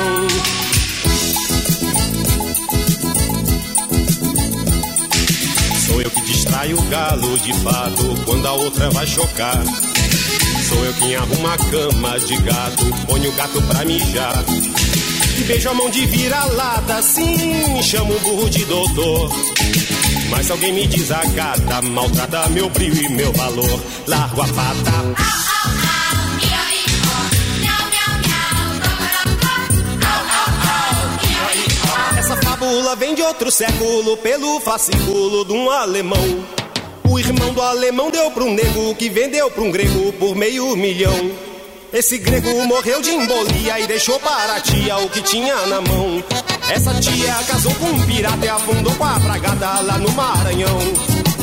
Sou 5.85 6.01
eu 6.01 6.11
que 6.13 6.21
distraio 6.21 6.79
o 6.79 6.83
galo 6.83 7.39
de 7.41 7.53
fato 7.55 8.15
quando 8.25 8.47
a 8.47 8.53
outra 8.53 8.89
vai 8.91 9.07
chocar. 9.09 9.65
Sou 10.69 10.85
eu 10.85 10.95
quem 10.95 11.17
arruma 11.17 11.55
a 11.55 11.59
cama 11.59 12.21
de 12.21 12.37
gato, 12.37 12.85
ponho 13.09 13.31
o 13.31 13.35
gato 13.35 13.61
pra 13.63 13.85
mijar. 13.85 14.45
Beijo 15.45 15.69
a 15.69 15.75
mão 15.75 15.89
de 15.91 16.05
vira-lata, 16.07 17.03
sim, 17.03 17.81
chamo 17.83 18.17
o 18.17 18.21
burro 18.21 18.51
de 18.51 18.65
doutor. 18.65 19.31
Mas 20.29 20.47
se 20.47 20.53
alguém 20.53 20.73
me 20.73 20.87
desacata, 20.89 21.83
maltrata 21.83 22.49
meu 22.49 22.69
brilho 22.69 23.01
e 23.01 23.09
meu 23.11 23.33
valor, 23.33 23.83
largo 24.07 24.43
a 24.43 24.49
pata. 24.49 25.37
Essa 32.19 32.37
fábula 32.39 32.97
vem 32.97 33.15
de 33.15 33.23
outro 33.23 33.51
século, 33.53 34.17
pelo 34.17 34.61
fascículo 34.61 35.45
de 35.45 35.53
um 35.53 35.71
alemão. 35.71 36.45
O 37.09 37.21
irmão 37.21 37.53
do 37.53 37.63
alemão 37.63 38.11
deu 38.11 38.31
pra 38.33 38.43
um 38.43 38.53
nego 38.53 38.95
que 38.97 39.09
vendeu 39.09 39.49
pra 39.49 39.63
um 39.63 39.71
grego 39.71 40.13
por 40.15 40.35
meio 40.35 40.75
milhão. 40.75 41.46
Esse 41.93 42.19
grego 42.19 42.67
morreu 42.67 43.01
de 43.01 43.11
embolia 43.11 43.81
e 43.81 43.87
deixou 43.87 44.19
para 44.21 44.57
a 44.57 44.61
tia 44.61 44.99
o 44.99 45.09
que 45.09 45.23
tinha 45.23 45.55
na 45.67 45.81
mão. 45.81 46.23
Essa 46.69 46.93
tia 46.95 47.35
casou 47.47 47.75
com 47.77 47.87
um 47.87 48.07
pirata 48.07 48.45
e 48.45 48.49
afundou 48.49 48.95
com 48.95 49.05
a 49.05 49.19
bragada 49.19 49.81
lá 49.81 49.97
no 49.99 50.11
Maranhão. 50.11 50.79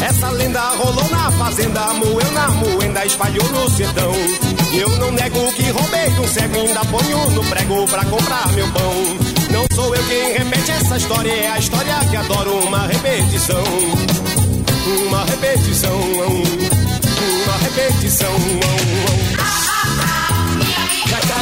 Essa 0.01 0.29
lenda 0.29 0.61
rolou 0.61 1.09
na 1.09 1.31
fazenda, 1.31 1.93
moeu 1.93 2.31
na 2.33 2.49
moenda, 2.49 3.05
espalhou 3.05 3.49
no 3.51 3.69
sertão. 3.69 4.11
Eu 4.73 4.89
não 4.97 5.11
nego 5.11 5.53
que 5.53 5.69
roubei 5.69 6.09
de 6.09 6.19
um 6.19 6.27
cego, 6.27 6.55
ainda 6.57 6.81
ponho 6.85 7.29
no 7.31 7.43
prego 7.45 7.87
pra 7.87 8.03
comprar 8.05 8.51
meu 8.53 8.67
pão. 8.71 8.93
Não 9.49 9.65
sou 9.73 9.95
eu 9.95 10.03
quem 10.07 10.33
repete 10.33 10.71
essa 10.71 10.97
história, 10.97 11.31
é 11.31 11.47
a 11.47 11.57
história 11.57 11.95
que 12.09 12.17
adoro 12.17 12.57
uma 12.65 12.85
repetição. 12.85 13.63
Uma 15.07 15.23
repetição, 15.23 15.99
uma 17.43 17.57
repetição. 17.59 19.22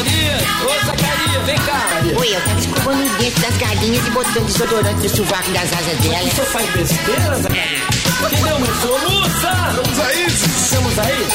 Zacarias! 0.01 0.41
Ô 0.63 0.85
Zacarias, 0.85 1.45
vem 1.45 1.55
cá! 1.57 2.01
Oi, 2.19 2.35
eu 2.35 2.41
tava 2.41 2.59
escovando 2.59 3.05
o 3.05 3.17
dente 3.17 3.39
das 3.39 3.57
galinhas 3.57 4.07
e 4.07 4.09
botando 4.11 4.45
desodorante 4.45 5.03
no 5.03 5.09
sovaco 5.09 5.51
das 5.51 5.73
asas 5.73 5.97
delas. 5.99 6.33
Você 6.33 6.45
faz 6.45 6.69
besteira, 6.71 7.35
Zacarias? 7.35 7.81
Quem 8.29 8.43
deu 8.43 8.55
um 8.55 8.65
soluça? 8.81 9.51
Vamos 9.75 9.99
aí, 9.99 10.25
Estamos 10.27 10.99
aí? 10.99 11.27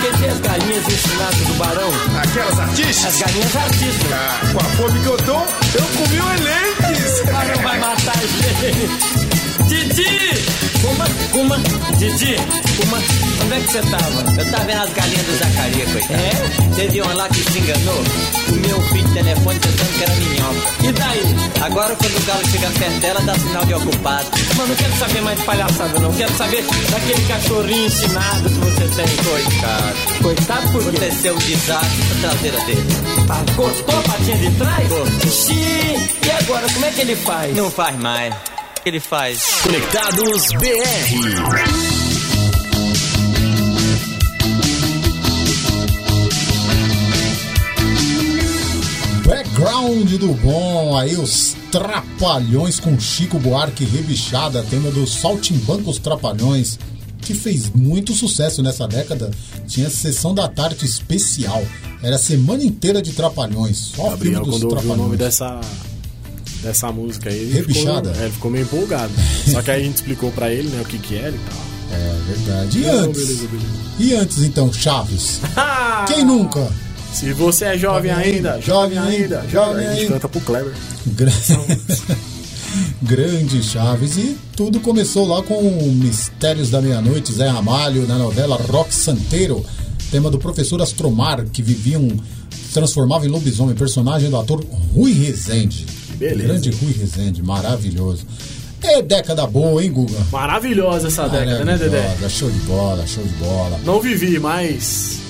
Quem 0.00 0.12
tem 0.20 0.28
as 0.28 0.40
galinhas 0.40 0.86
ensinadas 0.86 1.38
do 1.38 1.54
barão? 1.54 1.90
Aquelas 2.22 2.58
artistas? 2.58 3.06
As 3.06 3.20
galinhas 3.20 3.56
artistas. 3.56 4.12
Ah, 4.12 4.40
com 4.52 4.58
a 4.58 4.64
fome 4.64 5.00
que 5.00 5.06
eu 5.06 5.16
tô, 5.18 5.32
eu 5.32 5.86
comi 5.98 6.20
o 6.20 6.32
elenques. 6.32 7.20
O 7.20 7.26
barão 7.26 7.62
vai 7.62 7.78
matar 7.78 8.14
a 8.16 8.20
gente. 8.20 9.33
Didi! 9.66 10.04
Uma, 10.84 11.06
uma, 11.40 11.58
Didi, 11.96 12.36
uma, 12.86 12.98
onde 13.44 13.54
é 13.54 13.60
que 13.60 13.72
você 13.72 13.80
tava? 13.82 14.20
Eu 14.38 14.50
tava 14.50 14.64
vendo 14.64 14.82
as 14.82 14.92
galinhas 14.92 15.26
do 15.26 15.38
Zacarias, 15.38 15.92
coitado. 15.92 16.14
É? 16.14 16.74
Teve 16.76 17.00
uma 17.00 17.14
lá 17.14 17.28
que 17.28 17.42
se 17.42 17.58
enganou, 17.58 18.04
comeu 18.46 18.76
um 18.76 18.82
fio 18.82 19.02
de 19.02 19.12
telefone 19.14 19.60
pensando 19.60 19.96
que 19.96 20.02
era 20.02 20.14
minhoca. 20.14 20.88
E 20.88 20.92
daí? 20.92 21.62
Agora 21.62 21.96
quando 21.96 22.16
o 22.16 22.26
galo 22.26 22.48
chega 22.50 22.70
perto 22.70 23.00
dela, 23.00 23.20
dá 23.22 23.34
sinal 23.34 23.64
de 23.64 23.74
ocupado. 23.74 24.28
Mas 24.56 24.68
não 24.68 24.76
quero 24.76 24.96
saber 24.98 25.20
mais 25.22 25.38
de 25.38 25.44
palhaçada, 25.44 25.98
não. 25.98 26.12
Quero 26.12 26.36
saber 26.36 26.64
daquele 26.90 27.26
cachorrinho 27.26 27.86
ensinado 27.86 28.50
que 28.50 28.58
você 28.58 28.88
tem. 28.88 29.16
Coitado. 29.24 30.22
Coitado 30.22 30.72
por 30.72 30.82
quê? 30.82 30.88
Aconteceu 30.88 31.34
um 31.34 31.38
desastre 31.38 32.04
na 32.14 32.28
traseira 32.28 32.60
dele. 32.66 32.86
Tá, 33.26 33.44
cortou 33.56 33.98
a 33.98 34.02
patinha 34.02 34.36
de 34.36 34.50
trás? 34.58 34.88
Xiii, 35.32 36.10
e 36.26 36.30
agora, 36.42 36.66
como 36.72 36.84
é 36.84 36.90
que 36.90 37.00
ele 37.00 37.16
faz? 37.16 37.56
Não 37.56 37.70
faz 37.70 37.98
mais. 37.98 38.53
O 38.84 38.86
que 38.86 38.90
ele 38.90 39.00
faz? 39.00 39.62
Conectados 39.62 40.52
BR. 40.60 42.04
Background 49.26 50.12
do 50.16 50.34
bom, 50.34 50.98
aí 50.98 51.16
os 51.16 51.56
Trapalhões 51.72 52.78
com 52.78 53.00
Chico 53.00 53.38
Buarque 53.38 53.86
rebichada, 53.86 54.62
tema 54.64 54.90
dos 54.90 55.14
Saltimbancos 55.14 55.98
Trapalhões. 55.98 56.78
que 57.22 57.32
fez 57.32 57.70
muito 57.70 58.12
sucesso 58.12 58.62
nessa 58.62 58.86
década 58.86 59.30
tinha 59.66 59.88
sessão 59.88 60.34
da 60.34 60.46
tarde 60.46 60.84
especial. 60.84 61.64
Era 62.02 62.16
a 62.16 62.18
semana 62.18 62.62
inteira 62.62 63.00
de 63.00 63.14
Trapalhões. 63.14 63.78
Só 63.96 64.10
Gabriel, 64.10 64.44
filme 64.44 64.50
dos 64.50 64.60
quando 64.60 64.64
ouviu 64.74 64.78
o 64.78 64.96
nome 64.96 65.16
Trapalhões. 65.16 65.18
dessa, 65.18 65.60
dessa 66.64 66.90
música 66.90 67.30
aí, 67.30 67.36
ele 67.38 67.52
Rebichada? 67.52 68.08
ficou, 68.10 68.22
é, 68.22 68.24
ele 68.24 68.32
ficou 68.34 68.50
meio 68.50 68.62
empolgado. 68.64 69.12
Só 69.50 69.62
que 69.62 69.70
aí 69.70 69.80
a 69.82 69.84
gente 69.84 69.96
explicou 69.96 70.30
pra 70.32 70.50
ele 70.52 70.68
né, 70.68 70.80
o 70.82 70.84
que 70.84 70.98
que 70.98 71.14
era 71.16 71.30
e 71.30 71.38
tal. 71.38 71.64
É 71.92 72.18
verdade. 72.26 72.78
E 72.80 72.84
antes? 72.88 73.22
beleza, 73.26 73.46
beleza. 73.48 73.68
E 74.00 74.14
antes, 74.14 74.38
então, 74.42 74.72
Chaves? 74.72 75.40
Quem 76.08 76.24
nunca? 76.24 76.68
Se 77.12 77.32
você 77.32 77.66
é 77.66 77.78
jovem 77.78 78.10
ainda, 78.10 78.60
jovem 78.60 78.98
ainda, 78.98 79.44
jovem 79.48 79.86
A 79.86 79.90
gente 79.92 80.00
ainda. 80.02 80.14
canta 80.14 80.28
pro 80.28 80.40
Kleber. 80.40 80.72
Gra- 81.06 81.30
Grande 83.02 83.62
Chaves. 83.62 84.16
E 84.16 84.36
tudo 84.56 84.80
começou 84.80 85.26
lá 85.26 85.42
com 85.42 85.62
Mistérios 85.92 86.70
da 86.70 86.80
Meia-Noite, 86.80 87.32
Zé 87.32 87.48
Ramalho, 87.48 88.06
na 88.08 88.18
novela 88.18 88.56
Rock 88.56 88.92
Santeiro, 88.94 89.64
tema 90.10 90.30
do 90.30 90.38
professor 90.38 90.80
Astromar, 90.82 91.44
que 91.52 91.62
vivia 91.62 91.98
um. 91.98 92.08
se 92.50 92.72
transformava 92.72 93.26
em 93.26 93.28
lobisomem, 93.28 93.74
personagem 93.76 94.28
do 94.30 94.36
ator 94.36 94.64
Rui 94.94 95.12
Rezende. 95.12 95.86
Beleza, 96.14 96.42
Grande 96.48 96.70
Rui 96.70 96.92
Rezende, 96.92 97.42
maravilhoso. 97.42 98.24
É 98.82 99.00
década 99.00 99.46
boa, 99.46 99.82
hein, 99.82 99.90
Guga? 99.90 100.18
Maravilhosa 100.30 101.08
essa 101.08 101.26
década, 101.28 101.64
né, 101.64 101.78
Dedé? 101.78 102.00
Maravilhosa, 102.02 102.28
Show 102.28 102.50
de 102.50 102.58
bola, 102.60 103.06
show 103.06 103.24
de 103.24 103.32
bola. 103.34 103.80
Não 103.84 104.00
vivi, 104.00 104.38
mas. 104.38 105.20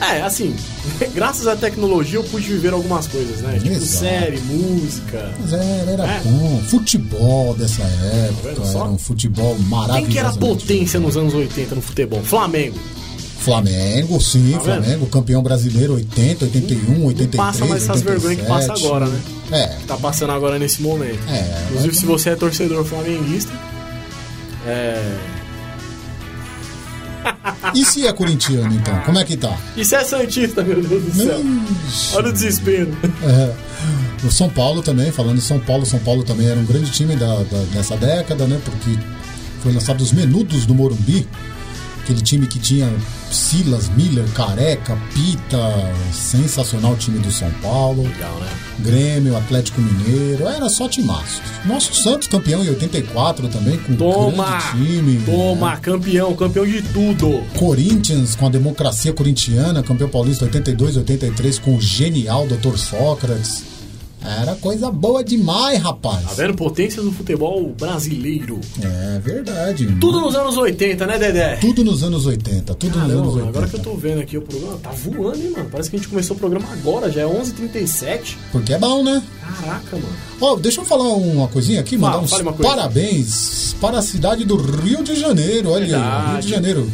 É, 0.00 0.20
assim, 0.22 0.54
graças 1.14 1.46
à 1.46 1.54
tecnologia 1.56 2.18
eu 2.18 2.24
pude 2.24 2.46
viver 2.46 2.72
algumas 2.72 3.06
coisas, 3.06 3.40
né? 3.40 3.54
Tipo 3.60 3.74
Exato. 3.74 3.86
série, 3.86 4.38
música. 4.40 5.32
Mas 5.40 5.52
era, 5.52 5.64
era 5.64 6.06
É. 6.06 6.20
bom. 6.24 6.62
Futebol 6.68 7.54
dessa 7.54 7.82
época, 7.82 8.48
vendo 8.54 8.66
só? 8.66 8.80
era 8.80 8.88
um 8.88 8.98
futebol 8.98 9.56
maravilhoso. 9.60 10.02
Quem 10.02 10.12
que 10.12 10.18
era 10.18 10.28
a 10.28 10.32
potência 10.32 10.98
nos 11.00 11.16
anos 11.16 11.34
80 11.34 11.74
no 11.76 11.82
futebol? 11.82 12.20
Flamengo. 12.22 12.78
Flamengo, 13.42 14.20
sim, 14.20 14.52
Tá 14.52 14.58
vendo? 14.58 14.62
Flamengo, 14.82 15.06
campeão 15.06 15.42
brasileiro 15.42 15.94
80, 15.94 16.44
81, 16.46 17.04
83. 17.06 17.36
Passa 17.36 17.64
mais 17.66 17.82
essas 17.82 17.96
87. 18.02 18.04
vergonhas 18.04 18.40
que 18.40 18.46
passa 18.46 18.72
agora, 18.86 19.06
né? 19.06 19.20
É. 19.50 19.66
Tá 19.86 19.96
passando 19.96 20.30
agora 20.32 20.58
nesse 20.58 20.80
momento. 20.82 21.18
É, 21.28 21.64
Inclusive, 21.70 21.94
se 21.94 22.06
você 22.06 22.30
é 22.30 22.36
torcedor 22.36 22.84
flamenguista. 22.84 23.52
É. 24.66 25.18
E 27.74 27.84
se 27.84 28.06
é 28.06 28.12
corintiano, 28.12 28.74
então? 28.74 28.98
Como 29.02 29.18
é 29.18 29.24
que 29.24 29.36
tá? 29.36 29.56
E 29.76 29.84
se 29.84 29.94
é 29.94 30.04
Santista, 30.04 30.62
meu 30.62 30.82
Deus 30.82 31.04
do 31.04 31.12
céu? 31.24 31.40
Olha 32.14 32.28
o 32.28 32.32
desespero. 32.32 32.88
É, 33.22 33.52
o 34.26 34.30
São 34.30 34.48
Paulo 34.50 34.82
também, 34.82 35.12
falando 35.12 35.38
em 35.38 35.40
São 35.40 35.58
Paulo, 35.60 35.86
São 35.86 36.00
Paulo 36.00 36.24
também 36.24 36.48
era 36.48 36.58
um 36.58 36.64
grande 36.64 36.90
time 36.90 37.14
da, 37.14 37.36
da- 37.36 37.64
dessa 37.72 37.96
década, 37.96 38.46
né? 38.46 38.60
Porque 38.64 38.98
foi 39.62 39.72
lançado 39.72 40.00
os 40.00 40.12
Menudos 40.12 40.66
do 40.66 40.74
Morumbi, 40.74 41.26
aquele 42.02 42.20
time 42.20 42.46
que 42.46 42.58
tinha 42.58 42.92
Silas, 43.30 43.88
Miller, 43.90 44.26
Careca, 44.34 44.98
Pita, 45.14 45.92
sensacional 46.12 46.96
time 46.96 47.18
do 47.20 47.30
São 47.30 47.50
Paulo. 47.62 48.02
Legal, 48.02 48.34
né? 48.40 48.48
Grêmio, 48.80 49.36
Atlético 49.36 49.80
Mineiro, 49.80 50.46
era 50.46 50.68
só 50.68 50.88
timaço. 50.88 51.40
Nosso 51.64 51.94
Santos 51.94 52.28
campeão 52.28 52.64
em 52.64 52.68
84 52.68 53.48
também, 53.48 53.78
com 53.78 53.94
Toma! 53.94 54.44
grande 54.44 54.92
time. 54.92 55.22
Toma, 55.24 55.76
campeão, 55.76 56.34
campeão 56.34 56.66
de 56.66 56.82
tudo. 56.82 57.42
Corinthians 57.56 58.34
com 58.34 58.46
a 58.46 58.50
democracia 58.50 59.12
corintiana, 59.12 59.82
campeão 59.82 60.08
paulista 60.08 60.44
82, 60.44 60.96
83 60.96 61.58
com 61.60 61.76
o 61.76 61.80
genial 61.80 62.46
Dr. 62.46 62.76
Sócrates. 62.76 63.71
Era 64.24 64.54
coisa 64.56 64.90
boa 64.90 65.22
demais, 65.24 65.80
rapaz. 65.82 66.22
Tá 66.24 66.32
vendo? 66.34 66.54
Potência 66.54 67.02
do 67.02 67.10
futebol 67.12 67.74
brasileiro. 67.78 68.60
É 68.80 69.18
verdade. 69.18 69.86
Tudo 70.00 70.20
nos 70.20 70.34
anos 70.34 70.56
80, 70.56 71.06
né, 71.06 71.18
Dedé? 71.18 71.56
Tudo 71.56 71.84
nos 71.84 72.02
anos 72.02 72.24
80, 72.26 72.74
tudo 72.74 72.90
nos 72.98 73.02
Caramba, 73.02 73.12
anos 73.14 73.34
mano, 73.34 73.46
80. 73.46 73.48
agora 73.48 73.68
que 73.68 73.76
eu 73.76 73.80
tô 73.80 73.94
vendo 73.94 74.20
aqui 74.20 74.38
o 74.38 74.42
programa, 74.42 74.76
tá 74.78 74.90
voando, 74.90 75.38
hein, 75.38 75.50
mano? 75.50 75.68
Parece 75.70 75.90
que 75.90 75.96
a 75.96 75.98
gente 75.98 76.08
começou 76.08 76.36
o 76.36 76.38
programa 76.38 76.66
agora, 76.72 77.10
já 77.10 77.22
é 77.22 77.24
11h37. 77.24 78.36
Porque 78.52 78.72
é 78.74 78.78
bom, 78.78 79.02
né? 79.02 79.22
Caraca, 79.60 79.96
mano. 79.96 80.08
Ó, 80.40 80.56
deixa 80.56 80.80
eu 80.80 80.84
falar 80.84 81.08
uma 81.08 81.48
coisinha 81.48 81.80
aqui, 81.80 81.96
mandar 81.96 82.18
uns 82.18 82.32
uma 82.32 82.52
coisa. 82.52 82.70
parabéns 82.74 83.74
para 83.80 83.98
a 83.98 84.02
cidade 84.02 84.44
do 84.44 84.56
Rio 84.56 85.02
de 85.02 85.14
Janeiro. 85.16 85.70
Olha 85.70 85.84
aí. 85.96 86.32
Rio 86.32 86.40
de 86.42 86.48
Janeiro. 86.48 86.90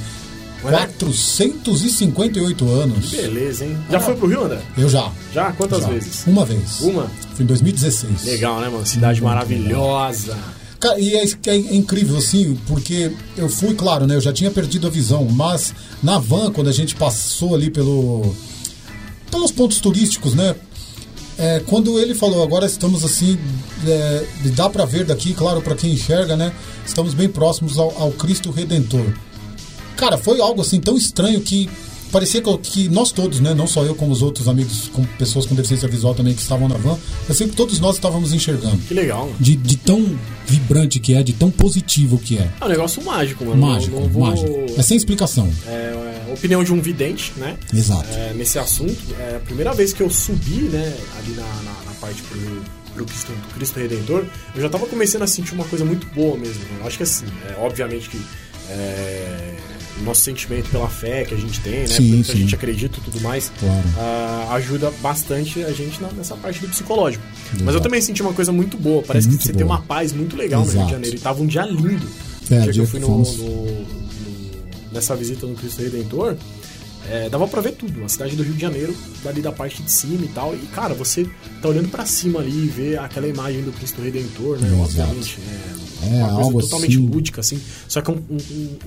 Olha. 0.62 0.88
458 0.88 2.68
anos. 2.68 3.10
Beleza, 3.10 3.64
hein? 3.64 3.78
Já 3.90 4.00
foi 4.00 4.16
pro 4.16 4.26
Rio, 4.26 4.44
André? 4.44 4.60
Eu 4.76 4.88
já. 4.88 5.10
Já? 5.32 5.52
Quantas 5.52 5.82
Já. 5.82 5.88
vezes? 5.88 6.24
Uma 6.26 6.44
vez. 6.44 6.80
Uma? 6.80 7.10
Foi 7.34 7.44
em 7.44 7.46
2016. 7.46 8.24
Legal, 8.24 8.60
né, 8.60 8.68
mano? 8.68 8.84
Cidade 8.86 9.20
Muito 9.20 9.32
maravilhosa. 9.32 10.36
Cara, 10.80 10.98
e 11.00 11.16
é, 11.16 11.24
é 11.46 11.56
incrível, 11.74 12.16
assim, 12.16 12.56
porque 12.66 13.12
eu 13.36 13.48
fui, 13.48 13.74
claro, 13.74 14.06
né? 14.06 14.14
Eu 14.14 14.20
já 14.20 14.32
tinha 14.32 14.50
perdido 14.50 14.86
a 14.86 14.90
visão, 14.90 15.24
mas 15.24 15.74
na 16.02 16.18
van, 16.18 16.52
quando 16.52 16.68
a 16.68 16.72
gente 16.72 16.94
passou 16.94 17.54
ali 17.54 17.70
pelo. 17.70 18.34
pelos 19.30 19.50
pontos 19.50 19.80
turísticos, 19.80 20.34
né? 20.34 20.54
É, 21.36 21.62
quando 21.66 22.00
ele 22.00 22.14
falou, 22.14 22.42
agora 22.42 22.66
estamos 22.66 23.04
assim, 23.04 23.38
é, 23.86 24.24
dá 24.56 24.68
pra 24.68 24.84
ver 24.84 25.04
daqui, 25.04 25.32
claro, 25.32 25.62
pra 25.62 25.76
quem 25.76 25.92
enxerga, 25.92 26.36
né? 26.36 26.52
Estamos 26.84 27.14
bem 27.14 27.28
próximos 27.28 27.78
ao, 27.78 27.96
ao 27.96 28.10
Cristo 28.10 28.50
Redentor. 28.50 29.06
Cara, 29.98 30.16
foi 30.16 30.40
algo 30.40 30.62
assim 30.62 30.80
tão 30.80 30.96
estranho 30.96 31.40
que 31.40 31.68
parecia 32.12 32.40
que, 32.62 32.88
nós 32.88 33.12
todos, 33.12 33.40
né? 33.40 33.52
Não 33.52 33.66
só 33.66 33.82
eu, 33.82 33.94
como 33.96 34.12
os 34.12 34.22
outros 34.22 34.48
amigos, 34.48 34.88
com 34.92 35.04
pessoas 35.04 35.44
com 35.44 35.54
deficiência 35.54 35.88
visual 35.88 36.14
também 36.14 36.34
que 36.34 36.40
estavam 36.40 36.68
na 36.68 36.76
van, 36.76 36.96
parecia 37.22 37.48
que 37.48 37.56
todos 37.56 37.80
nós 37.80 37.96
estávamos 37.96 38.32
enxergando. 38.32 38.78
Que 38.78 38.94
legal, 38.94 39.26
mano. 39.26 39.36
De, 39.40 39.56
de 39.56 39.76
tão 39.76 40.18
vibrante 40.46 41.00
que 41.00 41.14
é, 41.14 41.22
de 41.22 41.32
tão 41.32 41.50
positivo 41.50 42.16
que 42.16 42.38
é. 42.38 42.48
É 42.60 42.64
um 42.64 42.68
negócio 42.68 43.04
mágico, 43.04 43.44
mano. 43.44 43.60
Mágico, 43.60 43.96
não, 43.96 44.02
não 44.02 44.08
vou... 44.08 44.26
mágico. 44.26 44.66
É 44.76 44.82
sem 44.82 44.96
explicação. 44.96 45.50
É, 45.66 45.70
é, 46.28 46.32
opinião 46.32 46.62
de 46.62 46.72
um 46.72 46.80
vidente, 46.80 47.32
né? 47.36 47.58
Exato. 47.74 48.08
É, 48.10 48.32
nesse 48.34 48.58
assunto. 48.58 48.96
É 49.18 49.36
a 49.36 49.40
primeira 49.40 49.74
vez 49.74 49.92
que 49.92 50.00
eu 50.02 50.08
subi, 50.08 50.62
né, 50.62 50.96
ali 51.18 51.32
na, 51.32 51.42
na, 51.42 51.84
na 51.86 51.92
parte 52.00 52.22
pro, 52.22 52.62
pro 52.94 53.04
Cristo, 53.04 53.32
Cristo 53.54 53.80
Redentor, 53.80 54.24
eu 54.54 54.62
já 54.62 54.68
tava 54.68 54.86
começando 54.86 55.22
a 55.22 55.26
sentir 55.26 55.54
uma 55.54 55.64
coisa 55.64 55.84
muito 55.84 56.06
boa 56.14 56.36
mesmo. 56.38 56.62
né? 56.62 56.78
Eu 56.80 56.86
acho 56.86 56.96
que 56.96 57.02
assim, 57.02 57.26
é, 57.48 57.56
obviamente 57.60 58.08
que 58.08 58.20
é, 58.70 59.56
nosso 60.04 60.20
sentimento 60.22 60.70
pela 60.70 60.88
fé 60.88 61.24
que 61.24 61.34
a 61.34 61.36
gente 61.36 61.60
tem, 61.60 61.80
né? 61.80 61.86
Sim, 61.86 62.10
pelo 62.10 62.24
que 62.24 62.32
a 62.32 62.34
gente 62.36 62.54
acredita 62.54 62.98
e 62.98 63.02
tudo 63.02 63.20
mais, 63.20 63.50
Claro. 63.58 63.82
ah, 63.98 64.48
ajuda 64.54 64.90
bastante 65.02 65.62
a 65.64 65.72
gente 65.72 66.00
na- 66.00 66.10
nessa 66.12 66.36
parte 66.36 66.60
do 66.60 66.68
psicológico. 66.68 67.22
Mas 67.52 67.60
eu 67.60 67.68
Exato. 67.70 67.82
também 67.82 68.00
senti 68.00 68.22
uma 68.22 68.32
coisa 68.32 68.52
muito 68.52 68.76
boa. 68.76 69.02
Parece 69.02 69.26
Muito 69.28 69.40
que 69.40 69.46
você 69.46 69.52
tem 69.52 69.66
boa. 69.66 69.76
uma 69.78 69.84
paz 69.84 70.12
muito 70.12 70.36
legal 70.36 70.60
no 70.60 70.66
Rio 70.66 70.72
de 70.72 70.78
Exato. 70.80 70.92
Janeiro. 70.92 71.16
E 71.16 71.20
tava 71.20 71.42
um 71.42 71.46
dia 71.46 71.62
lindo. 71.66 72.06
É, 72.50 72.54
o 72.54 72.58
dia 72.58 72.66
que 72.66 72.72
dia 72.72 72.82
eu 72.82 72.86
fui 72.86 73.00
no, 73.00 73.08
no- 73.08 73.24
no- 73.24 73.86
nessa 74.92 75.14
visita 75.16 75.46
no 75.46 75.54
Cristo 75.54 75.82
Redentor, 75.82 76.36
é, 77.10 77.28
dava 77.28 77.46
pra 77.48 77.60
ver 77.60 77.72
tudo. 77.72 78.04
A 78.04 78.08
cidade 78.08 78.36
do 78.36 78.42
Rio 78.42 78.54
de 78.54 78.60
Janeiro, 78.60 78.94
dali 79.24 79.40
da 79.42 79.52
parte 79.52 79.82
de 79.82 79.90
cima 79.90 80.24
e 80.24 80.28
tal. 80.28 80.54
E, 80.54 80.58
cara, 80.68 80.94
você 80.94 81.26
tá 81.62 81.68
olhando 81.68 81.88
pra 81.88 82.04
cima 82.06 82.40
ali 82.40 82.64
e 82.64 82.68
vê 82.68 82.96
aquela 82.96 83.26
imagem 83.26 83.62
do 83.62 83.72
Cristo 83.72 84.00
Redentor, 84.00 84.58
né? 84.60 84.70
Obviamente. 84.80 85.38
É, 85.40 85.78
É, 86.00 86.08
uma 86.08 86.28
coisa 86.28 86.40
algo 86.42 86.60
totalmente 86.60 86.96
assim. 86.96 87.06
lúdica, 87.08 87.40
assim. 87.40 87.60
Só 87.88 88.00
que 88.00 88.10
é 88.10 88.14
um, 88.14 88.22
um- 88.30 88.36
um- 88.50 88.78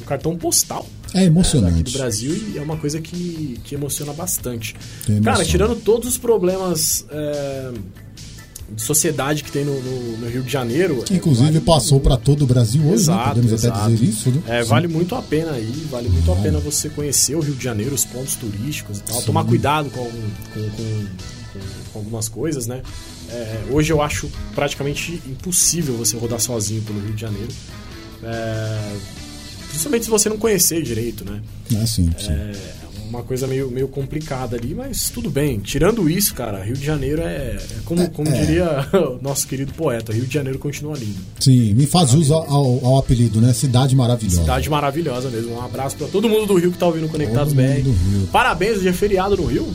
um 0.00 0.04
cartão 0.06 0.36
postal 0.36 0.86
É 1.06 1.18
aqui 1.18 1.18
do 1.18 1.24
emocionante. 1.32 1.98
Brasil 1.98 2.36
e 2.54 2.58
é 2.58 2.62
uma 2.62 2.76
coisa 2.76 3.00
que, 3.00 3.58
que 3.64 3.74
emociona 3.74 4.12
bastante. 4.12 4.74
Tem 5.06 5.20
Cara, 5.20 5.44
tirando 5.44 5.74
todos 5.76 6.08
os 6.08 6.16
problemas 6.18 7.04
é, 7.10 7.72
de 8.70 8.82
sociedade 8.82 9.44
que 9.44 9.52
tem 9.52 9.64
no, 9.64 9.78
no- 9.80 10.16
no 10.18 10.28
Rio 10.28 10.42
de 10.42 10.50
Janeiro. 10.50 11.02
Que 11.04 11.14
inclusive 11.14 11.60
passou 11.60 12.00
para 12.00 12.16
todo 12.16 12.42
o 12.42 12.46
Brasil 12.46 12.80
hoje, 12.82 12.90
né? 12.90 12.94
Exato, 12.94 13.28
Podemos 13.34 13.52
até 13.52 13.66
exato. 13.74 13.90
dizer 13.90 14.04
isso, 14.04 14.30
né? 14.30 14.42
É, 14.48 14.62
Sim. 14.62 14.68
vale 14.68 14.88
muito 14.88 15.14
a 15.14 15.22
pena 15.22 15.52
aí, 15.52 15.86
vale 15.90 16.08
muito 16.08 16.30
a 16.30 16.34
Vale. 16.34 16.46
pena 16.46 16.58
você 16.60 16.88
conhecer 16.88 17.34
o 17.36 17.40
Rio 17.40 17.54
de 17.54 17.62
Janeiro, 17.62 17.94
os 17.94 18.04
pontos 18.04 18.34
turísticos 18.36 18.98
e 18.98 19.02
tal. 19.02 19.20
Sim. 19.20 19.26
Tomar 19.26 19.44
cuidado 19.44 19.90
com, 19.90 20.04
com, 20.04 20.10
com- 20.54 21.06
com- 21.52 21.98
algumas 21.98 22.28
coisas, 22.28 22.66
né? 22.66 22.82
É, 23.30 23.64
hoje 23.70 23.92
eu 23.92 24.02
acho 24.02 24.28
praticamente 24.54 25.22
impossível 25.26 25.96
você 25.96 26.16
rodar 26.16 26.40
sozinho 26.40 26.82
pelo 26.82 27.00
Rio 27.00 27.12
de 27.14 27.20
Janeiro. 27.20 27.48
É, 28.22 28.96
principalmente 29.68 30.04
se 30.04 30.10
você 30.10 30.28
não 30.28 30.38
conhecer 30.38 30.82
direito, 30.82 31.24
né? 31.24 31.40
É 31.74 31.86
sim, 31.86 32.10
sim. 32.18 32.30
É 32.32 32.52
uma 33.14 33.22
coisa 33.22 33.46
meio, 33.46 33.70
meio 33.70 33.88
complicada 33.88 34.56
ali, 34.56 34.74
mas 34.74 35.08
tudo 35.10 35.30
bem. 35.30 35.58
Tirando 35.60 36.08
isso, 36.08 36.34
cara, 36.34 36.62
Rio 36.62 36.74
de 36.74 36.84
Janeiro 36.84 37.22
é, 37.22 37.56
é 37.56 37.76
como, 37.84 38.08
como 38.10 38.28
é. 38.28 38.32
diria 38.32 38.88
o 38.92 39.22
nosso 39.22 39.46
querido 39.46 39.72
poeta, 39.72 40.12
Rio 40.12 40.26
de 40.26 40.34
Janeiro 40.34 40.58
continua 40.58 40.96
lindo. 40.96 41.18
Sim, 41.38 41.74
me 41.74 41.86
faz 41.86 42.12
uso 42.14 42.34
ao, 42.34 42.84
ao 42.84 42.98
apelido, 42.98 43.40
né? 43.40 43.52
Cidade 43.52 43.94
maravilhosa. 43.94 44.40
Cidade 44.40 44.68
maravilhosa 44.68 45.30
mesmo. 45.30 45.54
Um 45.54 45.62
abraço 45.62 45.96
pra 45.96 46.06
todo 46.08 46.28
mundo 46.28 46.46
do 46.46 46.54
Rio 46.54 46.72
que 46.72 46.78
tá 46.78 46.86
ouvindo 46.86 47.08
Conectados 47.08 47.52
Todo 47.52 47.62
BR. 47.62 48.28
Parabéns, 48.32 48.78
hoje 48.78 48.88
é 48.88 48.92
feriado 48.92 49.36
no 49.36 49.46
Rio? 49.46 49.66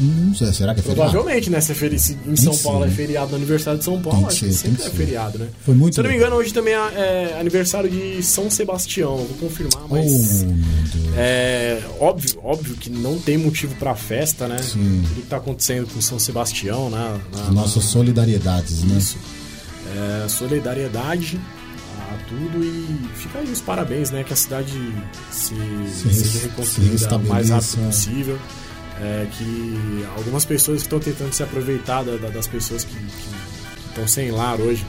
Hum, 0.00 0.32
será 0.34 0.52
será 0.52 0.74
que 0.74 0.80
é 0.80 0.82
feriado? 0.82 1.10
Provavelmente, 1.10 1.50
né? 1.50 1.60
Se, 1.60 1.72
é 1.72 1.74
feri- 1.74 1.98
se 1.98 2.16
em 2.26 2.36
São 2.36 2.56
Paulo 2.58 2.84
é 2.84 2.88
feriado 2.90 3.30
no 3.30 3.36
aniversário 3.36 3.78
de 3.78 3.84
São 3.84 4.00
Paulo, 4.00 4.26
acho 4.26 4.44
que 4.44 4.52
sempre 4.52 4.84
é 4.84 4.90
feriado, 4.90 5.38
né? 5.38 5.48
Foi 5.64 5.74
muito 5.74 5.94
Se 5.94 6.00
eu 6.00 6.04
não 6.04 6.10
me 6.10 6.16
engano, 6.16 6.36
hoje 6.36 6.52
também 6.52 6.74
é, 6.74 6.76
é 7.34 7.36
aniversário 7.40 7.90
de 7.90 8.22
São 8.22 8.48
Sebastião. 8.50 9.16
Vou 9.16 9.36
confirmar, 9.48 9.84
Oh, 9.84 9.94
mas. 9.94 10.42
Deus. 10.42 10.54
É 11.16 11.82
óbvio, 11.98 12.38
óbvio 12.44 12.76
que 12.76 12.88
não 12.90 13.18
tem 13.18 13.36
motivo 13.36 13.74
pra 13.76 13.94
festa, 13.94 14.46
né? 14.46 14.58
Sim. 14.62 15.02
Tudo 15.08 15.20
que 15.22 15.26
tá 15.28 15.36
acontecendo 15.38 15.86
com 15.92 16.00
São 16.00 16.18
Sebastião, 16.18 16.90
né? 16.90 17.20
Na- 17.34 17.50
Nossas 17.50 17.84
solidariedades, 17.84 18.84
né? 18.84 18.96
Isso. 18.98 19.16
É, 20.24 20.28
solidariedade 20.28 21.40
a 22.10 22.28
tudo 22.28 22.62
e 22.64 23.08
fica 23.16 23.38
aí 23.40 23.50
os 23.50 23.60
parabéns, 23.60 24.10
né? 24.10 24.22
Que 24.22 24.32
a 24.32 24.36
cidade 24.36 24.72
se, 25.30 25.54
Se 25.54 26.04
res- 26.08 26.16
seja 26.16 26.38
reconstruída 26.46 26.98
se 26.98 27.06
o 27.14 27.18
mais 27.20 27.50
rápido 27.50 27.86
possível. 27.86 28.38
É, 29.00 29.26
que 29.30 30.04
algumas 30.16 30.44
pessoas 30.44 30.78
que 30.78 30.86
estão 30.86 30.98
tentando 30.98 31.32
se 31.32 31.42
aproveitar 31.42 32.02
da- 32.02 32.16
da- 32.16 32.30
das 32.30 32.46
pessoas 32.48 32.82
que 32.84 32.96
estão 33.88 34.08
sem 34.08 34.30
lar 34.32 34.60
hoje 34.60 34.84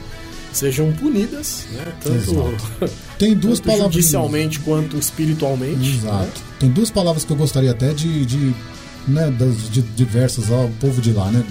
sejam 0.52 0.90
punidas, 0.92 1.66
né? 1.72 1.84
Tanto, 2.02 2.54
Tem 3.18 3.36
duas 3.36 3.60
tanto 3.60 3.66
palavras. 3.68 3.94
judicialmente 3.94 4.58
quanto 4.60 4.96
espiritualmente. 4.96 5.90
Exato. 5.90 6.16
né? 6.24 6.30
Tem 6.58 6.68
duas 6.70 6.90
palavras 6.90 7.24
que 7.24 7.30
eu 7.32 7.36
gostaria 7.36 7.70
até 7.70 7.92
de, 7.94 8.26
de 8.26 8.52
né, 9.06 9.30
das 9.30 9.70
de 9.70 9.80
diversas 9.80 10.50
ao 10.50 10.68
povo 10.80 11.00
de 11.00 11.12
lá, 11.12 11.30
né? 11.30 11.44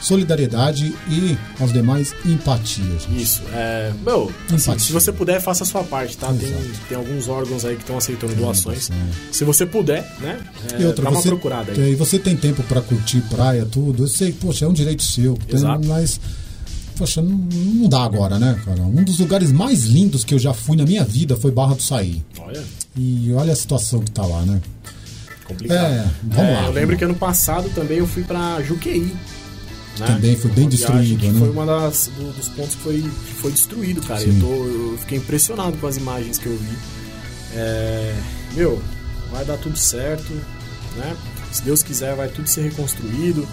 Solidariedade 0.00 0.94
e 1.08 1.36
aos 1.60 1.72
demais 1.72 2.14
empatia. 2.24 2.84
gente. 2.84 3.20
Isso, 3.22 3.42
é. 3.52 3.92
Meu, 4.04 4.32
assim, 4.52 4.78
se 4.78 4.92
você 4.92 5.12
puder, 5.12 5.40
faça 5.40 5.64
a 5.64 5.66
sua 5.66 5.82
parte, 5.84 6.16
tá? 6.16 6.28
Tem, 6.32 6.54
tem 6.88 6.96
alguns 6.96 7.28
órgãos 7.28 7.64
aí 7.64 7.74
que 7.76 7.82
estão 7.82 7.98
aceitando 7.98 8.34
doações. 8.34 8.90
Se 9.32 9.44
você 9.44 9.66
puder, 9.66 10.02
né? 10.20 10.38
É, 10.72 10.82
E 10.82 10.84
outra, 10.86 11.04
dá 11.04 11.10
uma 11.10 11.20
você, 11.20 11.28
procurada 11.28 11.72
aí. 11.72 11.80
é, 11.80 11.90
e 11.90 11.94
você 11.94 12.18
tem 12.18 12.36
tempo 12.36 12.62
pra 12.62 12.80
curtir 12.80 13.20
praia, 13.22 13.66
tudo. 13.66 14.04
Eu 14.04 14.08
sei, 14.08 14.32
poxa, 14.32 14.64
é 14.64 14.68
um 14.68 14.72
direito 14.72 15.02
seu. 15.02 15.34
tem- 15.46 15.56
Exato. 15.56 15.86
mas, 15.86 16.20
poxa, 16.96 17.20
não, 17.20 17.36
não 17.36 17.88
dá 17.88 18.02
agora, 18.04 18.38
né, 18.38 18.60
cara? 18.64 18.80
Um 18.82 19.02
dos 19.02 19.18
lugares 19.18 19.50
mais 19.52 19.84
lindos 19.84 20.24
que 20.24 20.32
eu 20.34 20.38
já 20.38 20.54
fui 20.54 20.76
na 20.76 20.84
minha 20.84 21.04
vida 21.04 21.36
foi 21.36 21.50
Barra 21.50 21.74
do 21.74 21.82
Saí. 21.82 22.22
Olha, 22.38 22.62
E 22.96 23.32
olha 23.32 23.52
a 23.52 23.56
situação 23.56 24.00
que 24.00 24.10
tá 24.10 24.24
lá, 24.24 24.42
né? 24.42 24.60
complicado. 25.44 25.78
É, 25.92 26.06
vamos 26.22 26.38
É, 26.50 26.54
lá. 26.54 26.66
Eu 26.66 26.72
lembro 26.72 26.96
que 26.96 27.04
ano 27.04 27.14
passado 27.14 27.70
também 27.74 27.96
eu 27.98 28.06
fui 28.06 28.22
pra 28.22 28.60
Juqueí. 28.62 29.14
Né? 29.98 30.06
Também 30.06 30.36
foi 30.36 30.50
bem 30.50 30.68
destruído, 30.68 31.26
né? 31.32 31.38
Foi 31.38 31.50
uma 31.50 31.66
das, 31.66 32.10
do- 32.16 32.32
dos 32.32 32.48
pontos 32.48 32.74
que 32.74 32.80
foi, 32.82 33.00
que 33.02 33.34
foi 33.34 33.50
destruído, 33.52 34.00
cara. 34.02 34.22
Eu, 34.22 34.40
tô, 34.40 34.46
eu 34.64 34.98
fiquei 34.98 35.18
impressionado 35.18 35.76
com 35.78 35.86
as 35.86 35.96
imagens 35.96 36.38
que 36.38 36.46
eu 36.46 36.56
vi. 36.56 36.76
É, 37.54 38.14
meu, 38.54 38.80
vai 39.30 39.44
dar 39.44 39.56
tudo 39.58 39.76
certo, 39.78 40.32
né? 40.96 41.16
Se 41.50 41.62
Deus 41.62 41.82
quiser, 41.82 42.14
vai 42.14 42.28
tudo 42.28 42.46
ser 42.48 42.62
reconstruído. 42.62 43.46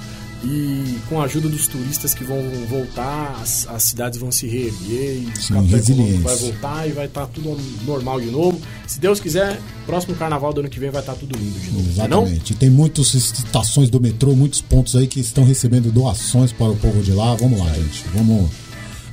E 0.45 0.99
com 1.09 1.19
a 1.19 1.25
ajuda 1.25 1.49
dos 1.49 1.67
turistas 1.67 2.13
que 2.13 2.23
vão 2.23 2.39
voltar, 2.69 3.35
as, 3.41 3.67
as 3.67 3.81
cidades 3.83 4.19
vão 4.19 4.31
se 4.31 4.47
reerguer 4.47 5.17
e 5.17 5.31
o 5.35 5.41
Sim, 5.41 5.65
resiliência. 5.65 6.19
vai 6.21 6.35
voltar 6.35 6.87
e 6.87 6.91
vai 6.91 7.05
estar 7.07 7.25
tudo 7.27 7.57
normal 7.83 8.21
de 8.21 8.27
novo. 8.27 8.61
Se 8.85 8.99
Deus 8.99 9.19
quiser, 9.19 9.59
próximo 9.87 10.15
carnaval 10.15 10.53
do 10.53 10.59
ano 10.59 10.69
que 10.69 10.79
vem 10.79 10.91
vai 10.91 11.01
estar 11.01 11.15
tudo 11.15 11.35
lindo 11.35 11.59
de 11.59 11.71
novo. 11.71 11.83
Não? 11.83 12.23
Exatamente. 12.23 12.53
Tem 12.53 12.69
muitas 12.69 13.13
estações 13.15 13.89
do 13.89 13.99
metrô, 13.99 14.35
muitos 14.35 14.61
pontos 14.61 14.95
aí 14.95 15.07
que 15.07 15.19
estão 15.19 15.43
recebendo 15.43 15.91
doações 15.91 16.51
para 16.51 16.69
o 16.69 16.75
povo 16.75 17.01
de 17.01 17.11
lá. 17.11 17.33
Vamos 17.35 17.59
lá, 17.59 17.73
gente. 17.73 18.05
Vamos, 18.13 18.51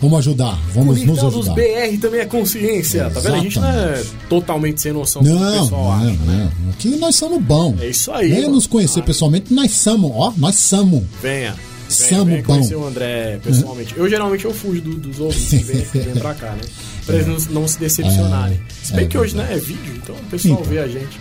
vamos 0.02 0.18
ajudar. 0.18 0.58
Vamos 0.74 1.02
nos 1.02 1.18
ajudar. 1.24 1.54
BR 1.54 1.98
também 2.00 2.20
é 2.20 2.26
consciência, 2.26 3.08
tá 3.10 3.20
vendo? 3.20 3.34
A 3.36 3.38
gente 3.38 3.58
não 3.58 3.68
é 3.68 4.02
totalmente 4.28 4.82
sem 4.82 4.92
noção 4.92 5.22
do 5.22 5.28
que 5.30 5.34
o 5.34 5.38
Não, 5.40 5.62
pessoal 5.62 5.82
não, 5.84 5.92
acha, 5.92 6.06
né? 6.24 6.50
não. 6.64 6.70
Aqui 6.72 6.88
nós 6.96 7.14
somos 7.16 7.42
bons. 7.42 7.80
É 7.80 7.88
isso 7.88 8.10
aí, 8.12 8.28
Venha 8.28 8.42
mano. 8.42 8.54
nos 8.56 8.66
conhecer 8.66 9.02
pessoalmente, 9.02 9.54
nós 9.54 9.70
somos, 9.70 10.10
ó, 10.14 10.32
nós 10.36 10.56
somos. 10.56 11.02
Venha. 11.22 11.54
Venha, 11.88 12.24
venha 12.24 12.38
bom. 12.42 12.54
conhecer 12.54 12.74
o 12.74 12.86
André 12.86 13.38
pessoalmente. 13.44 13.94
Eu 13.96 14.08
geralmente 14.08 14.44
eu 14.46 14.52
fujo 14.54 14.80
do- 14.80 14.94
dos 14.96 15.20
ouvintes 15.20 15.48
que 15.48 15.56
vêm 15.92 16.02
vêm 16.04 16.14
pra 16.14 16.32
cá, 16.34 16.52
né? 16.52 16.62
Pra 17.04 17.16
eles 17.16 17.26
não, 17.48 17.60
não 17.62 17.68
se 17.68 17.78
decepcionarem. 17.78 18.58
Se 18.82 18.92
bem 18.94 19.04
é 19.04 19.08
que 19.08 19.18
hoje 19.18 19.36
né, 19.36 19.46
é 19.50 19.56
vídeo, 19.58 19.92
então 20.02 20.14
o 20.14 20.30
pessoal 20.30 20.54
Então. 20.54 20.64
vê 20.72 20.78
a 20.78 20.88
gente. 20.88 21.18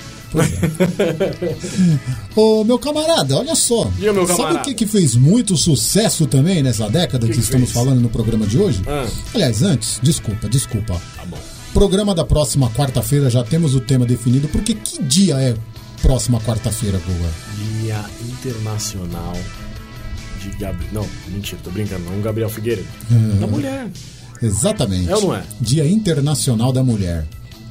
Ô, 2.35 2.63
meu 2.63 2.79
camarada, 2.79 3.37
olha 3.37 3.55
só. 3.55 3.85
Diga, 3.97 4.13
meu 4.13 4.25
Sabe 4.25 4.37
camarada. 4.37 4.59
o 4.61 4.63
que, 4.63 4.73
que 4.73 4.85
fez 4.87 5.15
muito 5.15 5.57
sucesso 5.57 6.25
também 6.27 6.63
nessa 6.63 6.89
década 6.89 7.27
que, 7.27 7.33
que 7.33 7.39
estamos 7.39 7.71
fez? 7.71 7.83
falando 7.83 8.01
no 8.01 8.09
programa 8.09 8.45
de 8.47 8.57
hoje? 8.57 8.81
Ah. 8.87 9.07
Aliás, 9.33 9.61
antes, 9.63 9.99
desculpa, 10.01 10.47
desculpa. 10.49 10.99
Tá 11.15 11.25
bom. 11.25 11.37
Programa 11.73 12.13
da 12.13 12.25
próxima 12.25 12.69
quarta-feira, 12.71 13.29
já 13.29 13.43
temos 13.43 13.75
o 13.75 13.79
tema 13.79 14.05
definido, 14.05 14.47
porque 14.49 14.73
que 14.73 15.01
dia 15.03 15.35
é 15.39 15.55
próxima 16.01 16.39
quarta-feira, 16.41 16.99
Guga? 16.99 17.29
Dia 17.81 18.03
Internacional 18.29 19.33
de 20.41 20.49
Gabriel. 20.57 20.89
Não, 20.91 21.07
mentira, 21.33 21.61
tô 21.63 21.69
brincando, 21.69 22.03
não. 22.09 22.19
Gabriel 22.21 22.49
Figueiredo. 22.49 22.87
Uhum. 23.09 23.39
Da 23.39 23.47
mulher. 23.47 23.87
Exatamente. 24.41 25.09
É 25.09 25.15
ou 25.15 25.21
não 25.21 25.35
é? 25.35 25.43
Dia 25.61 25.87
Internacional 25.87 26.73
da 26.73 26.83
Mulher. 26.83 27.27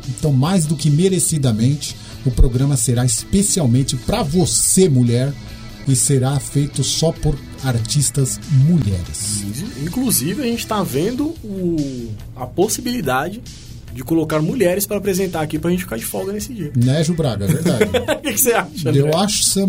Então, 0.09 0.33
mais 0.33 0.65
do 0.67 0.77
que 0.77 0.89
merecidamente, 0.89 1.97
o 2.25 2.31
programa 2.31 2.77
será 2.77 3.05
especialmente 3.05 3.97
para 3.97 4.23
você, 4.23 4.89
mulher, 4.89 5.33
e 5.89 5.97
será 5.97 6.39
feito 6.39 6.85
só 6.85 7.11
por 7.11 7.37
artistas 7.65 8.39
mulheres. 8.67 9.43
Inclusive, 9.83 10.43
a 10.43 10.47
gente 10.47 10.67
tá 10.67 10.83
vendo 10.83 11.35
o, 11.43 12.11
a 12.37 12.47
possibilidade 12.47 13.43
de 13.93 14.05
colocar 14.05 14.41
mulheres 14.41 14.87
pra 14.87 14.99
apresentar 14.99 15.41
aqui 15.41 15.59
pra 15.59 15.69
gente 15.71 15.83
ficar 15.83 15.97
de 15.97 16.05
folga 16.05 16.33
nesse 16.33 16.55
dia. 16.55 16.71
Né, 16.77 17.03
Ju 17.03 17.13
Braga? 17.15 17.45
É 17.45 17.49
verdade. 17.49 17.85
O 18.21 18.23
que, 18.23 18.33
que 18.35 18.41
você 18.41 18.53
acha? 18.53 18.89
André? 18.89 19.01
Eu 19.01 19.19
acho 19.19 19.41
isso 19.43 19.61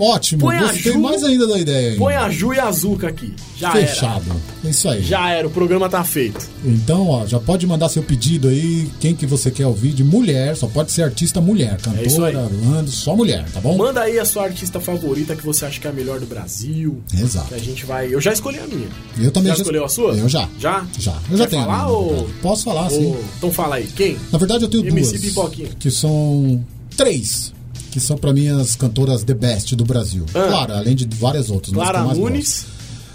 ótimo. 0.00 0.42
Põe 0.42 0.56
a 0.58 0.60
Gostei 0.60 0.92
Ju- 0.92 1.00
mais 1.00 1.24
ainda 1.24 1.46
da 1.48 1.58
ideia. 1.58 1.88
ainda. 1.88 1.98
Põe 1.98 2.14
a 2.14 2.30
Ju 2.30 2.54
e 2.54 2.60
a 2.60 2.70
Zuca 2.70 3.08
aqui. 3.08 3.32
Já 3.64 3.72
Fechado. 3.72 4.24
É 4.64 4.68
isso 4.70 4.88
aí. 4.88 4.98
era. 4.98 5.06
Já 5.06 5.30
era, 5.30 5.46
o 5.46 5.50
programa 5.50 5.88
tá 5.88 6.02
feito. 6.04 6.48
Então, 6.64 7.08
ó, 7.08 7.26
já 7.26 7.38
pode 7.40 7.66
mandar 7.66 7.88
seu 7.88 8.02
pedido 8.02 8.48
aí, 8.48 8.90
quem 9.00 9.14
que 9.14 9.26
você 9.26 9.50
quer 9.50 9.66
ouvir 9.66 9.92
de 9.92 10.02
mulher, 10.04 10.56
só 10.56 10.66
pode 10.66 10.92
ser 10.92 11.02
artista 11.02 11.40
mulher, 11.40 11.74
É 11.74 11.76
cantora, 11.76 12.48
banda, 12.64 12.90
só 12.90 13.14
mulher, 13.16 13.44
tá 13.52 13.60
bom? 13.60 13.76
Manda 13.76 14.00
aí 14.02 14.18
a 14.18 14.24
sua 14.24 14.44
artista 14.44 14.80
favorita 14.80 15.34
que 15.36 15.44
você 15.44 15.64
acha 15.66 15.80
que 15.80 15.86
é 15.86 15.90
a 15.90 15.92
melhor 15.92 16.20
do 16.20 16.26
Brasil. 16.26 17.00
Exato. 17.12 17.48
Que 17.48 17.54
a 17.54 17.58
gente 17.58 17.84
vai. 17.86 18.12
Eu 18.14 18.20
já 18.20 18.32
escolhi 18.32 18.58
a 18.58 18.66
minha. 18.66 18.88
Eu 19.18 19.30
também 19.30 19.48
já 19.50 19.56
já- 19.56 19.62
escolheu 19.62 19.84
a 19.84 19.88
sua? 19.88 20.12
Eu 20.14 20.28
já. 20.28 20.48
Já? 20.58 20.86
Já. 20.98 21.16
Eu 21.30 21.36
já 21.38 21.44
Quer 21.44 21.50
tenho 21.50 21.62
falar 21.64 21.88
ou. 21.88 22.28
Posso 22.42 22.64
falar, 22.64 22.84
ou- 22.84 22.90
sim. 22.90 23.16
Então 23.38 23.52
fala 23.52 23.76
aí. 23.76 23.86
Quem? 23.86 24.16
Na 24.32 24.38
verdade, 24.38 24.64
eu 24.64 24.68
tenho 24.68 24.86
MC 24.86 25.10
duas. 25.12 25.22
Pipoquinha. 25.22 25.68
Que 25.78 25.90
são 25.90 26.64
três. 26.96 27.52
Que 27.90 28.00
são 28.00 28.16
pra 28.16 28.32
mim 28.32 28.48
as 28.48 28.74
cantoras 28.74 29.22
the 29.22 29.34
best 29.34 29.76
do 29.76 29.84
Brasil. 29.84 30.26
Ah. 30.34 30.46
Claro, 30.48 30.74
além 30.74 30.96
de 30.96 31.06
várias 31.16 31.48
outras. 31.50 31.72
Clara 31.72 32.02
Nunes. 32.02 32.66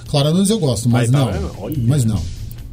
Clara 0.10 0.32
Nunes 0.32 0.50
eu 0.50 0.60
gosto, 0.60 0.90
mas 0.90 1.04
Aí, 1.06 1.12
tá 1.12 1.18
não. 1.32 1.52
Olha. 1.60 1.76
Mas 1.80 2.04
não. 2.06 2.22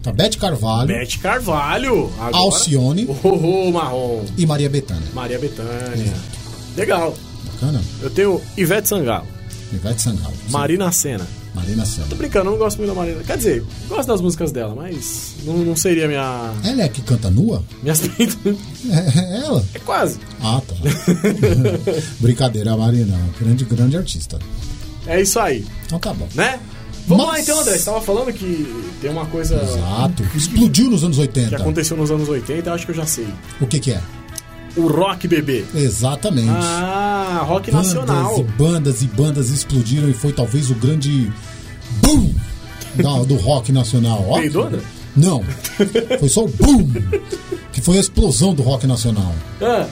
Tá 0.03 0.13
Beth 0.13 0.37
Carvalho 0.39 0.87
Beth 0.87 1.19
Carvalho. 1.21 2.11
Agora... 2.19 2.37
Alcione. 2.37 3.07
Oh, 3.23 3.29
oh, 3.29 3.71
Marrom. 3.73 4.25
e 4.39 4.47
Maria 4.47 4.71
Bethânia. 4.71 5.09
Maria 5.13 5.39
Bethânia. 5.39 6.15
Legal. 6.77 7.17
Bacana? 7.53 7.81
Eu 8.03 8.11
tenho 8.11 8.41
Ivete 8.57 8.89
Sangalo. 8.89 9.27
Ivete 9.73 10.01
Sangalo. 10.03 10.33
Sim. 10.33 10.53
Marina 10.53 10.93
Senna. 10.93 11.27
Marina 11.55 11.85
Senna. 11.87 12.07
Tô 12.09 12.17
brincando, 12.17 12.49
eu 12.49 12.53
não 12.53 12.59
gosto 12.59 12.77
muito 12.77 12.91
da 12.91 12.95
Marina. 12.95 13.23
Quer 13.25 13.39
dizer, 13.39 13.65
gosto 13.89 14.07
das 14.07 14.21
músicas 14.21 14.53
dela, 14.53 14.75
mas 14.75 15.35
não, 15.45 15.57
não 15.59 15.75
seria 15.75 16.07
minha. 16.07 16.53
Ela 16.63 16.83
é 16.83 16.85
a 16.85 16.89
que 16.89 17.01
canta 17.01 17.31
nua? 17.31 17.65
Minhas 17.83 18.03
É, 18.05 19.21
é 19.21 19.39
ela? 19.45 19.65
É 19.75 19.79
quase. 19.81 20.19
Ah, 20.43 20.61
tá. 20.67 20.75
Brincadeira, 22.21 22.73
a 22.73 22.77
Marina. 22.77 23.19
Grande, 23.41 23.65
grande 23.65 23.97
artista. 23.97 24.39
É 25.07 25.21
isso 25.21 25.39
aí, 25.39 25.65
Então 25.87 25.99
tá 25.99 26.13
bom. 26.13 26.29
né? 26.35 26.61
Vamos 27.07 27.25
Mas- 27.27 27.35
lá 27.37 27.41
então, 27.41 27.61
André. 27.61 27.79
Você 27.79 27.85
tava 27.85 28.01
falando 28.01 28.33
que 28.33 28.85
tem 29.01 29.11
uma 29.11 29.27
coisa 29.27 29.55
Exato. 29.63 30.23
Explodiu 30.35 30.91
nos 30.91 31.05
anos 31.05 31.17
que 31.17 31.23
80. 31.23 31.57
aconteceu 31.57 31.97
nos 31.97 32.11
anos 32.11 32.29
80, 32.29 32.69
eu 32.71 32.75
acho 32.75 32.85
que 32.85 32.91
eu 32.93 32.97
já 32.97 33.07
sei. 33.07 33.27
O 33.61 33.67
que 33.67 33.79
que 33.79 33.93
é? 33.93 34.01
O 34.77 34.89
rock 34.89 35.27
bebê. 35.29 35.65
Exatamente. 35.75 36.51
Ah, 36.51 37.45
rock 37.47 37.71
bandas 37.71 37.95
nacional. 37.95 38.39
e 38.39 38.43
bandas 38.43 39.03
e 39.03 39.07
bandas 39.07 39.51
explodiram 39.51 40.09
e 40.09 40.13
foi 40.13 40.33
talvez 40.33 40.71
o 40.71 40.75
grande 40.75 41.33
boom 42.03 42.35
da- 42.95 43.23
do 43.25 43.37
rock 43.37 43.73
nacional. 43.73 44.25
Ó. 44.29 44.39
Peidou, 44.39 44.65
André? 44.67 44.81
Não. 45.17 45.43
Foi 46.19 46.29
só 46.29 46.45
o 46.45 46.49
boom 46.49 46.91
que 47.73 47.81
foi 47.81 47.97
a 47.97 48.01
explosão 48.01 48.53
do 48.55 48.63
rock 48.63 48.87
nacional. 48.87 49.35
Ah, 49.63 49.87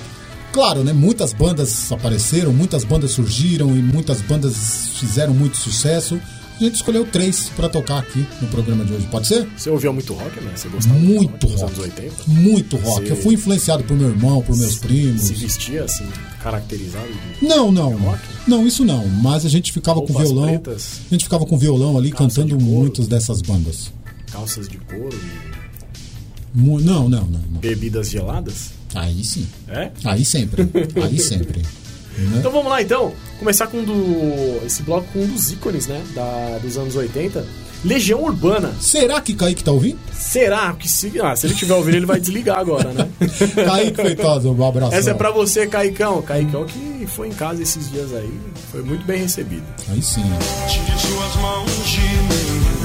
Claro, 0.53 0.85
né? 0.85 0.93
Muitas 0.93 1.33
bandas 1.33 1.91
apareceram, 1.91 2.53
muitas 2.53 2.85
bandas 2.85 3.11
surgiram 3.11 3.71
e 3.77 3.83
muitas 3.83 4.21
bandas 4.21 4.91
fizeram 5.01 5.35
muito 5.35 5.57
sucesso. 5.57 6.21
A 6.61 6.65
gente 6.65 6.77
escolheu 6.77 7.05
três 7.05 7.49
pra 7.57 7.69
tocar 7.69 7.99
aqui 7.99 8.25
no 8.41 8.47
programa 8.49 8.85
de 8.85 8.93
hoje. 8.93 9.07
Pode 9.11 9.27
ser? 9.27 9.47
você 9.57 9.69
ouvia 9.71 9.93
muito 9.93 10.15
rock, 10.15 10.41
né? 10.41 10.53
Você 10.55 10.69
gostava 10.69 10.99
Muito 10.99 11.47
rock. 11.49 11.63
anos 11.65 11.79
80? 11.79 12.15
Muito 12.29 12.77
rock. 12.77 13.07
Você- 13.07 13.13
Eu 13.13 13.17
fui 13.17 13.35
influenciado 13.35 13.83
por 13.85 13.97
meu 13.97 14.09
irmão, 14.11 14.41
por 14.41 14.57
meus 14.57 14.77
primos. 14.77 15.23
Se 15.23 15.35
vestia 15.35 15.85
assim, 15.85 16.07
caracterizado 16.41 17.09
de 17.41 17.47
Não, 17.47 17.73
não. 17.73 17.99
Não, 18.47 18.67
isso 18.67 18.85
não. 18.85 19.07
Mas 19.09 19.45
a 19.45 19.49
gente 19.49 19.73
ficava 19.73 20.01
com 20.01 20.13
violão. 20.17 20.45
pretas. 20.47 21.01
A 21.11 21.15
gente 21.15 21.25
ficava 21.25 21.45
com 21.45 21.59
violão 21.59 21.99
ali 21.99 22.13
cantando 22.13 22.59
muitas 22.59 23.09
dessas 23.09 23.43
bandas. 23.43 23.93
calças 24.31 24.69
de 24.69 24.79
couro 24.79 25.17
e 25.17 26.59
Não, 26.59 27.09
não, 27.09 27.09
não, 27.09 27.27
não. 27.51 27.61
bebidas 27.61 28.11
geladas? 28.11 28.71
Aí 28.95 29.25
sim. 29.25 29.47
É? 29.69 29.91
Aí 30.05 30.25
sempre. 30.25 30.69
Aí 31.03 31.19
sempre. 31.21 31.63
Uhum. 32.19 32.39
Então 32.39 32.51
vamos 32.51 32.69
lá 32.69 32.81
então, 32.83 33.13
começar 33.39 33.67
com 33.67 33.83
do 33.83 34.65
esse 34.65 34.83
bloco 34.83 35.07
com 35.13 35.21
um 35.21 35.27
dos 35.27 35.51
ícones, 35.51 35.87
né, 35.87 36.03
da, 36.15 36.59
dos 36.63 36.77
anos 36.77 36.95
80. 36.97 37.45
Legião 37.85 38.23
Urbana. 38.23 38.73
Será 38.81 39.21
que 39.21 39.35
Kaique 39.35 39.63
tá 39.63 39.71
ouvindo? 39.71 39.99
Será? 40.13 40.73
que 40.73 40.89
se, 40.89 41.21
ah, 41.21 41.37
se 41.37 41.47
ele 41.47 41.55
tiver 41.55 41.75
ouvindo, 41.75 41.97
ele 41.97 42.07
vai 42.07 42.19
desligar 42.19 42.59
agora, 42.59 42.91
né? 42.93 43.09
Kaique 43.67 44.03
Feitosa, 44.03 44.49
um 44.49 44.67
abraço. 44.67 44.95
Essa 44.95 45.11
é 45.11 45.15
pra 45.15 45.31
você, 45.31 45.67
Caicão. 45.67 46.23
Caicão 46.23 46.65
que 46.65 47.07
foi 47.07 47.29
em 47.29 47.33
casa 47.33 47.63
esses 47.63 47.91
dias 47.91 48.13
aí. 48.15 48.33
Foi 48.73 48.83
muito 48.83 49.05
bem 49.05 49.21
recebido. 49.21 49.65
Aí 49.91 50.01
sim. 50.01 50.25
Tire 50.67 50.99
suas 50.99 51.37
mãos 51.37 51.71
de 51.87 52.01
mim. 52.01 52.85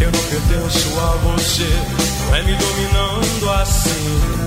Eu 0.00 0.10
não 0.10 0.20
pertenço 0.20 0.88
a 0.98 1.16
você. 1.18 2.02
Vai 2.30 2.40
é 2.40 2.44
me 2.44 2.56
dominando 2.56 3.50
assim 3.60 4.42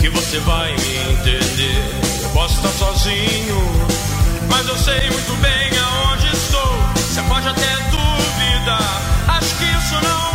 que 0.00 0.08
você 0.10 0.38
vai 0.40 0.72
me 0.72 1.12
entender. 1.12 2.07
Posso 2.38 2.54
estar 2.54 2.68
sozinho, 2.68 3.60
mas 4.48 4.68
eu 4.68 4.78
sei 4.78 5.10
muito 5.10 5.36
bem 5.42 5.76
aonde 5.76 6.28
estou. 6.28 6.72
Você 6.94 7.20
pode 7.22 7.48
até 7.48 7.74
duvidar, 7.90 9.02
acho 9.26 9.56
que 9.56 9.64
isso 9.64 9.94
não 10.00 10.27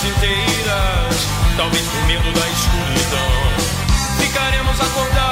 noites 0.00 0.04
inteiras, 0.04 1.28
talvez 1.56 1.86
por 1.86 2.06
medo 2.06 2.32
da 2.32 2.48
escuridão. 2.48 4.18
Ficaremos 4.18 4.80
acordados. 4.80 5.29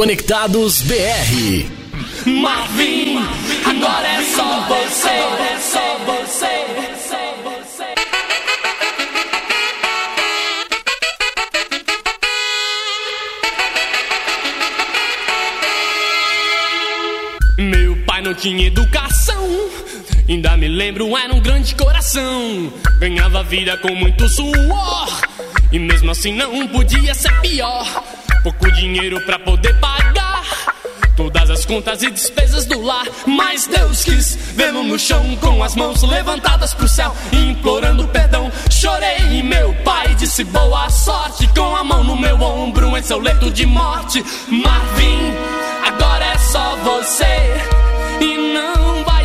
Conectados 0.00 0.80
BR. 0.80 1.68
Marvin, 2.24 3.18
agora 3.66 4.08
é 4.08 4.22
só 4.34 4.62
você, 4.62 5.10
é 5.10 5.58
só 5.60 5.98
você, 6.06 6.46
é 6.46 7.34
você. 7.44 7.84
Meu 17.58 17.94
pai 18.06 18.22
não 18.22 18.32
tinha 18.32 18.68
educação. 18.68 19.68
Ainda 20.26 20.56
me 20.56 20.68
lembro, 20.68 21.14
era 21.14 21.34
um 21.34 21.40
grande 21.42 21.74
coração. 21.74 22.72
Ganhava 22.98 23.42
vida 23.42 23.76
com 23.76 23.94
muito 23.94 24.26
suor. 24.30 25.20
E 25.70 25.78
mesmo 25.78 26.10
assim 26.10 26.32
não 26.32 26.66
podia 26.68 27.14
ser 27.14 27.38
pior 27.42 28.02
pouco 28.42 28.70
dinheiro 28.72 29.20
para 29.22 29.38
poder 29.38 29.74
pagar 29.80 30.42
todas 31.16 31.50
as 31.50 31.66
contas 31.66 32.02
e 32.02 32.10
despesas 32.10 32.64
do 32.64 32.80
lar. 32.80 33.06
Mas 33.26 33.66
Deus 33.66 34.02
quis 34.02 34.34
vê-lo 34.54 34.82
no 34.82 34.98
chão 34.98 35.36
com 35.36 35.62
as 35.62 35.74
mãos 35.76 36.02
levantadas 36.02 36.72
pro 36.72 36.88
céu, 36.88 37.14
implorando 37.32 38.08
perdão. 38.08 38.50
Chorei 38.70 39.38
e 39.38 39.42
meu 39.42 39.74
pai 39.84 40.14
disse 40.14 40.44
boa 40.44 40.88
sorte 40.88 41.46
com 41.48 41.76
a 41.76 41.84
mão 41.84 42.02
no 42.02 42.16
meu 42.16 42.40
ombro 42.40 42.96
em 42.96 43.02
seu 43.02 43.18
leito 43.18 43.50
de 43.50 43.66
morte. 43.66 44.24
Marvin, 44.48 45.34
agora 45.86 46.24
é 46.24 46.38
só 46.38 46.76
você 46.76 47.24
e 48.20 48.54
não 48.54 49.04
vai 49.04 49.19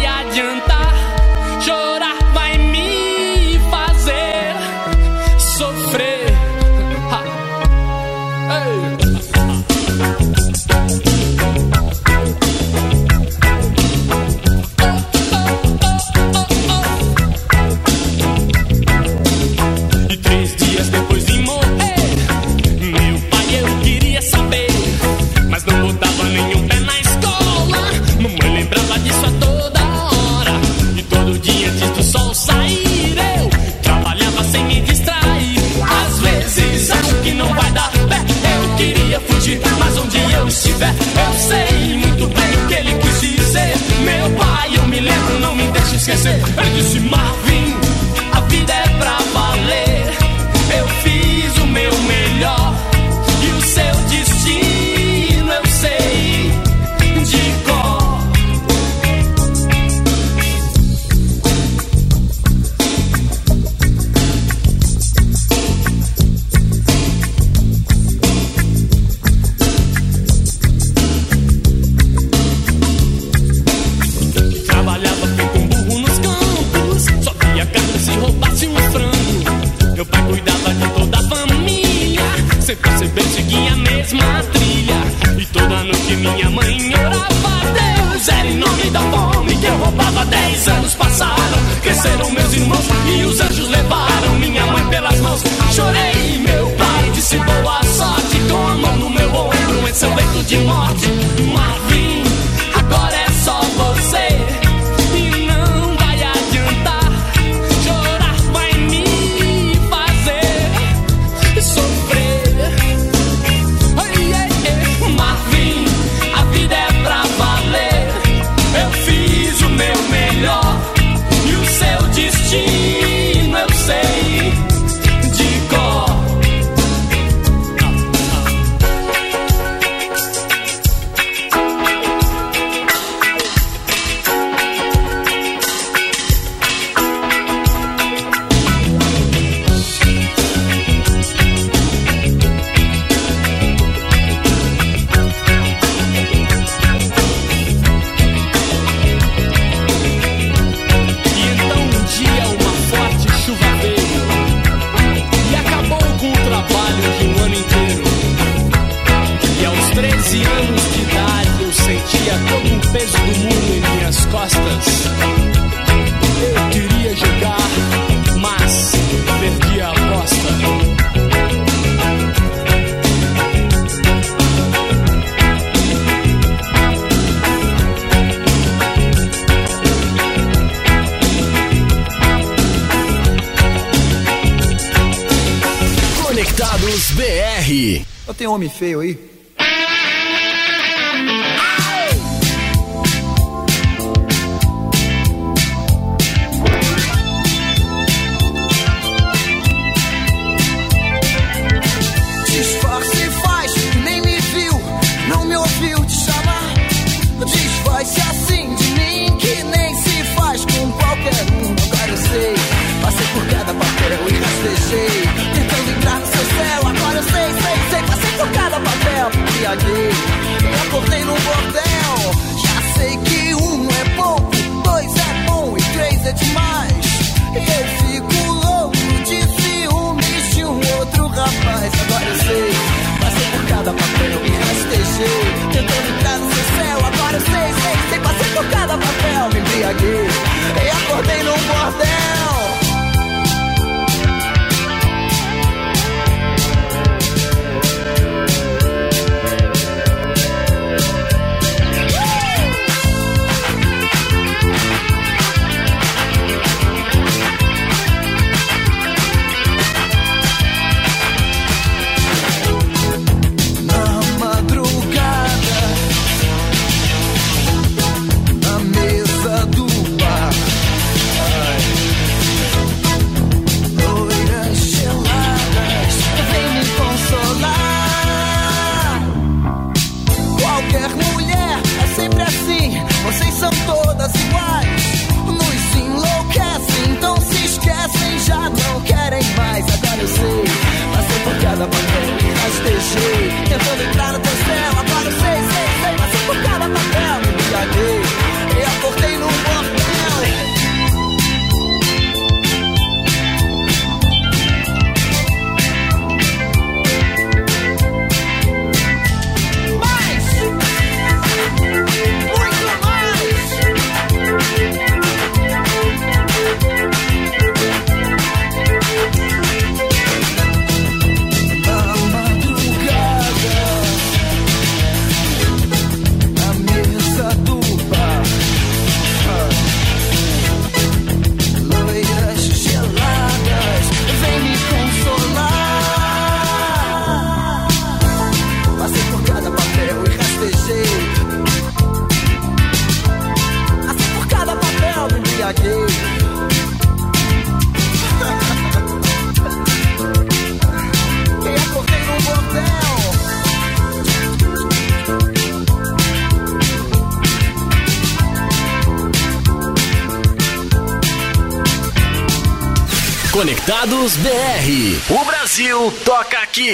Conectados 363.56 364.36
BR. 364.36 365.34
O 365.34 365.46
Brasil 365.46 366.12
toca 366.26 366.58
aqui. 366.58 366.92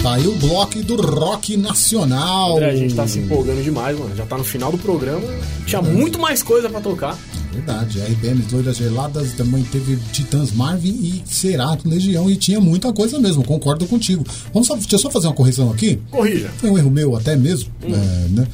Tá 0.00 0.14
aí 0.14 0.24
o 0.24 0.36
bloco 0.36 0.80
do 0.84 1.02
rock 1.02 1.56
nacional. 1.56 2.52
André, 2.52 2.70
a 2.70 2.76
gente 2.76 2.94
tá 2.94 3.08
se 3.08 3.18
empolgando 3.18 3.60
demais, 3.60 3.98
mano. 3.98 4.14
Já 4.14 4.24
tá 4.24 4.38
no 4.38 4.44
final 4.44 4.70
do 4.70 4.78
programa. 4.78 5.26
Tinha 5.66 5.82
muito 5.82 6.20
mais 6.20 6.40
coisa 6.40 6.70
pra 6.70 6.80
tocar. 6.80 7.18
Verdade, 7.50 7.98
RPM, 7.98 8.44
Loiras 8.52 8.76
Geladas, 8.76 9.32
também 9.32 9.64
teve 9.64 9.96
Titãs 10.12 10.52
Marvin 10.52 10.90
e 10.90 11.24
Cerato 11.26 11.88
Legião, 11.88 12.30
e 12.30 12.36
tinha 12.36 12.60
muita 12.60 12.92
coisa 12.92 13.18
mesmo, 13.18 13.42
concordo 13.42 13.84
contigo. 13.84 14.24
Vamos 14.52 14.68
só, 14.68 14.76
deixa 14.76 14.94
eu 14.94 14.98
só 15.00 15.10
fazer 15.10 15.26
uma 15.26 15.34
correção 15.34 15.72
aqui. 15.72 16.00
Corrija. 16.08 16.52
Foi 16.58 16.70
um 16.70 16.78
erro 16.78 16.88
meu 16.88 17.16
até 17.16 17.34
mesmo. 17.34 17.68
é, 17.82 18.28
né? 18.30 18.46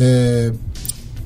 É, 0.00 0.52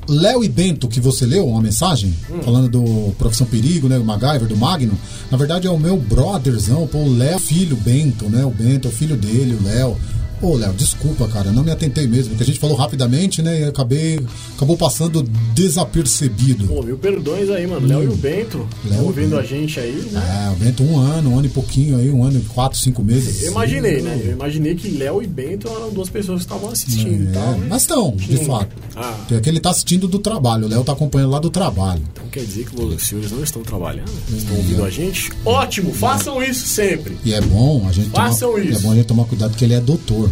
Léo 0.07 0.43
e 0.43 0.49
Bento, 0.49 0.87
que 0.87 0.99
você 0.99 1.25
leu 1.25 1.47
uma 1.47 1.61
mensagem, 1.61 2.13
falando 2.43 2.69
do 2.69 3.11
Profissão 3.17 3.45
Perigo, 3.45 3.87
né? 3.87 3.97
O 3.97 4.05
MacGyver, 4.05 4.47
do 4.47 4.55
Magno, 4.55 4.97
na 5.29 5.37
verdade 5.37 5.67
é 5.67 5.69
o 5.69 5.77
meu 5.77 5.97
brotherzão, 5.97 6.87
pô, 6.87 6.99
o 6.99 7.17
Léo, 7.17 7.39
filho 7.39 7.75
Bento, 7.75 8.29
né? 8.29 8.45
O 8.45 8.51
Bento 8.51 8.87
é 8.87 8.91
o 8.91 8.93
filho 8.93 9.17
dele, 9.17 9.57
o 9.59 9.63
Léo. 9.63 9.97
Ô, 10.41 10.55
Léo, 10.55 10.71
desculpa, 10.73 11.27
cara, 11.27 11.51
não 11.51 11.63
me 11.63 11.71
atentei 11.71 12.05
mesmo, 12.07 12.29
porque 12.29 12.43
a 12.43 12.45
gente 12.45 12.59
falou 12.59 12.75
rapidamente, 12.75 13.41
né? 13.41 13.61
E 13.61 13.63
acabei, 13.63 14.19
acabou 14.55 14.77
passando 14.77 15.23
desapercebido. 15.53 16.67
Pô, 16.67 16.81
mil 16.83 16.97
perdões 16.97 17.49
aí, 17.49 17.65
mano. 17.67 17.87
Léo 17.87 18.03
e 18.03 18.07
o 18.07 18.15
Bento 18.15 18.57
Léo 18.59 18.67
estão 18.91 19.05
ouvindo 19.05 19.29
Bento. 19.31 19.39
a 19.41 19.43
gente 19.43 19.79
aí, 19.79 20.09
né? 20.11 20.47
É, 20.47 20.51
o 20.51 20.55
Bento 20.55 20.83
um 20.83 20.97
ano, 20.99 21.31
um 21.31 21.37
ano 21.37 21.45
e 21.47 21.49
pouquinho 21.49 21.97
aí, 21.97 22.09
um 22.09 22.23
ano 22.23 22.39
e 22.39 22.41
quatro, 22.43 22.77
cinco 22.77 23.03
meses. 23.03 23.43
Eu 23.43 23.51
imaginei, 23.51 24.01
né? 24.01 24.21
Eu 24.23 24.31
imaginei 24.33 24.75
que 24.75 24.89
Léo 24.89 25.21
e 25.21 25.27
Bento 25.27 25.67
eram 25.67 25.89
duas 25.91 26.09
pessoas 26.09 26.39
que 26.39 26.45
estavam 26.45 26.69
assistindo 26.69 27.29
É, 27.29 27.31
tal. 27.33 27.51
né? 27.57 27.67
mas 27.69 27.81
estão, 27.81 28.15
de 28.15 28.37
Sim. 28.37 28.45
fato. 28.45 28.75
Ah. 28.95 29.15
É 29.31 29.39
que 29.39 29.49
ele 29.49 29.59
tá 29.59 29.69
assistindo 29.71 30.07
do 30.07 30.19
trabalho, 30.19 30.65
o 30.65 30.69
Léo 30.69 30.83
tá 30.83 30.91
acompanhando 30.93 31.31
lá 31.31 31.39
do 31.39 31.49
trabalho. 31.49 32.01
Então 32.13 32.25
quer 32.29 32.43
dizer 32.43 32.65
que 32.65 32.79
os 32.81 33.01
senhores 33.07 33.31
não 33.31 33.43
estão 33.43 33.61
trabalhando? 33.61 34.11
Não 34.29 34.37
estão 34.37 34.55
ouvindo 34.55 34.83
a 34.83 34.89
gente? 34.89 35.31
Ótimo, 35.45 35.93
façam 35.93 36.41
isso 36.43 36.67
sempre. 36.67 37.17
E 37.23 37.33
é 37.33 37.41
bom 37.41 37.85
a 37.87 37.91
gente 37.91 38.09
Façam 38.09 38.51
tomar, 38.51 38.65
isso. 38.65 38.79
É 38.79 38.81
bom 38.81 38.91
a 38.91 38.95
gente 38.95 39.05
tomar 39.05 39.25
cuidado 39.25 39.51
porque 39.51 39.65
ele 39.65 39.73
é 39.73 39.79
doutor. 39.81 40.26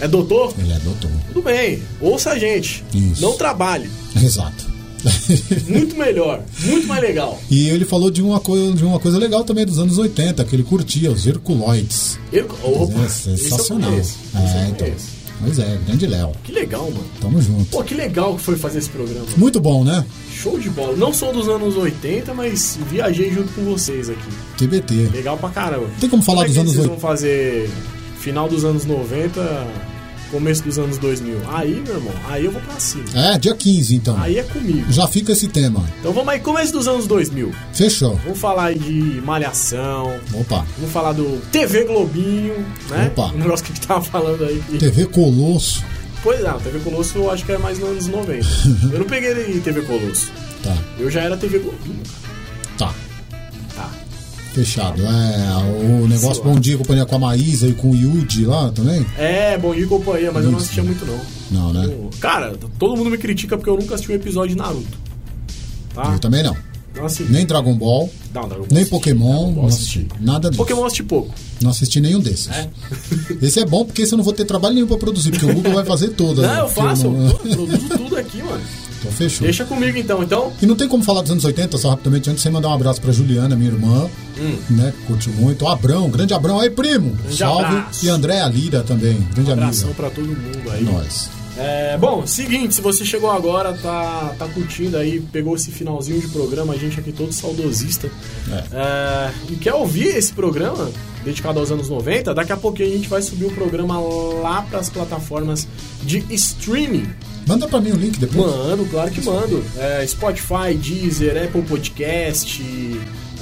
É 0.00 0.08
doutor? 0.08 0.52
Ele 0.58 0.72
é 0.72 0.78
doutor. 0.78 1.10
Tudo 1.28 1.42
bem, 1.42 1.82
ouça 2.00 2.30
a 2.32 2.38
gente. 2.38 2.84
Isso. 2.94 3.22
Não 3.22 3.36
trabalhe. 3.36 3.88
Exato. 4.20 4.72
Muito 5.68 5.96
melhor, 5.96 6.42
muito 6.64 6.86
mais 6.86 7.02
legal. 7.02 7.38
E 7.50 7.68
ele 7.68 7.84
falou 7.84 8.10
de 8.10 8.22
uma, 8.22 8.40
coisa, 8.40 8.72
de 8.74 8.82
uma 8.84 8.98
coisa 8.98 9.18
legal 9.18 9.44
também 9.44 9.66
dos 9.66 9.78
anos 9.78 9.98
80, 9.98 10.42
que 10.46 10.56
ele 10.56 10.62
curtia, 10.62 11.10
os 11.10 11.26
Herculoides. 11.26 12.18
Eu, 12.32 12.46
opa, 12.62 13.00
é 13.04 13.08
sensacional. 13.08 13.92
eu 13.92 13.98
É, 14.00 14.68
então. 14.70 14.88
Pois 15.42 15.58
é, 15.58 15.78
grande 15.86 16.06
Léo. 16.06 16.32
Que 16.42 16.52
legal, 16.52 16.84
mano. 16.90 17.04
Tamo 17.20 17.42
junto. 17.42 17.66
Pô, 17.66 17.82
que 17.84 17.92
legal 17.94 18.34
que 18.36 18.42
foi 18.42 18.56
fazer 18.56 18.78
esse 18.78 18.88
programa. 18.88 19.26
Muito 19.36 19.60
bom, 19.60 19.84
né? 19.84 20.06
Show 20.32 20.58
de 20.58 20.70
bola. 20.70 20.96
Não 20.96 21.12
sou 21.12 21.34
dos 21.34 21.48
anos 21.48 21.76
80, 21.76 22.32
mas 22.32 22.78
viajei 22.88 23.30
junto 23.30 23.52
com 23.52 23.62
vocês 23.64 24.08
aqui. 24.08 24.28
TBT. 24.56 25.10
Legal 25.12 25.36
pra 25.36 25.50
caramba. 25.50 25.86
Tem 26.00 26.08
como 26.08 26.22
falar 26.22 26.46
Como 26.46 26.46
é 26.46 26.48
dos 26.48 26.58
anos 26.58 26.72
vocês 26.72 26.84
80? 26.86 26.88
vão 27.00 27.10
fazer 27.10 27.68
final 28.24 28.48
dos 28.48 28.64
anos 28.64 28.86
90, 28.86 29.66
começo 30.30 30.62
dos 30.64 30.78
anos 30.78 30.96
2000? 30.96 31.36
Aí, 31.52 31.82
meu 31.86 31.96
irmão, 31.96 32.14
aí 32.30 32.46
eu 32.46 32.50
vou 32.50 32.60
pra 32.62 32.80
cima. 32.80 33.04
É, 33.14 33.38
dia 33.38 33.54
15 33.54 33.94
então. 33.96 34.18
Aí 34.18 34.38
é 34.38 34.42
comigo. 34.42 34.90
Já 34.90 35.06
fica 35.06 35.32
esse 35.32 35.46
tema. 35.46 35.84
Então 36.00 36.10
vamos 36.12 36.30
aí, 36.30 36.40
começo 36.40 36.72
dos 36.72 36.88
anos 36.88 37.06
2000. 37.06 37.52
Fechou. 37.74 38.16
Vamos 38.24 38.38
falar 38.38 38.64
aí 38.68 38.78
de 38.78 39.20
Malhação. 39.20 40.18
Opa. 40.32 40.64
Vamos 40.78 40.90
falar 40.90 41.12
do 41.12 41.38
TV 41.52 41.84
Globinho, 41.84 42.54
né? 42.88 43.08
Opa. 43.12 43.26
O 43.34 43.38
negócio 43.38 43.66
que 43.66 43.72
a 43.72 43.74
gente 43.74 43.86
tava 43.86 44.02
falando 44.02 44.42
aí. 44.44 44.62
que- 44.70 44.78
TV 44.78 45.04
Colosso. 45.06 45.84
Pois 46.22 46.40
é, 46.42 46.50
TV 46.52 46.78
Colosso 46.80 47.18
eu 47.18 47.30
acho 47.30 47.44
que 47.44 47.52
é 47.52 47.58
mais 47.58 47.78
nos 47.78 47.90
anos 47.90 48.06
90. 48.06 48.46
eu 48.90 48.98
não 49.00 49.06
peguei 49.06 49.60
TV 49.60 49.82
Colosso. 49.82 50.32
Tá. 50.62 50.74
Eu 50.98 51.10
já 51.10 51.20
era 51.20 51.36
TV 51.36 51.58
Globinho. 51.58 52.00
Tá. 52.02 52.23
Fechado. 54.54 55.02
É, 55.04 56.02
o 56.02 56.06
negócio 56.06 56.42
Bom 56.44 56.58
Dia 56.60 56.74
e 56.74 56.78
Companhia 56.78 57.04
com 57.04 57.16
a 57.16 57.18
Maísa 57.18 57.66
e 57.66 57.72
com 57.72 57.90
o 57.90 57.94
Yudi 57.96 58.44
lá 58.46 58.70
também? 58.70 59.04
É, 59.18 59.58
bom 59.58 59.74
dia 59.74 59.82
e 59.82 59.86
companhia, 59.86 60.30
mas 60.32 60.44
eu 60.44 60.52
não 60.52 60.58
assistia 60.58 60.82
muito 60.82 61.04
não. 61.04 61.18
Não, 61.50 61.72
né? 61.72 61.92
Cara, 62.20 62.54
todo 62.78 62.96
mundo 62.96 63.10
me 63.10 63.18
critica 63.18 63.56
porque 63.56 63.68
eu 63.68 63.76
nunca 63.76 63.96
assisti 63.96 64.12
um 64.12 64.14
episódio 64.14 64.50
de 64.54 64.56
Naruto. 64.62 64.96
Tá? 65.92 66.12
Eu 66.12 66.18
também 66.20 66.42
não. 66.44 66.56
Não 66.96 67.06
assisti. 67.06 67.32
Nem 67.32 67.44
Dragon 67.44 67.74
Ball, 67.74 68.08
Não, 68.32 68.42
Dragon 68.42 68.58
Ball 68.58 68.66
nem 68.70 68.78
assisti. 68.82 68.90
Pokémon, 68.90 69.50
não 69.52 69.66
assisti. 69.66 70.06
Nada 70.20 70.48
disso. 70.50 70.58
Pokémon 70.62 70.80
eu 70.82 70.86
assisti 70.86 71.02
pouco. 71.02 71.34
Não 71.60 71.70
assisti 71.70 72.00
nenhum 72.00 72.20
desses. 72.20 72.48
É? 72.48 72.68
Esse 73.42 73.58
é 73.58 73.66
bom 73.66 73.84
porque 73.84 74.02
esse 74.02 74.12
eu 74.12 74.16
não 74.16 74.24
vou 74.24 74.32
ter 74.32 74.44
trabalho 74.44 74.74
nenhum 74.76 74.86
pra 74.86 74.96
produzir, 74.96 75.30
porque 75.32 75.46
o 75.46 75.52
Google 75.54 75.72
vai 75.72 75.84
fazer 75.84 76.10
todas. 76.10 76.44
Não, 76.46 76.54
né? 76.54 76.60
eu 76.60 76.68
faço, 76.68 77.10
não- 77.10 77.26
eu 77.28 77.34
produzo 77.56 77.88
tudo 77.88 78.16
aqui, 78.16 78.38
mano. 78.42 78.62
Então 79.04 79.12
fechou. 79.12 79.44
Deixa 79.44 79.66
comigo 79.66 79.98
então. 79.98 80.22
Então, 80.22 80.50
E 80.62 80.64
não 80.64 80.74
tem 80.74 80.88
como 80.88 81.04
falar 81.04 81.20
dos 81.20 81.30
anos 81.30 81.44
80, 81.44 81.76
só 81.76 81.90
rapidamente, 81.90 82.30
antes 82.30 82.42
de 82.42 82.48
você 82.48 82.50
mandar 82.50 82.70
um 82.70 82.72
abraço 82.72 83.02
pra 83.02 83.12
Juliana, 83.12 83.54
minha 83.54 83.70
irmã, 83.70 84.08
Hum. 84.38 84.56
né, 84.70 84.92
curtiu 85.06 85.32
muito. 85.34 85.64
O 85.64 85.68
Abrão, 85.68 86.08
grande 86.10 86.34
Abrão, 86.34 86.58
aí 86.60 86.70
primo, 86.70 87.10
Grande 87.10 87.36
salve. 87.36 87.64
abraço. 87.64 88.04
E 88.06 88.08
Andréa 88.08 88.46
Lira 88.46 88.82
também, 88.82 89.16
grande 89.34 89.52
abração 89.52 89.88
amiga. 89.90 89.94
pra 90.02 90.10
todo 90.10 90.26
mundo 90.26 90.70
aí. 90.70 90.82
Nós. 90.84 91.30
É, 91.56 91.96
bom, 91.96 92.26
seguinte, 92.26 92.74
se 92.74 92.80
você 92.80 93.04
chegou 93.04 93.30
agora, 93.30 93.72
tá, 93.74 94.34
tá 94.36 94.44
curtindo 94.48 94.96
aí, 94.96 95.20
pegou 95.20 95.54
esse 95.54 95.70
finalzinho 95.70 96.20
de 96.20 96.26
programa, 96.26 96.74
a 96.74 96.76
gente 96.76 96.98
aqui 96.98 97.12
todo 97.12 97.32
saudosista. 97.32 98.10
É, 98.72 99.30
e 99.48 99.54
quer 99.54 99.72
ouvir 99.74 100.08
esse 100.16 100.32
programa, 100.32 100.90
dedicado 101.24 101.60
aos 101.60 101.70
anos 101.70 101.88
90, 101.88 102.34
daqui 102.34 102.50
a 102.52 102.56
pouquinho 102.56 102.88
a 102.88 102.92
gente 102.96 103.08
vai 103.08 103.22
subir 103.22 103.44
o 103.44 103.52
programa 103.52 104.00
lá 104.42 104.62
pras 104.62 104.90
plataformas 104.90 105.68
de 106.02 106.24
streaming. 106.30 107.08
Manda 107.46 107.68
pra 107.68 107.80
mim 107.80 107.90
o 107.92 107.96
link 107.96 108.18
depois. 108.18 108.50
Mando, 108.50 108.84
claro 108.86 109.10
que 109.12 109.20
mando. 109.24 109.64
É, 109.78 110.04
Spotify, 110.08 110.74
Deezer, 110.76 111.40
Apple 111.44 111.62
Podcast, 111.62 112.60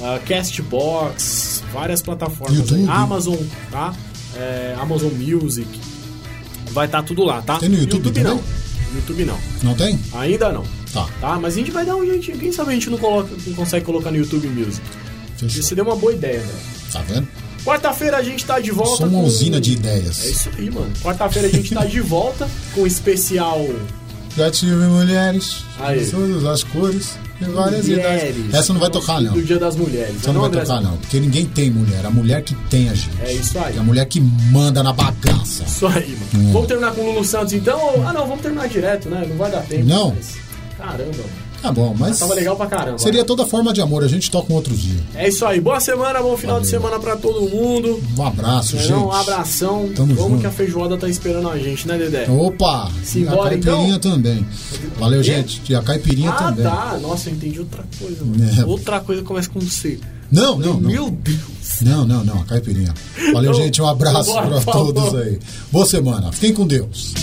ah, 0.03 0.19
Castbox, 0.27 1.63
várias 1.71 2.01
plataformas 2.01 2.59
aí. 2.71 2.81
YouTube. 2.81 2.89
Amazon, 2.89 3.37
tá? 3.71 3.93
É, 4.35 4.75
Amazon 4.79 5.11
Music. 5.13 5.67
Vai 6.71 6.87
estar 6.87 7.03
tudo 7.03 7.23
lá, 7.23 7.41
tá? 7.41 7.57
Tem 7.59 7.69
no 7.69 7.77
YouTube 7.77 8.11
não. 8.21 8.37
também? 8.37 8.43
YouTube 8.95 9.25
não. 9.25 9.37
Não 9.63 9.75
tem? 9.75 9.99
Ainda 10.13 10.51
não. 10.51 10.63
Tá. 10.91 11.07
Tá? 11.19 11.39
Mas 11.39 11.53
a 11.53 11.57
gente 11.57 11.71
vai 11.71 11.85
dar 11.85 11.95
um 11.95 12.05
jeito. 12.05 12.37
Quem 12.37 12.51
sabe 12.51 12.71
a 12.71 12.73
gente 12.73 12.89
não, 12.89 12.97
coloca, 12.97 13.29
não 13.47 13.53
consegue 13.53 13.85
colocar 13.85 14.11
no 14.11 14.17
YouTube 14.17 14.47
Music. 14.47 14.81
Fechou. 15.37 15.59
Isso 15.61 15.75
deu 15.75 15.85
uma 15.85 15.95
boa 15.95 16.13
ideia, 16.13 16.39
né? 16.41 16.53
Tá 16.91 17.01
vendo? 17.01 17.27
Quarta-feira 17.63 18.17
a 18.17 18.23
gente 18.23 18.45
tá 18.45 18.59
de 18.59 18.71
volta. 18.71 18.97
Sou 18.97 19.07
uma 19.07 19.21
com- 19.21 19.25
usina 19.25 19.61
de 19.61 19.73
ideias. 19.73 20.25
É 20.25 20.29
isso 20.29 20.49
aí, 20.57 20.69
mano. 20.69 20.91
Quarta-feira 21.01 21.47
a 21.47 21.51
gente 21.51 21.73
tá 21.73 21.85
de 21.85 22.01
volta 22.01 22.49
com 22.75 22.81
o 22.81 22.87
especial. 22.87 23.65
Já 24.35 24.51
tive 24.51 24.75
mulheres, 24.75 25.63
Aí. 25.79 26.05
todas 26.09 26.43
as 26.43 26.63
cores, 26.63 27.17
várias 27.41 27.87
Mulheres. 27.87 28.29
idades. 28.37 28.53
Essa 28.53 28.73
não 28.73 28.79
vai 28.79 28.89
tocar, 28.89 29.21
não. 29.21 29.33
Do 29.33 29.43
Dia 29.43 29.59
das 29.59 29.75
Mulheres. 29.75 30.15
Essa 30.17 30.31
não 30.33 30.41
vai 30.41 30.49
tocar, 30.51 30.81
não. 30.81 30.97
Porque 30.97 31.19
ninguém 31.19 31.45
tem 31.45 31.69
mulher. 31.71 32.05
A 32.05 32.09
mulher 32.09 32.41
que 32.43 32.53
tem 32.69 32.89
a 32.89 32.93
gente. 32.93 33.09
É 33.21 33.33
isso 33.33 33.57
aí. 33.59 33.75
É 33.75 33.79
a 33.79 33.83
mulher 33.83 34.05
que 34.05 34.21
manda 34.21 34.81
na 34.83 34.93
bagaça. 34.93 35.63
Isso 35.63 35.85
aí, 35.87 36.17
mano. 36.33 36.47
Hum. 36.49 36.51
Vamos 36.53 36.67
terminar 36.67 36.91
com 36.93 37.01
o 37.01 37.05
Lulu 37.11 37.25
Santos 37.25 37.53
então? 37.53 37.79
Ah, 38.07 38.13
não, 38.13 38.27
vamos 38.27 38.41
terminar 38.41 38.67
direto, 38.67 39.09
né? 39.09 39.25
Não 39.27 39.35
vai 39.37 39.51
dar 39.51 39.61
tempo. 39.63 39.85
Não? 39.85 40.09
mas- 40.15 40.35
Caramba, 40.77 41.03
mano. 41.05 41.42
Tá 41.63 41.71
bom, 41.71 41.95
mas. 41.97 42.19
Tava 42.19 42.33
legal 42.33 42.57
pra 42.57 42.65
caramba. 42.67 42.97
Seria 42.97 43.23
toda 43.23 43.45
forma 43.45 43.71
de 43.71 43.79
amor, 43.79 44.03
a 44.03 44.07
gente 44.09 44.29
toca 44.29 44.51
um 44.51 44.55
outro 44.57 44.75
dia. 44.75 44.99
É 45.15 45.29
isso 45.29 45.45
aí. 45.45 45.61
Boa 45.61 45.79
semana, 45.79 46.21
bom 46.21 46.35
final 46.35 46.59
de 46.59 46.67
semana 46.67 46.99
pra 46.99 47.15
todo 47.15 47.49
mundo. 47.49 48.03
Um 48.17 48.25
abraço, 48.25 48.75
Não, 48.75 48.83
gente. 48.83 48.93
um 48.93 49.11
abração. 49.13 49.89
Tamo 49.95 50.13
Vamos 50.13 50.31
junto. 50.31 50.41
que 50.41 50.47
a 50.47 50.51
feijoada 50.51 50.97
tá 50.97 51.07
esperando 51.07 51.47
a 51.47 51.57
gente, 51.57 51.87
né, 51.87 51.97
Dedé? 51.97 52.29
Opa! 52.29 52.91
Simbora, 53.01 53.35
e 53.35 53.39
a 53.39 53.49
caipirinha 53.61 53.95
então? 53.95 54.11
também. 54.11 54.45
Valeu, 54.99 55.21
Quê? 55.21 55.35
gente. 55.35 55.61
E 55.69 55.73
a 55.73 55.81
caipirinha 55.81 56.31
ah, 56.31 56.33
também. 56.33 56.65
tá. 56.65 56.99
Nossa, 57.01 57.29
eu 57.29 57.33
entendi 57.33 57.59
outra 57.59 57.85
coisa, 57.97 58.25
mano. 58.25 58.61
É. 58.61 58.65
Outra 58.65 58.99
coisa 58.99 59.21
começa 59.23 59.49
com 59.49 59.61
C. 59.61 60.01
Não, 60.29 60.59
não, 60.59 60.73
não. 60.81 60.89
Meu 60.89 61.09
Deus. 61.09 61.39
Não, 61.81 62.05
não, 62.05 62.25
não, 62.25 62.41
a 62.41 62.43
caipirinha. 62.43 62.93
Valeu, 63.31 63.51
Então, 63.51 63.63
gente. 63.63 63.81
Um 63.81 63.87
abraço 63.87 64.29
bora, 64.33 64.59
pra 64.59 64.73
todos 64.73 65.15
aí. 65.15 65.39
Boa 65.71 65.85
semana. 65.85 66.29
Fiquem 66.33 66.53
com 66.53 66.67
Deus. 66.67 67.13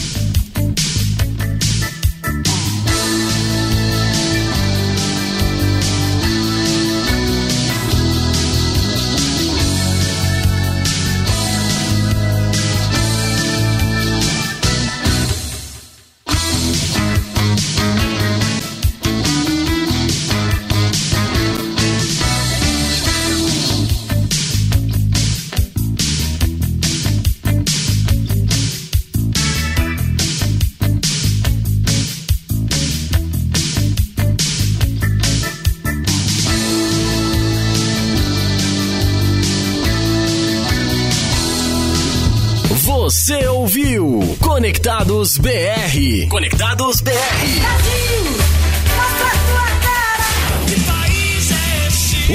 Conectados 45.11 45.39
BR. 45.39 46.29
Conectados 46.29 47.01
BR. 47.01 47.11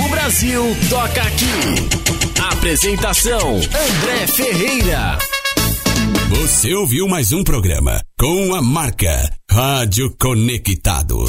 O 0.04 0.10
Brasil 0.10 0.62
toca 0.90 1.22
aqui. 1.22 2.52
Apresentação: 2.52 3.56
André 3.56 4.28
Ferreira. 4.28 5.18
Você 6.32 6.76
ouviu 6.76 7.08
mais 7.08 7.32
um 7.32 7.46
programa 7.46 8.02
com 8.20 8.54
a 8.54 8.62
marca 8.62 9.32
Rádio 9.50 10.14
Conectado. 10.20 11.26